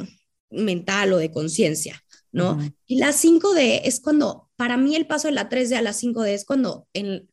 mental 0.50 1.14
o 1.14 1.18
de 1.18 1.32
conciencia, 1.32 2.02
¿no? 2.32 2.60
Y 2.86 2.98
la 2.98 3.14
5D 3.14 3.82
es 3.84 4.00
cuando, 4.00 4.50
para 4.56 4.78
mí 4.78 4.96
el 4.96 5.08
paso 5.08 5.28
de 5.28 5.34
la 5.34 5.50
3D 5.50 5.76
a 5.76 5.82
la 5.82 5.94
5D 5.94 6.28
es 6.30 6.46
cuando 6.46 6.88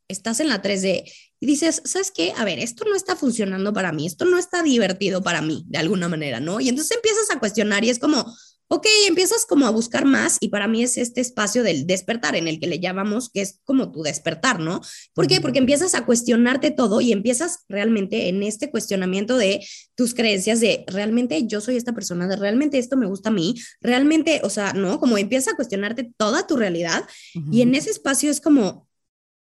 estás 0.09 0.40
en 0.40 0.49
la 0.49 0.62
3D 0.62 1.11
y 1.40 1.47
dices, 1.47 1.82
¿sabes 1.84 2.11
qué? 2.11 2.32
A 2.36 2.45
ver, 2.45 2.59
esto 2.59 2.84
no 2.84 2.97
está 2.97 3.16
funcionando 3.16 3.72
para 3.72 3.92
mí, 3.92 4.07
esto 4.07 4.24
no 4.24 4.38
está 4.38 4.62
divertido 4.62 5.22
para 5.22 5.42
mí, 5.42 5.64
de 5.66 5.78
alguna 5.78 6.09
manera, 6.09 6.40
¿no? 6.40 6.61
Y 6.61 6.68
entonces 6.68 6.97
empiezas 6.97 7.30
a 7.30 7.38
cuestionar 7.38 7.84
y 7.84 7.90
es 7.90 7.99
como, 7.99 8.34
ok, 8.68 8.86
empiezas 9.06 9.46
como 9.46 9.66
a 9.66 9.70
buscar 9.70 10.04
más 10.04 10.38
y 10.40 10.48
para 10.48 10.68
mí 10.68 10.82
es 10.82 10.96
este 10.96 11.20
espacio 11.20 11.62
del 11.62 11.86
despertar 11.86 12.34
en 12.36 12.48
el 12.48 12.58
que 12.58 12.66
le 12.66 12.80
llamamos 12.80 13.30
que 13.30 13.42
es 13.42 13.60
como 13.64 13.92
tu 13.92 14.02
despertar, 14.02 14.60
¿no? 14.60 14.80
¿Por 15.12 15.26
qué? 15.26 15.40
Porque 15.40 15.58
empiezas 15.58 15.94
a 15.94 16.06
cuestionarte 16.06 16.70
todo 16.70 17.00
y 17.00 17.12
empiezas 17.12 17.64
realmente 17.68 18.28
en 18.28 18.42
este 18.42 18.70
cuestionamiento 18.70 19.36
de 19.36 19.64
tus 19.94 20.14
creencias 20.14 20.60
de 20.60 20.84
realmente 20.88 21.46
yo 21.46 21.60
soy 21.60 21.76
esta 21.76 21.92
persona, 21.92 22.26
de 22.26 22.36
realmente 22.36 22.78
esto 22.78 22.96
me 22.96 23.06
gusta 23.06 23.28
a 23.28 23.32
mí, 23.32 23.54
realmente, 23.80 24.40
o 24.42 24.50
sea, 24.50 24.72
¿no? 24.72 24.98
Como 24.98 25.18
empiezas 25.18 25.54
a 25.54 25.56
cuestionarte 25.56 26.12
toda 26.16 26.46
tu 26.46 26.56
realidad 26.56 27.04
y 27.50 27.62
en 27.62 27.74
ese 27.74 27.90
espacio 27.90 28.30
es 28.30 28.40
como, 28.40 28.88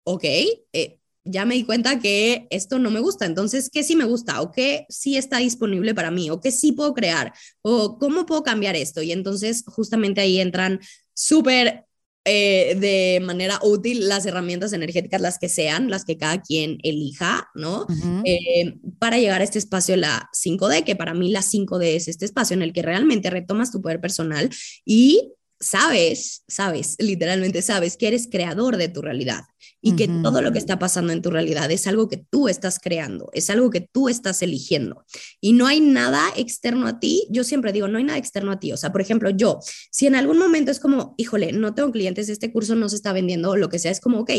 ok, 0.05 0.25
eh, 0.25 0.98
ya 1.29 1.45
me 1.45 1.55
di 1.55 1.65
cuenta 1.65 1.99
que 1.99 2.47
esto 2.51 2.79
no 2.79 2.91
me 2.91 3.01
gusta, 3.01 3.27
entonces, 3.27 3.71
¿qué 3.71 3.83
sí 3.85 3.97
me 3.97 4.05
gusta? 4.05 4.41
¿O 4.41 4.51
qué 4.51 4.87
sí 4.89 5.17
está 5.17 5.39
disponible 5.39 5.95
para 5.95 6.11
mí? 6.11 6.31
¿O 6.31 6.41
qué 6.41 6.51
sí 6.51 6.73
puedo 6.73 6.95
crear? 6.95 7.33
¿O 7.63 7.99
cómo 7.99 8.27
puedo 8.27 8.43
cambiar 8.43 8.77
esto? 8.77 9.03
Y 9.03 9.13
entonces, 9.13 9.65
justamente 9.67 10.21
ahí 10.21 10.41
entran 10.41 10.81
súper 11.15 11.85
eh, 12.31 12.77
de 12.79 13.25
manera 13.25 13.59
útil 13.63 14.07
las 14.07 14.27
herramientas 14.27 14.75
energéticas, 14.75 15.19
las 15.19 15.39
que 15.39 15.49
sean, 15.49 15.89
las 15.89 16.05
que 16.05 16.19
cada 16.19 16.43
quien 16.43 16.79
elija, 16.83 17.49
¿no? 17.55 17.87
Eh, 18.25 18.75
para 18.99 19.19
llegar 19.19 19.41
a 19.41 19.45
este 19.45 19.59
espacio 19.59 19.97
la 19.97 20.29
5D, 20.35 20.85
que 20.85 20.95
para 20.95 21.15
mí 21.15 21.31
la 21.31 21.41
5D 21.41 21.97
es 21.97 22.07
este 22.07 22.27
espacio 22.27 22.55
en 22.55 22.61
el 22.61 22.75
que 22.75 22.83
realmente 22.83 23.31
retomas 23.31 23.73
tu 23.73 23.81
poder 23.81 24.01
personal 24.01 24.51
y 24.85 25.33
sabes, 25.61 26.45
sabes, 26.47 26.97
literalmente 26.99 27.63
sabes 27.63 27.97
que 27.97 28.09
eres 28.09 28.29
creador 28.31 28.77
de 28.77 28.89
tu 28.89 29.03
realidad 29.03 29.45
y 29.81 29.95
que 29.95 30.09
todo 30.09 30.43
lo 30.43 30.53
que 30.53 30.59
está 30.59 30.79
pasando 30.79 31.13
en 31.13 31.23
tu 31.23 31.31
realidad 31.31 31.71
es 31.71 31.87
algo 31.87 32.09
que 32.09 32.17
tú 32.17 32.49
estás 32.49 32.79
creando, 32.81 33.31
es 33.33 33.49
algo 33.49 33.71
que 33.71 33.81
tú 33.81 34.09
estás 34.09 34.43
eligiendo 34.43 35.05
y 35.41 35.53
no 35.53 35.67
hay 35.67 35.81
nada 35.81 36.23
externo 36.37 36.87
a 36.87 36.99
ti. 36.99 37.27
Yo 37.31 37.45
siempre 37.45 37.73
digo, 37.73 37.87
no 37.87 37.99
hay 37.99 38.05
nada 38.05 38.19
externo 38.19 38.53
a 38.53 38.59
ti. 38.59 38.73
O 38.73 38.77
sea, 38.77 38.91
por 38.91 39.01
ejemplo, 39.01 39.31
yo, 39.31 39.61
si 39.91 40.07
en 40.07 40.17
algún 40.17 40.39
momento 40.39 40.71
es 40.71 40.81
como, 40.81 41.15
híjole, 41.17 41.53
no 41.53 41.75
tengo 41.75 41.93
clientes, 41.93 42.29
este 42.29 42.53
curso 42.53 42.75
no 42.75 42.89
se 42.89 42.97
está 42.97 43.13
vendiendo 43.13 43.57
lo 43.57 43.69
que 43.69 43.79
sea, 43.79 43.93
es 43.93 44.01
como, 44.01 44.21
ok, 44.21 44.31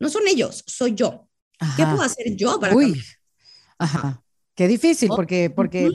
no 0.00 0.08
son 0.08 0.26
ellos, 0.28 0.64
soy 0.66 0.94
yo. 0.94 1.28
¿Qué 1.76 1.84
puedo 1.84 2.02
hacer 2.02 2.36
yo 2.36 2.60
para 2.60 2.74
Uy. 2.74 3.00
Ajá. 3.78 4.22
Qué 4.54 4.66
difícil, 4.66 5.08
porque, 5.08 5.50
porque 5.50 5.88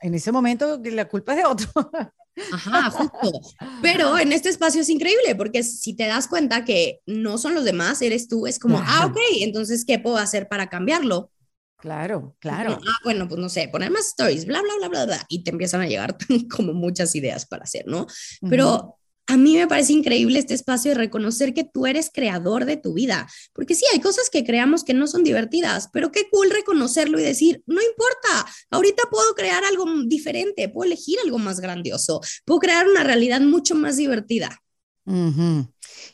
en 0.00 0.14
ese 0.14 0.30
momento 0.30 0.80
la 0.84 1.08
culpa 1.08 1.32
es 1.32 1.38
de 1.38 1.44
otro. 1.44 1.68
Ajá, 2.52 2.90
justo. 2.90 3.40
Pero 3.82 4.18
en 4.18 4.32
este 4.32 4.48
espacio 4.48 4.80
es 4.80 4.88
increíble 4.88 5.34
porque 5.36 5.62
si 5.62 5.94
te 5.94 6.06
das 6.06 6.28
cuenta 6.28 6.64
que 6.64 7.00
no 7.06 7.38
son 7.38 7.54
los 7.54 7.64
demás, 7.64 8.02
eres 8.02 8.28
tú, 8.28 8.46
es 8.46 8.58
como, 8.58 8.78
ah, 8.84 9.06
ok, 9.06 9.18
entonces, 9.40 9.84
¿qué 9.84 9.98
puedo 9.98 10.16
hacer 10.16 10.48
para 10.48 10.68
cambiarlo? 10.68 11.30
Claro, 11.78 12.34
claro. 12.38 12.78
ah, 12.82 12.98
bueno, 13.04 13.28
pues 13.28 13.38
no 13.38 13.48
sé, 13.50 13.68
poner 13.68 13.90
más 13.90 14.06
stories, 14.06 14.46
bla, 14.46 14.62
bla, 14.62 14.72
bla, 14.78 14.88
bla, 14.88 15.04
bla, 15.04 15.26
y 15.28 15.44
te 15.44 15.50
empiezan 15.50 15.82
a 15.82 15.86
llegar 15.86 16.16
como 16.56 16.72
muchas 16.72 17.14
ideas 17.14 17.44
para 17.46 17.64
hacer, 17.64 17.84
¿no? 17.86 18.06
Pero 18.48 18.98
a 19.26 19.36
mí 19.36 19.56
me 19.56 19.66
parece 19.66 19.92
increíble 19.92 20.38
este 20.38 20.54
espacio 20.54 20.90
de 20.90 20.98
reconocer 20.98 21.54
que 21.54 21.64
tú 21.64 21.86
eres 21.86 22.10
creador 22.12 22.64
de 22.64 22.76
tu 22.76 22.94
vida, 22.94 23.26
porque 23.52 23.74
sí, 23.74 23.84
hay 23.92 24.00
cosas 24.00 24.28
que 24.30 24.44
creamos 24.44 24.84
que 24.84 24.94
no 24.94 25.06
son 25.06 25.24
divertidas, 25.24 25.88
pero 25.92 26.12
qué 26.12 26.28
cool 26.30 26.50
reconocerlo 26.50 27.18
y 27.18 27.22
decir, 27.22 27.62
no 27.66 27.80
importa, 27.80 28.46
ahorita 28.70 29.04
puedo 29.10 29.34
crear 29.34 29.64
algo 29.64 29.86
diferente, 30.06 30.68
puedo 30.68 30.86
elegir 30.86 31.18
algo 31.24 31.38
más 31.38 31.60
grandioso, 31.60 32.20
puedo 32.44 32.60
crear 32.60 32.86
una 32.86 33.04
realidad 33.04 33.40
mucho 33.40 33.74
más 33.74 33.96
divertida. 33.96 34.63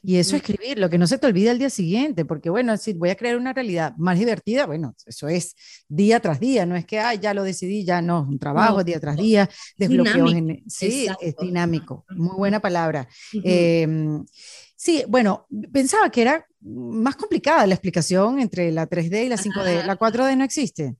Y 0.03 0.17
eso 0.17 0.37
escribir, 0.37 0.79
lo 0.79 0.91
que 0.91 0.99
no 0.99 1.07
se 1.07 1.19
te 1.19 1.27
olvida 1.27 1.53
el 1.53 1.59
día 1.59 1.71
siguiente, 1.71 2.25
porque 2.25 2.51
bueno, 2.51 2.77
si 2.77 2.93
voy 2.93 3.11
a 3.11 3.17
crear 3.17 3.37
una 3.37 3.53
realidad 3.53 3.95
más 3.97 4.19
divertida, 4.19 4.67
bueno, 4.67 4.95
eso 5.07 5.29
es 5.29 5.55
día 5.89 6.21
tras 6.21 6.41
día, 6.41 6.67
no 6.67 6.77
es 6.77 6.85
que, 6.87 6.99
ay, 6.99 7.19
ya 7.19 7.35
lo 7.35 7.45
decidí, 7.45 7.85
ya 7.85 8.03
no, 8.03 8.27
un 8.29 8.39
trabajo 8.39 8.83
día 8.83 8.99
tras 8.99 9.17
día, 9.17 9.49
desbloqueo, 9.77 10.27
sí, 10.67 11.07
es 11.21 11.37
dinámico, 11.37 12.05
muy 12.11 12.37
buena 12.37 12.61
palabra. 12.61 13.09
Em, 13.33 14.25
sí, 14.75 15.05
bueno, 15.09 15.47
pensaba 15.73 16.11
que 16.11 16.23
era 16.23 16.47
más 16.61 17.17
complicada 17.17 17.67
la 17.67 17.75
explicación 17.75 18.41
entre 18.41 18.71
la 18.73 18.89
3D 18.89 19.25
y 19.25 19.29
la 19.29 19.37
5D, 19.37 19.85
la 19.87 19.97
4D 19.97 20.37
no 20.37 20.45
existe. 20.45 20.97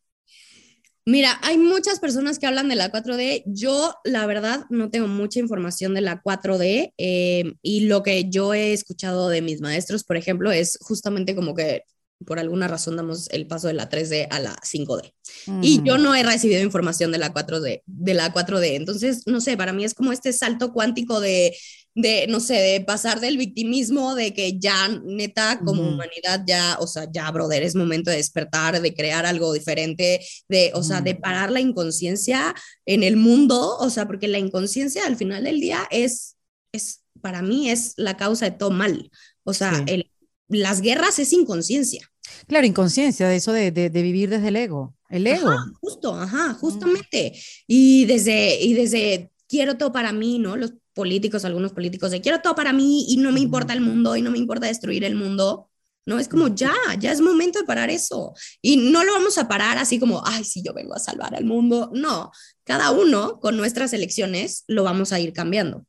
Mira, 1.07 1.39
hay 1.43 1.57
muchas 1.57 1.99
personas 1.99 2.39
que 2.39 2.47
hablan 2.47 2.69
de 2.69 2.77
la 2.77 2.93
4D. 2.93 3.43
Yo, 3.47 3.95
la 4.05 4.27
verdad, 4.27 4.67
no 4.71 4.91
tengo 4.91 5.09
mucha 5.09 5.41
información 5.41 5.95
de 5.95 6.03
la 6.03 6.23
4D 6.23 6.93
eh, 6.99 7.55
y 7.63 7.81
lo 7.87 8.03
que 8.03 8.29
yo 8.29 8.53
he 8.55 8.73
escuchado 8.73 9.29
de 9.29 9.43
mis 9.43 9.61
maestros, 9.61 10.05
por 10.05 10.17
ejemplo, 10.17 10.53
es 10.53 10.79
justamente 10.81 11.35
como 11.35 11.55
que 11.55 11.85
por 12.27 12.39
alguna 12.39 12.69
razón 12.69 12.97
damos 12.97 13.31
el 13.31 13.47
paso 13.47 13.69
de 13.69 13.75
la 13.75 13.89
3D 13.89 14.27
a 14.31 14.41
la 14.41 14.57
5D. 14.57 15.15
Y 15.63 15.83
yo 15.85 15.97
no 15.97 16.15
he 16.15 16.23
recibido 16.23 16.61
información 16.61 17.13
de 17.13 17.19
la 17.19 17.33
4D, 17.33 17.83
de 17.87 18.15
la 18.15 18.33
4D. 18.33 18.75
Entonces, 18.75 19.23
no 19.27 19.41
sé, 19.41 19.57
para 19.57 19.73
mí 19.73 19.85
es 19.85 19.95
como 19.95 20.13
este 20.13 20.33
salto 20.33 20.73
cuántico 20.73 21.21
de 21.21 21.57
de, 21.95 22.27
no 22.29 22.41
sé, 22.41 22.55
de 22.55 22.81
pasar 22.81 23.21
del 23.21 23.37
victimismo, 23.37 24.15
de 24.15 24.33
que 24.33 24.59
ya 24.59 24.89
neta 25.05 25.61
como 25.65 25.83
humanidad 25.83 26.43
ya, 26.47 26.77
o 26.81 26.87
sea, 26.87 27.09
ya, 27.11 27.31
brother, 27.31 27.63
es 27.63 27.75
momento 27.75 28.11
de 28.11 28.17
despertar, 28.17 28.81
de 28.81 28.95
crear 28.95 29.27
algo 29.27 29.53
diferente, 29.53 30.25
de, 30.49 30.71
o 30.75 30.83
sea, 30.83 31.01
de 31.01 31.15
parar 31.15 31.51
la 31.51 31.61
inconsciencia 31.61 32.55
en 32.87 33.03
el 33.03 33.17
mundo, 33.17 33.77
o 33.79 33.91
sea, 33.91 34.07
porque 34.07 34.29
la 34.29 34.39
inconsciencia 34.39 35.07
al 35.07 35.17
final 35.17 35.45
del 35.45 35.61
día 35.61 35.87
es, 35.91 36.37
es 36.73 37.03
para 37.21 37.43
mí, 37.43 37.71
es 37.71 37.95
la 37.97 38.17
causa 38.17 38.47
de 38.47 38.53
todo 38.53 38.71
mal. 38.71 39.11
O 39.45 39.53
sea, 39.53 39.85
el, 39.87 40.11
las 40.49 40.81
guerras 40.81 41.19
es 41.19 41.33
inconsciencia. 41.33 42.09
Claro, 42.47 42.67
inconsciencia, 42.67 43.29
de 43.29 43.37
eso 43.37 43.53
de, 43.53 43.71
de, 43.73 44.03
vivir 44.03 44.31
desde 44.31 44.49
el 44.49 44.57
ego, 44.57 44.95
el 45.09 45.27
ego. 45.27 45.51
justo, 45.81 46.15
ajá, 46.15 46.55
justamente. 46.55 47.33
Y 47.67 48.05
desde, 48.07 48.61
y 48.61 48.75
desde 48.75 49.31
quiero 49.51 49.77
todo 49.77 49.93
para 49.93 50.13
mí, 50.13 50.39
¿no? 50.39 50.57
Los 50.57 50.75
políticos, 50.95 51.45
algunos 51.45 51.73
políticos, 51.73 52.13
de 52.13 52.21
quiero 52.21 52.41
todo 52.41 52.55
para 52.55 52.73
mí 52.73 53.07
y 53.09 53.17
no 53.17 53.33
me 53.33 53.41
importa 53.41 53.73
el 53.73 53.81
mundo 53.81 54.17
y 54.17 54.23
no 54.23 54.31
me 54.31 54.39
importa 54.39 54.67
destruir 54.67 55.05
el 55.05 55.17
mundo. 55.17 55.69
No, 56.07 56.19
es 56.19 56.29
como 56.29 56.49
ya, 56.49 56.73
ya 56.99 57.13
es 57.13 57.21
momento 57.21 57.59
de 57.59 57.67
parar 57.67 57.91
eso. 57.91 58.33
Y 58.63 58.91
no 58.91 59.05
lo 59.05 59.13
vamos 59.13 59.37
a 59.39 59.49
parar 59.49 59.77
así 59.79 59.99
como, 59.99 60.23
ay, 60.25 60.45
sí, 60.45 60.63
yo 60.65 60.73
vengo 60.73 60.95
a 60.95 60.99
salvar 60.99 61.35
al 61.35 61.45
mundo. 61.45 61.91
No, 61.93 62.31
cada 62.65 62.91
uno 62.93 63.39
con 63.41 63.57
nuestras 63.57 63.93
elecciones 63.93 64.65
lo 64.67 64.85
vamos 64.85 65.13
a 65.13 65.21
ir 65.21 65.33
cambiando. 65.33 65.85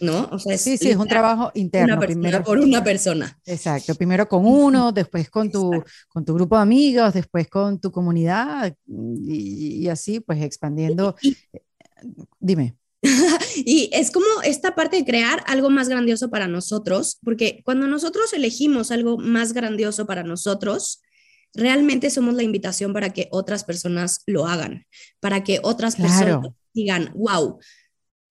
¿No? 0.00 0.28
O 0.30 0.38
sea, 0.38 0.56
sí, 0.58 0.76
sí, 0.76 0.90
es 0.90 0.96
un 0.96 1.08
trabajo 1.08 1.50
interno. 1.54 1.98
primero 1.98 2.44
por 2.44 2.58
una 2.58 2.84
persona. 2.84 3.36
Exacto, 3.44 3.94
primero 3.94 4.28
con 4.28 4.44
uno, 4.46 4.92
después 4.92 5.28
con 5.30 5.50
tu, 5.50 5.82
con 6.08 6.24
tu 6.24 6.34
grupo 6.34 6.56
de 6.56 6.62
amigos, 6.62 7.14
después 7.14 7.48
con 7.48 7.80
tu 7.80 7.90
comunidad 7.90 8.72
y, 8.86 9.88
así 9.88 10.20
pues 10.20 10.42
expandiendo. 10.42 11.16
Dime. 12.38 12.76
y 13.56 13.90
es 13.92 14.10
como 14.10 14.26
esta 14.44 14.74
parte 14.74 14.96
de 14.96 15.04
crear 15.04 15.44
algo 15.46 15.70
más 15.70 15.88
grandioso 15.88 16.30
para 16.30 16.48
nosotros, 16.48 17.18
porque 17.22 17.62
cuando 17.64 17.86
nosotros 17.86 18.32
elegimos 18.32 18.90
algo 18.90 19.18
más 19.18 19.52
grandioso 19.52 20.06
para 20.06 20.24
nosotros, 20.24 21.00
realmente 21.54 22.10
somos 22.10 22.34
la 22.34 22.42
invitación 22.42 22.92
para 22.92 23.10
que 23.10 23.28
otras 23.30 23.64
personas 23.64 24.22
lo 24.26 24.46
hagan, 24.46 24.86
para 25.20 25.44
que 25.44 25.60
otras 25.62 25.96
personas 25.96 26.52
digan, 26.74 27.12
wow, 27.14 27.58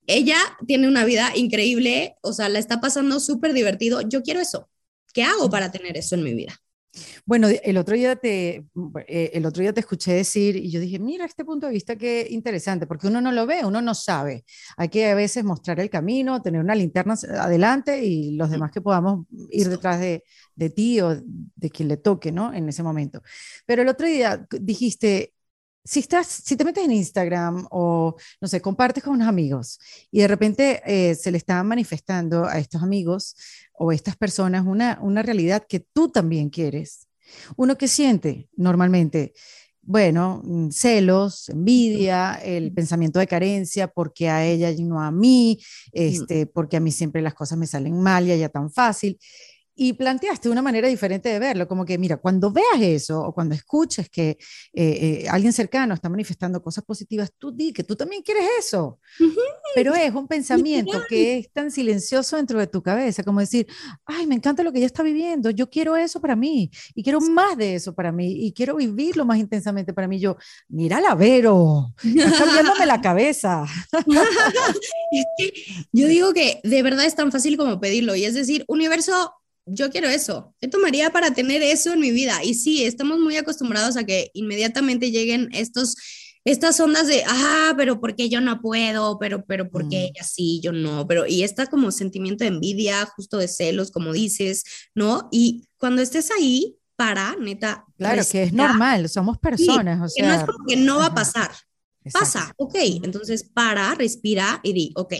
ella 0.05 0.37
tiene 0.65 0.87
una 0.87 1.05
vida 1.05 1.31
increíble, 1.35 2.15
o 2.21 2.33
sea, 2.33 2.49
la 2.49 2.59
está 2.59 2.79
pasando 2.79 3.19
súper 3.19 3.53
divertido, 3.53 4.01
yo 4.01 4.21
quiero 4.21 4.39
eso. 4.39 4.69
¿Qué 5.13 5.23
hago 5.23 5.49
para 5.49 5.71
tener 5.71 5.97
eso 5.97 6.15
en 6.15 6.23
mi 6.23 6.33
vida? 6.33 6.57
Bueno, 7.25 7.47
el 7.47 7.77
otro, 7.77 7.95
día 7.95 8.15
te, 8.15 8.65
eh, 9.07 9.31
el 9.33 9.45
otro 9.45 9.61
día 9.61 9.73
te 9.73 9.81
escuché 9.81 10.13
decir 10.13 10.55
y 10.55 10.71
yo 10.71 10.79
dije, 10.79 10.99
mira 10.99 11.25
este 11.25 11.45
punto 11.45 11.67
de 11.67 11.73
vista 11.73 11.95
qué 11.95 12.27
interesante, 12.29 12.87
porque 12.87 13.07
uno 13.07 13.21
no 13.21 13.31
lo 13.31 13.45
ve, 13.45 13.65
uno 13.65 13.81
no 13.81 13.93
sabe. 13.95 14.45
Hay 14.77 14.89
que 14.89 15.07
a 15.09 15.15
veces 15.15 15.43
mostrar 15.43 15.79
el 15.79 15.89
camino, 15.89 16.41
tener 16.41 16.61
una 16.61 16.75
linterna 16.75 17.15
adelante 17.39 18.03
y 18.05 18.35
los 18.35 18.49
demás 18.49 18.71
que 18.71 18.81
podamos 18.81 19.25
ir 19.51 19.69
detrás 19.69 19.99
de, 19.99 20.23
de 20.55 20.69
ti 20.69 21.01
o 21.01 21.15
de 21.15 21.69
quien 21.69 21.87
le 21.87 21.97
toque, 21.97 22.31
¿no? 22.31 22.53
En 22.53 22.67
ese 22.69 22.83
momento. 22.83 23.21
Pero 23.65 23.81
el 23.81 23.87
otro 23.89 24.07
día 24.07 24.45
dijiste, 24.59 25.33
si, 25.87 26.01
estás, 26.01 26.27
si 26.27 26.57
te 26.57 26.65
metes 26.65 26.83
en 26.83 26.91
Instagram 26.91 27.65
o, 27.71 28.15
no 28.41 28.47
sé, 28.47 28.61
compartes 28.61 29.03
con 29.03 29.13
unos 29.13 29.27
amigos 29.27 29.79
y 30.11 30.19
de 30.19 30.27
repente 30.27 30.81
eh, 30.85 31.15
se 31.15 31.31
le 31.31 31.37
está 31.37 31.63
manifestando 31.63 32.45
a 32.45 32.59
estos 32.59 32.83
amigos 32.83 33.35
o 33.73 33.93
estas 33.93 34.17
personas 34.17 34.65
una, 34.65 34.99
una 35.01 35.21
realidad 35.21 35.65
que 35.67 35.79
tú 35.79 36.09
también 36.09 36.49
quieres, 36.49 37.07
uno 37.55 37.77
que 37.77 37.87
siente 37.87 38.49
normalmente, 38.57 39.33
bueno, 39.81 40.41
mm, 40.43 40.71
celos, 40.71 41.47
envidia, 41.47 42.33
el 42.43 42.73
pensamiento 42.73 43.19
de 43.19 43.27
carencia, 43.27 43.87
porque 43.87 44.27
a 44.29 44.45
ella 44.45 44.69
y 44.71 44.83
no 44.83 45.01
a 45.01 45.11
mí, 45.11 45.57
este, 45.93 46.47
porque 46.47 46.75
a 46.75 46.81
mí 46.81 46.91
siempre 46.91 47.21
las 47.21 47.33
cosas 47.33 47.57
me 47.57 47.67
salen 47.67 48.01
mal 48.01 48.27
y 48.27 48.31
a 48.31 48.35
ella 48.35 48.49
tan 48.49 48.69
fácil. 48.69 49.17
Y 49.77 49.93
planteaste 49.93 50.49
una 50.49 50.63
manera 50.63 50.87
diferente 50.87 51.29
de 51.29 51.37
verlo, 51.37 51.67
como 51.67 51.85
que, 51.85 51.99
mira, 51.99 52.17
cuando 52.17 52.51
veas 52.51 52.81
eso 52.81 53.21
o 53.21 53.33
cuando 53.33 53.53
escuches 53.53 54.09
que 54.09 54.31
eh, 54.31 54.37
eh, 55.23 55.27
alguien 55.29 55.53
cercano 55.53 55.93
está 55.93 56.09
manifestando 56.09 56.63
cosas 56.63 56.83
positivas, 56.83 57.31
tú 57.37 57.51
di 57.51 57.71
que 57.71 57.83
tú 57.83 57.95
también 57.95 58.23
quieres 58.23 58.45
eso. 58.59 58.99
Pero 59.75 59.93
es 59.93 60.13
un 60.13 60.27
pensamiento 60.27 61.03
que 61.07 61.37
es 61.37 61.51
tan 61.51 61.69
silencioso 61.69 62.37
dentro 62.37 62.59
de 62.59 62.65
tu 62.65 62.81
cabeza, 62.81 63.23
como 63.23 63.39
decir, 63.39 63.67
ay, 64.05 64.25
me 64.25 64.35
encanta 64.35 64.63
lo 64.63 64.71
que 64.71 64.79
ella 64.79 64.87
está 64.87 65.03
viviendo, 65.03 65.51
yo 65.51 65.69
quiero 65.69 65.95
eso 65.95 66.19
para 66.19 66.35
mí 66.35 66.71
y 66.95 67.03
quiero 67.03 67.21
más 67.21 67.55
de 67.55 67.75
eso 67.75 67.93
para 67.93 68.11
mí 68.11 68.47
y 68.47 68.53
quiero 68.53 68.77
vivirlo 68.77 69.25
más 69.25 69.37
intensamente 69.37 69.93
para 69.93 70.07
mí. 70.07 70.19
Yo, 70.19 70.37
mira 70.69 70.99
la 70.99 71.13
Vero, 71.13 71.93
está 72.03 72.45
cambiándome 72.45 72.87
la 72.87 72.99
cabeza. 72.99 73.65
yo 75.91 76.07
digo 76.07 76.33
que 76.33 76.61
de 76.63 76.81
verdad 76.81 77.05
es 77.05 77.15
tan 77.15 77.31
fácil 77.31 77.57
como 77.57 77.79
pedirlo 77.79 78.15
y 78.15 78.25
es 78.25 78.33
decir, 78.33 78.65
universo, 78.67 79.33
yo 79.67 79.91
quiero 79.91 80.07
eso. 80.07 80.55
¿Qué 80.59 80.67
tomaría 80.67 81.11
para 81.11 81.31
tener 81.31 81.61
eso 81.61 81.93
en 81.93 81.99
mi 81.99 82.11
vida? 82.11 82.43
Y 82.43 82.53
sí, 82.53 82.83
estamos 82.83 83.19
muy 83.19 83.37
acostumbrados 83.37 83.97
a 83.97 84.05
que 84.05 84.31
inmediatamente 84.33 85.11
lleguen 85.11 85.49
estos 85.53 85.95
estas 86.45 86.79
ondas 86.79 87.07
de, 87.07 87.23
ah, 87.27 87.73
pero 87.75 87.99
¿por 87.99 88.15
qué 88.15 88.29
yo 88.29 88.39
no 88.39 88.61
puedo? 88.61 89.19
Pero, 89.19 89.43
pero 89.45 89.69
¿por 89.69 89.89
qué 89.89 89.97
mm. 89.97 90.15
ella 90.15 90.23
sí, 90.23 90.61
yo 90.63 90.71
no? 90.71 91.05
Pero, 91.05 91.27
y 91.27 91.43
está 91.43 91.67
como 91.67 91.91
sentimiento 91.91 92.45
de 92.45 92.51
envidia, 92.51 93.05
justo 93.17 93.37
de 93.37 93.49
celos, 93.49 93.91
como 93.91 94.13
dices, 94.13 94.63
¿no? 94.95 95.27
Y 95.29 95.67
cuando 95.77 96.01
estés 96.01 96.31
ahí, 96.31 96.77
para, 96.95 97.35
neta. 97.35 97.83
Claro, 97.97 98.23
que 98.31 98.43
es 98.43 98.53
normal, 98.53 99.09
somos 99.09 99.37
personas, 99.39 100.01
o 100.01 100.07
sea. 100.07 100.25
no 100.25 100.33
es 100.35 100.45
como 100.45 100.65
que 100.65 100.77
no 100.77 100.99
va 100.99 101.07
a 101.07 101.15
pasar. 101.15 101.51
Pasa, 102.13 102.53
ok. 102.55 102.75
Entonces, 103.03 103.43
para, 103.43 103.93
respira 103.95 104.61
y 104.63 104.71
di, 104.71 104.93
ok, 104.95 105.15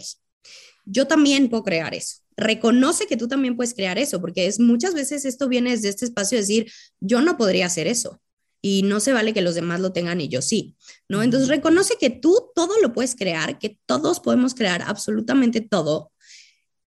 yo 0.86 1.08
también 1.08 1.50
puedo 1.50 1.64
crear 1.64 1.94
eso 1.94 2.20
reconoce 2.38 3.08
que 3.08 3.18
tú 3.18 3.28
también 3.28 3.56
puedes 3.56 3.74
crear 3.74 3.98
eso, 3.98 4.22
porque 4.22 4.46
es 4.46 4.60
muchas 4.60 4.94
veces 4.94 5.26
esto 5.26 5.50
viene 5.50 5.72
desde 5.72 5.90
este 5.90 6.06
espacio 6.06 6.38
de 6.38 6.44
decir, 6.44 6.72
yo 7.00 7.22
no 7.22 7.36
podría 7.36 7.66
hacer 7.66 7.88
eso 7.88 8.22
y 8.62 8.84
no 8.84 9.00
se 9.00 9.14
vale 9.14 9.34
que 9.34 9.42
los 9.42 9.56
demás 9.56 9.80
lo 9.80 9.92
tengan 9.92 10.22
y 10.22 10.28
yo 10.28 10.42
sí, 10.42 10.76
¿no? 11.10 11.24
Entonces 11.24 11.50
reconoce 11.50 11.96
que 12.00 12.10
tú 12.10 12.50
todo 12.56 12.74
lo 12.82 12.94
puedes 12.94 13.16
crear, 13.16 13.60
que 13.60 13.80
todos 13.86 14.20
podemos 14.20 14.54
crear 14.54 14.84
absolutamente 14.84 15.62
todo. 15.62 16.12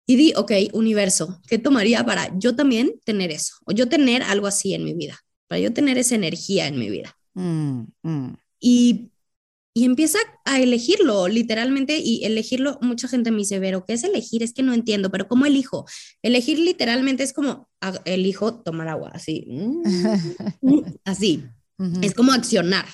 Y 0.05 0.15
di, 0.15 0.33
ok, 0.35 0.51
universo, 0.73 1.39
¿qué 1.47 1.59
tomaría 1.59 2.03
para 2.03 2.35
yo 2.37 2.55
también 2.55 2.99
tener 3.03 3.31
eso? 3.31 3.55
O 3.65 3.71
yo 3.71 3.87
tener 3.87 4.23
algo 4.23 4.47
así 4.47 4.73
en 4.73 4.83
mi 4.83 4.93
vida, 4.93 5.19
para 5.47 5.59
yo 5.59 5.71
tener 5.71 5.97
esa 5.97 6.15
energía 6.15 6.67
en 6.67 6.79
mi 6.79 6.89
vida. 6.89 7.15
Mm, 7.35 7.83
mm. 8.01 8.37
Y 8.59 9.11
y 9.79 9.85
empieza 9.85 10.19
a 10.43 10.59
elegirlo 10.59 11.29
literalmente 11.29 11.97
y 11.97 12.25
elegirlo, 12.25 12.77
mucha 12.81 13.07
gente 13.07 13.31
me 13.31 13.37
dice, 13.37 13.61
pero 13.61 13.85
¿qué 13.85 13.93
es 13.93 14.03
elegir? 14.03 14.43
Es 14.43 14.51
que 14.51 14.61
no 14.61 14.73
entiendo, 14.73 15.09
pero 15.09 15.29
¿cómo 15.29 15.45
elijo? 15.45 15.85
Elegir 16.21 16.59
literalmente 16.59 17.23
es 17.23 17.31
como, 17.31 17.69
elijo 18.03 18.61
tomar 18.61 18.89
agua, 18.89 19.11
así, 19.13 19.45
mm, 20.61 20.81
así, 21.05 21.45
es 22.01 22.13
como 22.13 22.33
accionar. 22.33 22.87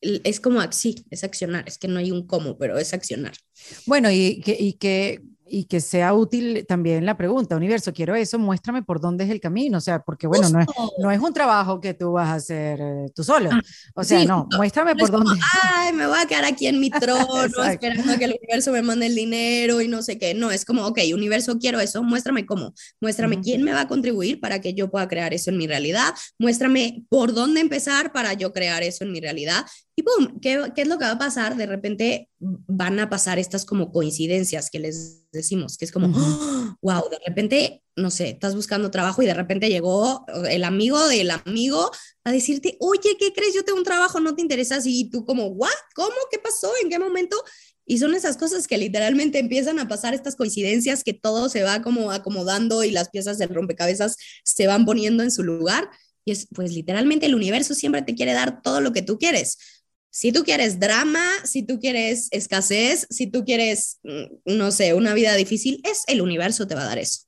es, 0.00 0.40
como, 0.40 0.62
sí, 0.72 1.04
es 1.10 1.24
accionar, 1.24 1.64
es 1.68 1.76
que 1.76 1.88
no 1.88 1.98
hay 1.98 2.10
un 2.10 2.26
cómo, 2.26 2.56
pero 2.56 2.78
es 2.78 2.94
accionar. 2.94 3.34
Bueno, 3.84 4.10
y 4.10 4.40
que, 4.40 4.56
y 4.58 4.72
que 4.72 5.20
y 5.50 5.64
que 5.64 5.80
sea 5.80 6.14
útil 6.14 6.64
también 6.66 7.04
la 7.04 7.16
pregunta, 7.16 7.56
universo, 7.56 7.92
quiero 7.92 8.14
eso, 8.14 8.38
muéstrame 8.38 8.82
por 8.82 9.00
dónde 9.00 9.24
es 9.24 9.30
el 9.30 9.40
camino, 9.40 9.78
o 9.78 9.80
sea, 9.80 10.02
porque 10.02 10.26
bueno, 10.26 10.48
no 10.48 10.60
es, 10.60 10.66
no 10.98 11.10
es 11.10 11.18
un 11.20 11.34
trabajo 11.34 11.80
que 11.80 11.92
tú 11.92 12.12
vas 12.12 12.28
a 12.28 12.34
hacer 12.34 12.80
eh, 12.80 13.06
tú 13.14 13.24
solo, 13.24 13.50
ah, 13.52 13.60
o 13.94 14.04
sea, 14.04 14.24
no, 14.24 14.46
muéstrame 14.56 14.94
por 14.94 15.10
dónde. 15.10 15.38
Ay, 15.74 15.92
me 15.92 16.06
voy 16.06 16.18
a 16.18 16.26
quedar 16.26 16.44
aquí 16.44 16.66
en 16.68 16.78
mi 16.78 16.90
trono 16.90 17.64
esperando 17.64 18.16
que 18.16 18.24
el 18.24 18.38
universo 18.40 18.72
me 18.72 18.82
mande 18.82 19.06
el 19.06 19.14
dinero 19.14 19.80
y 19.80 19.88
no 19.88 20.02
sé 20.02 20.18
qué, 20.18 20.34
no, 20.34 20.50
es 20.50 20.64
como, 20.64 20.86
ok, 20.86 21.00
universo, 21.12 21.58
quiero 21.58 21.80
eso, 21.80 22.02
muéstrame 22.02 22.46
cómo, 22.46 22.72
muéstrame 23.00 23.40
quién 23.40 23.62
me 23.62 23.72
va 23.72 23.82
a 23.82 23.88
contribuir 23.88 24.40
para 24.40 24.60
que 24.60 24.74
yo 24.74 24.90
pueda 24.90 25.08
crear 25.08 25.34
eso 25.34 25.50
en 25.50 25.58
mi 25.58 25.66
realidad, 25.66 26.14
muéstrame 26.38 27.04
por 27.08 27.34
dónde 27.34 27.60
empezar 27.60 28.12
para 28.12 28.34
yo 28.34 28.52
crear 28.52 28.82
eso 28.82 29.04
en 29.04 29.12
mi 29.12 29.20
realidad 29.20 29.66
y 29.96 30.02
¡pum! 30.02 30.40
¿Qué, 30.40 30.72
¿Qué, 30.74 30.82
es 30.82 30.88
lo 30.88 30.98
que 30.98 31.04
va 31.04 31.12
a 31.12 31.18
pasar? 31.18 31.56
De 31.56 31.66
repente 31.66 32.28
van 32.38 32.98
a 33.00 33.10
pasar 33.10 33.38
estas 33.38 33.64
como 33.64 33.92
coincidencias 33.92 34.70
que 34.70 34.78
les 34.78 35.30
decimos, 35.30 35.76
que 35.76 35.84
es 35.84 35.92
como, 35.92 36.08
wow, 36.80 37.02
de 37.10 37.18
repente, 37.26 37.82
no 37.96 38.10
sé, 38.10 38.30
estás 38.30 38.54
buscando 38.54 38.90
trabajo 38.90 39.22
y 39.22 39.26
de 39.26 39.34
repente 39.34 39.68
llegó 39.68 40.24
el 40.48 40.64
amigo 40.64 41.06
del 41.08 41.30
amigo 41.30 41.90
a 42.24 42.32
decirte, 42.32 42.76
oye, 42.80 43.16
¿qué 43.18 43.32
crees? 43.34 43.54
Yo 43.54 43.64
tengo 43.64 43.78
un 43.78 43.84
trabajo, 43.84 44.20
¿no 44.20 44.34
te 44.34 44.42
interesa? 44.42 44.78
Y 44.84 45.10
tú 45.10 45.24
como, 45.24 45.48
¿what? 45.48 45.70
¿Cómo? 45.94 46.16
¿Qué 46.30 46.38
pasó? 46.38 46.70
¿En 46.82 46.88
qué 46.88 46.98
momento? 46.98 47.36
Y 47.84 47.98
son 47.98 48.14
esas 48.14 48.36
cosas 48.36 48.68
que 48.68 48.78
literalmente 48.78 49.38
empiezan 49.38 49.80
a 49.80 49.88
pasar, 49.88 50.14
estas 50.14 50.36
coincidencias 50.36 51.02
que 51.02 51.12
todo 51.12 51.48
se 51.48 51.62
va 51.62 51.82
como 51.82 52.12
acomodando 52.12 52.84
y 52.84 52.90
las 52.90 53.08
piezas 53.10 53.36
del 53.38 53.48
rompecabezas 53.48 54.16
se 54.44 54.66
van 54.66 54.86
poniendo 54.86 55.24
en 55.24 55.30
su 55.30 55.42
lugar. 55.42 55.90
Y 56.24 56.32
es, 56.32 56.46
pues 56.54 56.72
literalmente 56.72 57.26
el 57.26 57.34
universo 57.34 57.74
siempre 57.74 58.02
te 58.02 58.14
quiere 58.14 58.32
dar 58.32 58.62
todo 58.62 58.80
lo 58.80 58.92
que 58.92 59.02
tú 59.02 59.18
quieres 59.18 59.58
si 60.10 60.32
tú 60.32 60.42
quieres 60.42 60.80
drama, 60.80 61.24
si 61.44 61.62
tú 61.62 61.78
quieres 61.78 62.28
escasez, 62.32 63.06
si 63.10 63.28
tú 63.28 63.44
quieres, 63.44 64.00
mm, 64.02 64.56
no 64.56 64.70
sé, 64.72 64.94
una 64.94 65.14
vida 65.14 65.34
difícil, 65.34 65.80
es 65.84 66.02
el 66.08 66.20
universo 66.20 66.66
te 66.66 66.74
va 66.74 66.82
a 66.82 66.86
dar 66.86 66.98
eso. 66.98 67.22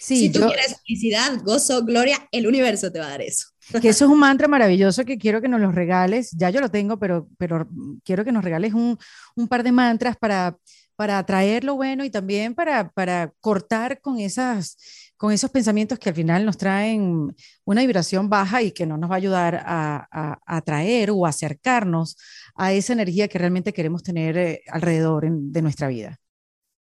si 0.00 0.30
tú 0.30 0.40
quieres 0.40 0.76
felicidad, 0.86 1.40
gozo, 1.42 1.84
gloria, 1.84 2.28
el 2.32 2.46
universo 2.46 2.90
te 2.92 2.98
va 2.98 3.06
a 3.06 3.10
dar 3.10 3.22
eso. 3.22 3.48
Que 3.80 3.88
eso 3.88 4.04
es 4.04 4.10
un 4.10 4.18
mantra 4.18 4.46
maravilloso 4.48 5.04
que 5.06 5.16
quiero 5.16 5.40
que 5.40 5.48
nos 5.48 5.60
lo 5.60 5.72
regales. 5.72 6.30
Ya 6.36 6.50
yo 6.50 6.60
lo 6.60 6.70
tengo, 6.70 6.98
pero, 6.98 7.28
pero 7.38 7.66
quiero 8.04 8.24
que 8.24 8.32
nos 8.32 8.44
regales 8.44 8.74
un, 8.74 8.98
un 9.36 9.48
par 9.48 9.62
de 9.62 9.72
mantras 9.72 10.16
para, 10.18 10.58
para 10.96 11.18
atraer 11.18 11.64
lo 11.64 11.74
bueno 11.74 12.04
y 12.04 12.10
también 12.10 12.54
para, 12.54 12.90
para 12.90 13.32
cortar 13.40 14.00
con 14.00 14.18
esas 14.18 14.76
con 15.16 15.32
esos 15.32 15.50
pensamientos 15.50 15.98
que 15.98 16.08
al 16.08 16.14
final 16.14 16.44
nos 16.44 16.56
traen 16.56 17.34
una 17.64 17.80
vibración 17.82 18.28
baja 18.28 18.62
y 18.62 18.72
que 18.72 18.86
no 18.86 18.96
nos 18.96 19.10
va 19.10 19.14
a 19.14 19.18
ayudar 19.18 19.62
a, 19.64 20.38
atraer 20.46 21.10
o 21.10 21.26
acercarnos 21.26 22.16
a 22.54 22.72
esa 22.72 22.92
energía 22.92 23.28
que 23.28 23.38
realmente 23.38 23.72
queremos 23.72 24.02
tener 24.02 24.36
eh, 24.36 24.62
alrededor 24.68 25.26
de 25.30 25.62
nuestra 25.62 25.88
vida. 25.88 26.20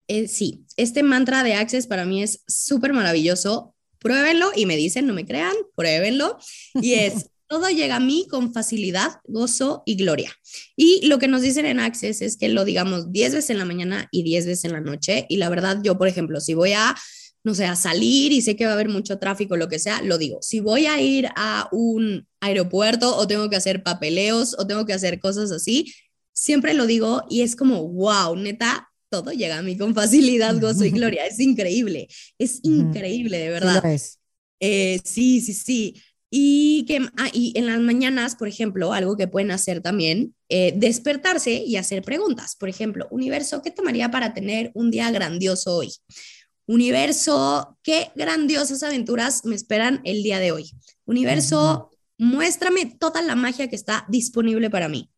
Eh, 0.08 0.28
sí, 0.28 0.66
este 0.76 1.04
mantra 1.04 1.44
de 1.44 1.54
Access 1.54 1.88
para 1.88 2.06
mí 2.06 2.24
es 2.24 2.44
súper 2.48 2.94
maravilloso. 2.94 3.74
Pruébenlo 4.00 4.52
y 4.56 4.66
me 4.66 4.76
dicen, 4.76 5.08
no 5.08 5.14
me 5.14 5.26
crean, 5.26 5.54
pruébenlo. 5.76 6.38
Y 6.74 6.96
es, 6.96 7.30
todo 7.48 7.70
llega 7.70 7.98
a 7.98 8.00
mí 8.00 8.28
con 8.30 8.52
facilidad, 8.54 9.22
gozo 9.26 9.84
y 9.86 9.96
gloria. 9.96 10.34
Y 10.76 11.08
lo 11.08 11.20
que 11.20 11.28
nos 11.28 11.42
dicen 11.42 11.66
en 11.66 11.80
Access 11.80 12.22
es 12.22 12.36
que 12.36 12.50
lo 12.50 12.66
digamos 12.66 13.12
10 13.12 13.36
veces 13.36 13.50
en 13.52 13.60
la 13.60 13.66
mañana 13.66 14.10
y 14.12 14.24
10 14.24 14.48
veces 14.48 14.66
en 14.66 14.74
la 14.74 14.82
noche. 14.82 15.26
Y 15.30 15.38
la 15.38 15.50
verdad, 15.50 15.80
yo, 15.84 15.98
por 15.98 16.08
ejemplo, 16.08 16.42
si 16.42 16.54
voy 16.54 16.74
a 16.74 16.96
no 17.44 17.54
sé, 17.54 17.66
a 17.66 17.76
salir 17.76 18.32
y 18.32 18.42
sé 18.42 18.56
que 18.56 18.66
va 18.66 18.72
a 18.72 18.74
haber 18.76 18.90
mucho 18.90 19.20
tráfico, 19.20 19.58
lo 19.58 19.68
que 19.68 19.80
sea, 19.80 20.02
lo 20.02 20.18
digo. 20.18 20.40
Si 20.42 20.62
voy 20.62 20.86
a 20.86 21.02
ir 21.02 21.28
a 21.36 21.68
un 21.72 22.26
aeropuerto 22.40 23.16
o 23.18 23.28
tengo 23.28 23.50
que 23.50 23.58
hacer 23.58 23.84
papeleos 23.84 24.56
o 24.58 24.66
tengo 24.66 24.86
que 24.86 24.94
hacer 24.94 25.20
cosas 25.20 25.52
así, 25.52 25.94
siempre 26.32 26.74
lo 26.74 26.86
digo 26.88 27.24
y 27.30 27.42
es 27.42 27.56
como, 27.56 27.88
wow, 27.88 28.36
neta, 28.36 28.90
todo 29.10 29.32
llega 29.32 29.58
a 29.58 29.62
mí 29.62 29.78
con 29.78 29.94
facilidad, 29.94 30.60
gozo 30.60 30.86
y 30.86 30.92
gloria. 30.92 31.26
Es 31.26 31.40
increíble, 31.40 32.08
es 32.40 32.60
increíble, 32.64 33.38
de 33.38 33.50
verdad. 33.50 33.84
Eh, 34.60 35.00
sí, 35.04 35.42
sí, 35.42 35.54
sí. 35.54 36.02
Y, 36.36 36.86
que, 36.88 36.98
ah, 37.18 37.30
y 37.32 37.54
en 37.56 37.68
las 37.68 37.80
mañanas, 37.80 38.36
por 38.36 38.48
ejemplo, 38.48 38.92
algo 38.92 39.16
que 39.16 39.28
pueden 39.28 39.52
hacer 39.52 39.82
también, 39.82 40.34
eh, 40.50 40.74
despertarse 40.76 41.52
y 41.64 41.76
hacer 41.76 42.02
preguntas. 42.02 42.56
Por 42.56 42.70
ejemplo, 42.70 43.08
universo, 43.12 43.62
¿qué 43.62 43.70
tomaría 43.70 44.10
para 44.10 44.34
tener 44.34 44.72
un 44.74 44.90
día 44.90 45.12
grandioso 45.12 45.76
hoy? 45.76 45.92
Universo, 46.66 47.78
qué 47.84 48.12
grandiosas 48.16 48.84
aventuras 48.84 49.46
me 49.46 49.56
esperan 49.56 50.02
el 50.04 50.24
día 50.24 50.40
de 50.40 50.52
hoy. 50.52 50.72
Universo, 51.06 51.92
muéstrame 52.18 52.86
toda 52.86 53.22
la 53.22 53.36
magia 53.36 53.70
que 53.70 53.76
está 53.76 54.06
disponible 54.10 54.70
para 54.70 54.88
mí. 54.88 55.10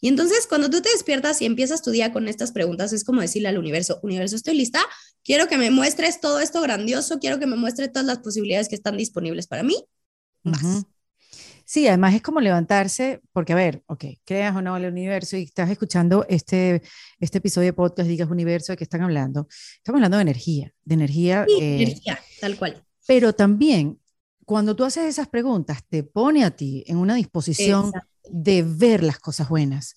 Y 0.00 0.08
entonces 0.08 0.46
cuando 0.46 0.68
tú 0.68 0.82
te 0.82 0.90
despiertas 0.90 1.40
y 1.40 1.46
empiezas 1.46 1.82
tu 1.82 1.90
día 1.90 2.12
con 2.12 2.28
estas 2.28 2.52
preguntas, 2.52 2.92
es 2.92 3.04
como 3.04 3.20
decirle 3.20 3.48
al 3.48 3.58
universo, 3.58 4.00
universo, 4.02 4.36
estoy 4.36 4.54
lista, 4.54 4.80
quiero 5.22 5.48
que 5.48 5.56
me 5.56 5.70
muestres 5.70 6.20
todo 6.20 6.40
esto 6.40 6.60
grandioso, 6.60 7.18
quiero 7.18 7.38
que 7.38 7.46
me 7.46 7.56
muestres 7.56 7.92
todas 7.92 8.06
las 8.06 8.18
posibilidades 8.18 8.68
que 8.68 8.74
están 8.74 8.96
disponibles 8.96 9.46
para 9.46 9.62
mí. 9.62 9.76
Vas. 10.42 10.84
Sí, 11.64 11.88
además 11.88 12.14
es 12.14 12.22
como 12.22 12.40
levantarse, 12.40 13.20
porque 13.32 13.52
a 13.52 13.56
ver, 13.56 13.82
ok, 13.86 14.04
creas 14.24 14.54
o 14.54 14.62
no 14.62 14.76
el 14.76 14.86
universo 14.86 15.36
y 15.36 15.42
estás 15.42 15.70
escuchando 15.70 16.26
este, 16.28 16.82
este 17.20 17.38
episodio 17.38 17.66
de 17.66 17.72
podcast, 17.72 18.08
digas 18.08 18.30
universo, 18.30 18.72
¿de 18.72 18.76
qué 18.76 18.84
están 18.84 19.02
hablando? 19.02 19.48
Estamos 19.76 19.98
hablando 19.98 20.18
de 20.18 20.22
energía, 20.22 20.72
de 20.84 20.94
energía. 20.94 21.46
Sí, 21.48 21.62
eh, 21.62 21.82
energía, 21.82 22.20
tal 22.40 22.58
cual. 22.58 22.84
Pero 23.06 23.32
también, 23.32 23.98
cuando 24.44 24.76
tú 24.76 24.84
haces 24.84 25.04
esas 25.04 25.28
preguntas, 25.28 25.82
te 25.88 26.02
pone 26.02 26.44
a 26.44 26.50
ti 26.50 26.84
en 26.86 26.98
una 26.98 27.14
disposición 27.14 27.92
de 28.30 28.62
ver 28.62 29.02
las 29.02 29.18
cosas 29.18 29.48
buenas. 29.48 29.94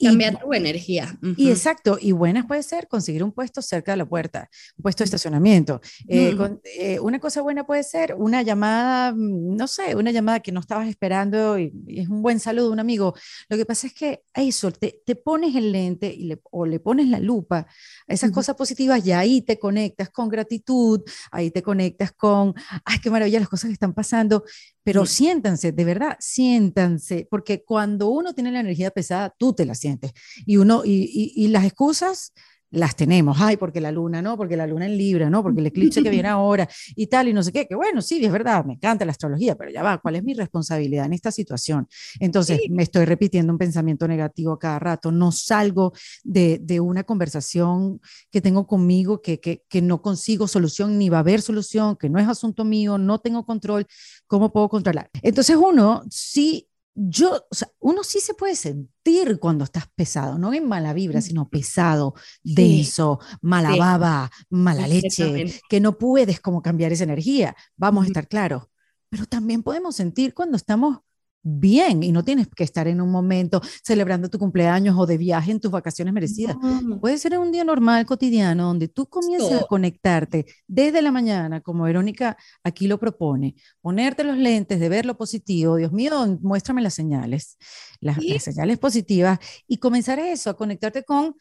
Cambiar 0.00 0.38
tu 0.38 0.52
energía. 0.52 1.18
Y 1.36 1.50
exacto, 1.50 1.98
y 2.00 2.12
buenas 2.12 2.46
puede 2.46 2.62
ser 2.62 2.86
conseguir 2.86 3.24
un 3.24 3.32
puesto 3.32 3.62
cerca 3.62 3.92
de 3.92 3.98
la 3.98 4.06
puerta, 4.06 4.48
un 4.76 4.82
puesto 4.82 5.02
de 5.02 5.06
estacionamiento. 5.06 5.80
Eh, 6.06 6.36
eh, 6.78 7.00
una 7.00 7.18
cosa 7.18 7.42
buena 7.42 7.66
puede 7.66 7.82
ser 7.82 8.14
una 8.14 8.42
llamada, 8.42 9.12
mm, 9.12 9.56
no 9.56 9.66
sé, 9.66 9.96
una 9.96 10.12
llamada 10.12 10.40
que 10.40 10.52
no 10.52 10.60
estabas 10.60 10.88
esperando 10.88 11.58
y, 11.58 11.72
es 11.88 12.08
un 12.08 12.22
buen 12.22 12.38
saludo 12.38 12.66
de 12.66 12.72
un 12.74 12.80
amigo. 12.80 13.14
Lo 13.48 13.56
que 13.56 13.66
pasa 13.66 13.88
es 13.88 13.94
que 13.94 14.22
eso, 14.34 14.70
te, 14.70 15.02
te 15.04 15.16
pones 15.16 15.56
el 15.56 15.72
lente 15.72 16.12
y 16.12 16.24
le, 16.24 16.40
o 16.50 16.64
le 16.64 16.78
pones 16.78 17.08
la 17.08 17.18
lupa 17.18 17.66
a 18.06 18.12
esas 18.12 18.30
cosas 18.30 18.54
positivas 18.54 19.04
y 19.04 19.12
ahí 19.12 19.42
te 19.42 19.58
conectas 19.58 20.10
con 20.10 20.28
gratitud, 20.28 21.02
ahí 21.32 21.50
te 21.50 21.62
conectas 21.62 22.12
con, 22.12 22.54
ay, 22.84 22.98
qué 23.02 23.10
maravilla 23.10 23.40
las 23.40 23.48
cosas 23.48 23.68
que 23.68 23.74
están 23.74 23.94
pasando, 23.94 24.44
pero 24.88 25.04
siéntanse, 25.04 25.70
de 25.70 25.84
verdad, 25.84 26.16
siéntanse, 26.18 27.28
porque 27.30 27.62
cuando 27.62 28.08
uno 28.08 28.32
tiene 28.32 28.50
la 28.50 28.60
energía 28.60 28.90
pesada, 28.90 29.34
tú 29.36 29.52
te 29.52 29.66
la 29.66 29.74
sientes. 29.74 30.12
Y 30.46 30.56
uno, 30.56 30.80
y, 30.82 31.34
y, 31.36 31.48
las 31.48 31.66
excusas 31.66 32.32
las 32.70 32.96
tenemos, 32.96 33.38
ay, 33.40 33.56
porque 33.56 33.80
la 33.80 33.90
luna, 33.90 34.20
¿no? 34.20 34.36
Porque 34.36 34.56
la 34.56 34.66
luna 34.66 34.86
en 34.86 34.96
Libra, 34.96 35.30
¿no? 35.30 35.42
Porque 35.42 35.60
el 35.60 35.66
eclipse 35.66 36.02
que 36.02 36.10
viene 36.10 36.28
ahora 36.28 36.68
y 36.94 37.06
tal, 37.06 37.28
y 37.28 37.32
no 37.32 37.42
sé 37.42 37.52
qué, 37.52 37.66
que 37.66 37.74
bueno, 37.74 38.02
sí, 38.02 38.24
es 38.24 38.32
verdad, 38.32 38.64
me 38.64 38.74
encanta 38.74 39.04
la 39.04 39.12
astrología, 39.12 39.54
pero 39.56 39.70
ya 39.70 39.82
va, 39.82 39.98
¿cuál 39.98 40.16
es 40.16 40.24
mi 40.24 40.34
responsabilidad 40.34 41.06
en 41.06 41.14
esta 41.14 41.30
situación? 41.30 41.88
Entonces, 42.20 42.60
me 42.70 42.82
estoy 42.82 43.04
repitiendo 43.04 43.52
un 43.52 43.58
pensamiento 43.58 44.06
negativo 44.06 44.58
cada 44.58 44.78
rato, 44.78 45.10
no 45.10 45.32
salgo 45.32 45.92
de, 46.24 46.58
de 46.62 46.80
una 46.80 47.04
conversación 47.04 48.00
que 48.30 48.40
tengo 48.40 48.66
conmigo 48.66 49.22
que, 49.22 49.40
que, 49.40 49.62
que 49.68 49.82
no 49.82 50.02
consigo 50.02 50.46
solución, 50.46 50.98
ni 50.98 51.08
va 51.08 51.18
a 51.18 51.20
haber 51.20 51.40
solución, 51.40 51.96
que 51.96 52.10
no 52.10 52.18
es 52.18 52.28
asunto 52.28 52.64
mío, 52.64 52.98
no 52.98 53.18
tengo 53.18 53.44
control, 53.44 53.86
¿cómo 54.26 54.52
puedo 54.52 54.68
controlar? 54.68 55.10
Entonces, 55.22 55.56
uno 55.56 56.02
sí 56.10 56.67
yo, 57.00 57.46
o 57.48 57.54
sea, 57.54 57.70
uno 57.78 58.02
sí 58.02 58.18
se 58.18 58.34
puede 58.34 58.56
sentir 58.56 59.38
cuando 59.38 59.62
estás 59.62 59.84
pesado, 59.94 60.36
no 60.36 60.52
en 60.52 60.66
mala 60.66 60.92
vibra, 60.92 61.20
sino 61.20 61.48
pesado, 61.48 62.14
denso, 62.42 63.20
mala 63.40 63.76
baba, 63.76 64.30
mala 64.50 64.88
leche, 64.88 65.60
que 65.68 65.80
no 65.80 65.96
puedes 65.96 66.40
como 66.40 66.60
cambiar 66.60 66.90
esa 66.90 67.04
energía, 67.04 67.54
vamos 67.76 68.04
a 68.04 68.06
estar 68.08 68.26
claros. 68.26 68.64
Pero 69.10 69.26
también 69.26 69.62
podemos 69.62 69.94
sentir 69.94 70.34
cuando 70.34 70.56
estamos 70.56 70.98
bien 71.42 72.02
y 72.02 72.12
no 72.12 72.24
tienes 72.24 72.48
que 72.48 72.64
estar 72.64 72.88
en 72.88 73.00
un 73.00 73.10
momento 73.10 73.60
celebrando 73.82 74.28
tu 74.28 74.38
cumpleaños 74.38 74.96
o 74.98 75.06
de 75.06 75.16
viaje 75.18 75.50
en 75.50 75.60
tus 75.60 75.70
vacaciones 75.70 76.12
merecidas. 76.12 76.56
Puede 77.00 77.18
ser 77.18 77.38
un 77.38 77.52
día 77.52 77.64
normal, 77.64 78.06
cotidiano, 78.06 78.66
donde 78.66 78.88
tú 78.88 79.06
comienzas 79.06 79.62
a 79.62 79.66
conectarte 79.66 80.46
desde 80.66 81.02
la 81.02 81.12
mañana, 81.12 81.60
como 81.60 81.84
Verónica 81.84 82.36
aquí 82.62 82.86
lo 82.86 82.98
propone, 82.98 83.54
ponerte 83.80 84.24
los 84.24 84.36
lentes 84.36 84.80
de 84.80 84.88
ver 84.88 85.06
lo 85.06 85.16
positivo, 85.16 85.76
Dios 85.76 85.92
mío, 85.92 86.38
muéstrame 86.42 86.82
las 86.82 86.94
señales, 86.94 87.56
las, 88.00 88.18
señales 88.40 88.78
positivas 88.78 89.38
y 89.66 89.78
comenzar 89.78 90.18
eso, 90.18 90.50
a 90.50 90.56
conectarte 90.56 91.04
con 91.04 91.34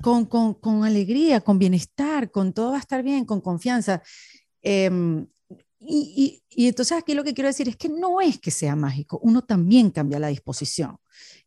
con, 0.00 0.24
con, 0.24 0.54
con, 0.54 0.82
alegría, 0.82 1.42
con 1.42 1.58
bienestar, 1.58 2.30
con 2.30 2.54
todo 2.54 2.70
va 2.70 2.78
a 2.78 2.80
estar 2.80 3.02
bien, 3.02 3.26
con 3.26 3.42
confianza. 3.42 4.02
Eh, 4.62 4.90
y, 5.86 6.42
y, 6.50 6.66
entonces 6.68 6.96
aquí 6.96 7.14
lo 7.14 7.24
que 7.24 7.34
quiero 7.34 7.48
decir 7.48 7.68
es 7.68 7.76
que 7.76 7.88
no 7.88 8.20
es 8.20 8.38
que 8.38 8.50
sea 8.50 8.76
mágico, 8.76 9.18
uno 9.22 9.42
también 9.42 9.90
cambia 9.90 10.18
la 10.18 10.28
disposición. 10.28 10.96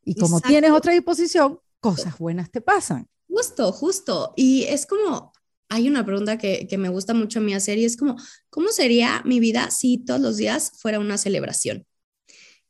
Y 0.04 0.16
como 0.16 0.40
tienes 0.40 0.72
otra 0.72 0.94
disposición, 0.94 1.60
cosas 1.80 2.18
buenas 2.18 2.50
te 2.52 2.62
pasan. 2.62 3.08
Justo, 3.28 3.72
justo. 3.72 4.34
Y 4.36 4.64
es 4.64 4.86
como, 4.86 5.34
hay 5.70 5.88
una 5.88 6.06
pregunta 6.06 6.38
que, 6.38 6.68
que 6.68 6.78
me 6.78 6.90
gusta 6.90 7.14
mucho 7.14 7.40
a 7.40 7.42
mí 7.42 7.54
hacer 7.54 7.78
y 7.78 7.86
es 7.86 7.98
como, 7.98 8.16
¿cómo 8.50 8.70
sería 8.70 9.22
mi 9.26 9.40
vida 9.40 9.70
si 9.72 9.98
todos 9.98 10.22
los 10.22 10.38
días 10.38 10.72
fuera 10.80 11.00
una 11.00 11.18
celebración? 11.18 11.86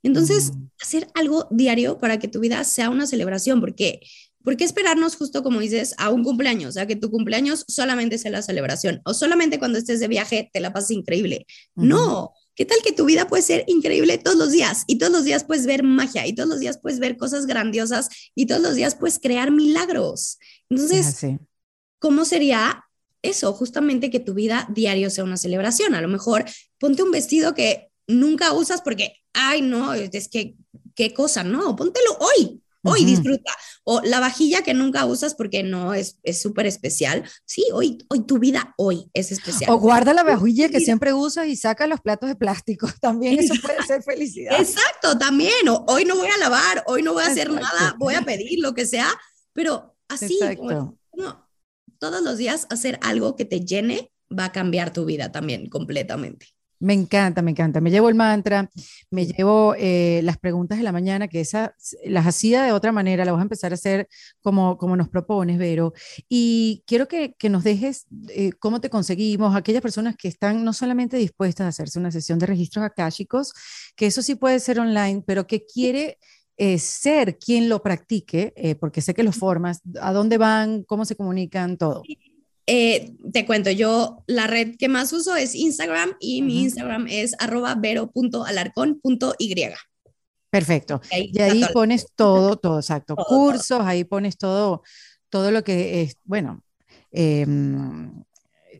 Entonces, 0.03 0.53
mm. 0.53 0.69
hacer 0.81 1.07
algo 1.15 1.47
diario 1.51 1.99
para 1.99 2.19
que 2.19 2.27
tu 2.27 2.39
vida 2.39 2.63
sea 2.63 2.89
una 2.89 3.07
celebración, 3.07 3.59
porque 3.59 4.01
¿Por 4.43 4.55
qué 4.55 4.63
esperarnos 4.63 5.15
justo 5.15 5.43
como 5.43 5.59
dices 5.59 5.93
a 5.97 6.09
un 6.09 6.23
cumpleaños? 6.23 6.69
O 6.69 6.71
sea, 6.71 6.87
que 6.87 6.95
tu 6.95 7.11
cumpleaños 7.11 7.65
solamente 7.67 8.17
sea 8.17 8.31
la 8.31 8.41
celebración 8.41 9.01
o 9.03 9.13
solamente 9.13 9.59
cuando 9.59 9.77
estés 9.77 9.99
de 9.99 10.07
viaje 10.07 10.49
te 10.53 10.59
la 10.59 10.71
pases 10.71 10.91
increíble. 10.91 11.45
No, 11.75 12.31
¿qué 12.55 12.65
tal 12.65 12.77
que 12.83 12.93
tu 12.93 13.05
vida 13.05 13.27
puede 13.27 13.43
ser 13.43 13.65
increíble 13.67 14.17
todos 14.17 14.37
los 14.37 14.51
días? 14.51 14.83
Y 14.87 14.99
todos 14.99 15.11
los 15.11 15.25
días 15.25 15.43
puedes 15.43 15.65
ver 15.65 15.83
magia 15.83 16.25
y 16.27 16.33
todos 16.33 16.47
los 16.47 16.59
días 16.59 16.79
puedes 16.79 16.99
ver 16.99 17.17
cosas 17.17 17.45
grandiosas 17.45 18.09
y 18.35 18.45
todos 18.45 18.61
los 18.61 18.75
días 18.75 18.95
puedes 18.95 19.19
crear 19.19 19.51
milagros. 19.51 20.37
Entonces, 20.69 21.25
¿cómo 21.99 22.23
sería 22.23 22.85
eso? 23.21 23.51
Justamente 23.53 24.09
que 24.09 24.19
tu 24.19 24.33
vida 24.33 24.67
diario 24.73 25.09
sea 25.09 25.23
una 25.23 25.37
celebración. 25.37 25.93
A 25.93 26.01
lo 26.01 26.07
mejor 26.07 26.45
ponte 26.77 27.03
un 27.03 27.11
vestido 27.11 27.53
que 27.53 27.89
nunca 28.07 28.53
usas 28.53 28.81
porque, 28.81 29.13
ay, 29.33 29.61
no, 29.61 29.93
es 29.93 30.29
que, 30.29 30.55
qué 30.95 31.13
cosa, 31.13 31.43
no, 31.43 31.75
póntelo 31.75 32.17
hoy 32.19 32.61
Hoy 32.87 33.05
disfruta. 33.05 33.51
O 33.83 34.01
la 34.03 34.19
vajilla 34.19 34.63
que 34.63 34.73
nunca 34.73 35.05
usas 35.05 35.35
porque 35.35 35.63
no 35.63 35.93
es 35.93 36.17
súper 36.41 36.65
especial. 36.65 37.23
Sí, 37.45 37.63
hoy, 37.73 37.97
hoy 38.09 38.25
tu 38.25 38.39
vida 38.39 38.73
hoy 38.77 39.09
es 39.13 39.31
especial. 39.31 39.71
O 39.71 39.77
guarda 39.77 40.13
la 40.13 40.23
vajilla 40.23 40.69
que 40.69 40.79
siempre 40.79 41.13
usas 41.13 41.47
y 41.47 41.55
saca 41.55 41.87
los 41.87 42.01
platos 42.01 42.29
de 42.29 42.35
plástico. 42.35 42.87
También 43.01 43.39
eso 43.39 43.53
puede 43.61 43.83
ser 43.83 44.03
felicidad. 44.03 44.59
Exacto, 44.59 45.17
también. 45.17 45.67
O, 45.69 45.85
hoy 45.87 46.05
no 46.05 46.15
voy 46.15 46.27
a 46.27 46.37
lavar, 46.37 46.83
hoy 46.87 47.03
no 47.03 47.13
voy 47.13 47.23
a 47.23 47.27
hacer 47.27 47.51
nada, 47.51 47.95
voy 47.97 48.15
a 48.15 48.21
pedir 48.21 48.59
lo 48.59 48.73
que 48.73 48.85
sea. 48.85 49.07
Pero 49.53 49.95
así, 50.07 50.39
todos 51.99 52.21
los 52.21 52.37
días 52.37 52.67
hacer 52.69 52.99
algo 53.01 53.35
que 53.35 53.45
te 53.45 53.61
llene 53.61 54.11
va 54.37 54.45
a 54.45 54.51
cambiar 54.51 54.93
tu 54.93 55.05
vida 55.05 55.31
también 55.31 55.69
completamente. 55.69 56.56
Me 56.79 56.93
encanta, 56.93 57.41
me 57.41 57.51
encanta. 57.51 57.81
Me 57.81 57.89
llevo 57.89 58.07
el 58.09 58.15
mantra, 58.15 58.69
me 59.09 59.25
llevo 59.25 59.73
eh, 59.77 60.21
las 60.23 60.37
preguntas 60.37 60.77
de 60.77 60.83
la 60.83 60.91
mañana, 60.91 61.27
que 61.27 61.41
esas 61.41 61.71
las 62.05 62.27
hacía 62.27 62.63
de 62.63 62.71
otra 62.71 62.91
manera, 62.91 63.25
las 63.25 63.33
voy 63.33 63.39
a 63.39 63.43
empezar 63.43 63.71
a 63.71 63.75
hacer 63.75 64.07
como, 64.41 64.77
como 64.77 64.95
nos 64.95 65.09
propones, 65.09 65.57
Vero. 65.57 65.93
Y 66.29 66.83
quiero 66.85 67.07
que, 67.07 67.33
que 67.33 67.49
nos 67.49 67.63
dejes 67.63 68.05
eh, 68.29 68.51
cómo 68.59 68.79
te 68.79 68.89
conseguimos, 68.89 69.55
aquellas 69.55 69.81
personas 69.81 70.15
que 70.15 70.27
están 70.27 70.63
no 70.63 70.73
solamente 70.73 71.17
dispuestas 71.17 71.65
a 71.65 71.69
hacerse 71.69 71.99
una 71.99 72.11
sesión 72.11 72.37
de 72.37 72.45
registros 72.45 72.85
akáshicos, 72.85 73.53
que 73.95 74.05
eso 74.05 74.21
sí 74.21 74.35
puede 74.35 74.59
ser 74.59 74.79
online, 74.79 75.23
pero 75.25 75.47
que 75.47 75.65
quiere 75.65 76.19
eh, 76.57 76.77
ser 76.77 77.37
quien 77.39 77.69
lo 77.69 77.81
practique, 77.81 78.77
porque 78.79 79.01
sé 79.01 79.13
que 79.15 79.23
lo 79.23 79.31
formas, 79.31 79.81
a 79.99 80.13
dónde 80.13 80.37
van, 80.37 80.83
cómo 80.83 81.05
se 81.05 81.15
comunican, 81.15 81.77
todo. 81.77 82.03
Eh, 82.69 83.15
te 83.31 83.45
cuento, 83.45 83.71
yo 83.71 84.23
la 84.27 84.45
red 84.45 84.75
que 84.77 84.89
más 84.89 85.13
uso 85.13 85.37
es 85.37 85.55
Instagram 85.55 86.11
y 86.19 86.41
mi 86.41 86.61
Instagram 86.63 87.07
es 87.07 87.33
arroba 87.39 87.75
vero.alarcón.y. 87.75 89.55
Perfecto. 90.49 91.01
Y 91.11 91.41
ahí, 91.41 91.63
pones 91.73 92.07
todo, 92.15 92.57
todo, 92.57 92.79
exacto. 92.79 93.15
Cursos, 93.15 93.81
ahí 93.83 94.03
pones 94.03 94.37
todo, 94.37 94.83
todo 95.29 95.51
lo 95.51 95.63
que 95.63 96.01
es, 96.01 96.17
bueno, 96.25 96.61
em, 97.11 98.23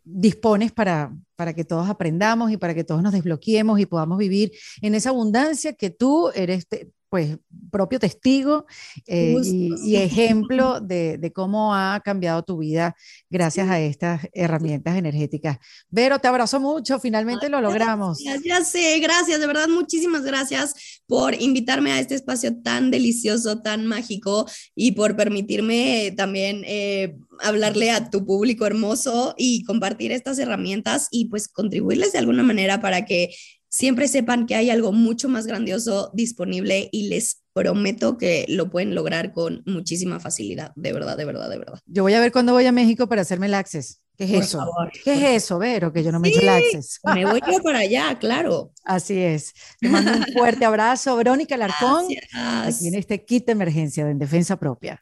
dispones 0.03 0.73
para, 0.73 1.15
para 1.37 1.53
que 1.53 1.63
todos 1.63 1.89
aprendamos 1.89 2.51
y 2.51 2.57
para 2.57 2.73
que 2.73 2.83
todos 2.83 3.01
nos 3.01 3.13
desbloqueemos 3.13 3.79
y 3.79 3.85
podamos 3.85 4.17
vivir 4.17 4.51
en 4.81 4.95
esa 4.95 5.09
abundancia 5.09 5.73
que 5.73 5.91
tú 5.91 6.29
eres, 6.35 6.67
pues 7.09 7.37
propio 7.71 7.99
testigo 7.99 8.65
eh, 9.05 9.35
y, 9.43 9.95
ejemplo 9.95 10.79
de, 10.79 11.17
de, 11.17 11.31
cómo 11.31 11.73
ha 11.73 12.01
cambiado 12.03 12.43
tu 12.43 12.57
vida 12.57 12.95
gracias 13.29 13.69
a 13.69 13.79
estas 13.79 14.27
herramientas 14.33 14.97
energéticas. 14.97 15.57
Vero, 15.89 16.19
te 16.19 16.27
abrazo 16.27 16.59
mucho, 16.59 16.99
finalmente 16.99 17.49
lo 17.49 17.61
logramos. 17.61 18.19
Gracias, 18.23 18.43
ya 18.43 18.63
sé, 18.63 18.99
gracias, 18.99 19.39
de 19.39 19.47
verdad, 19.47 19.67
muchísimas 19.69 20.23
gracias 20.23 21.01
por 21.05 21.33
invitarme 21.41 21.91
a 21.91 21.99
este 21.99 22.15
espacio 22.15 22.61
tan 22.61 22.91
delicioso, 22.91 23.61
tan 23.61 23.85
mágico 23.85 24.45
y 24.75 24.91
por 24.91 25.15
permitirme 25.15 26.13
también 26.15 26.63
eh, 26.65 27.15
hablarle 27.39 27.91
a 27.91 28.09
tu 28.09 28.25
público 28.25 28.65
hermoso 28.65 29.33
y 29.37 29.63
compartir 29.63 30.11
estas 30.11 30.39
herramientas 30.39 31.07
y 31.11 31.25
pues 31.25 31.47
contribuirles 31.47 32.11
de 32.11 32.19
alguna 32.19 32.43
manera 32.43 32.81
para 32.81 33.05
que 33.05 33.33
siempre 33.69 34.07
sepan 34.07 34.45
que 34.45 34.55
hay 34.55 34.69
algo 34.69 34.91
mucho 34.91 35.29
más 35.29 35.47
grandioso 35.47 36.11
disponible 36.13 36.89
y 36.91 37.09
les 37.09 37.43
prometo 37.53 38.17
que 38.17 38.45
lo 38.47 38.69
pueden 38.69 38.93
lograr 38.93 39.33
con 39.33 39.63
muchísima 39.65 40.19
facilidad, 40.19 40.71
de 40.75 40.93
verdad, 40.93 41.17
de 41.17 41.25
verdad, 41.25 41.49
de 41.49 41.57
verdad. 41.57 41.79
Yo 41.85 42.03
voy 42.03 42.13
a 42.13 42.19
ver 42.19 42.31
cuándo 42.31 42.53
voy 42.53 42.65
a 42.65 42.71
México 42.71 43.07
para 43.07 43.21
hacerme 43.21 43.47
el 43.47 43.55
access. 43.55 44.01
¿Qué 44.15 44.23
es 44.23 44.31
eso? 44.31 44.65
¿Qué 45.03 45.13
es 45.13 45.43
eso, 45.43 45.59
Vero? 45.59 45.93
Que 45.93 46.03
yo 46.03 46.11
no 46.11 46.19
me 46.19 46.29
he 46.29 46.31
hecho 46.31 46.41
el 46.41 46.49
access. 46.49 46.99
Me 47.13 47.25
voy 47.25 47.39
yo 47.51 47.59
para 47.63 47.79
allá, 47.79 48.17
claro. 48.19 48.71
Así 48.83 49.19
es. 49.19 49.53
Te 49.79 49.89
mando 49.89 50.11
un 50.11 50.25
fuerte 50.33 50.65
abrazo, 50.65 51.15
Verónica 51.15 51.55
Larcón, 51.55 52.07
aquí 52.33 52.87
en 52.87 52.95
este 52.95 53.23
kit 53.23 53.45
de 53.45 53.51
emergencia 53.51 54.05
de 54.05 54.11
En 54.11 54.19
Defensa 54.19 54.57
Propia. 54.57 55.01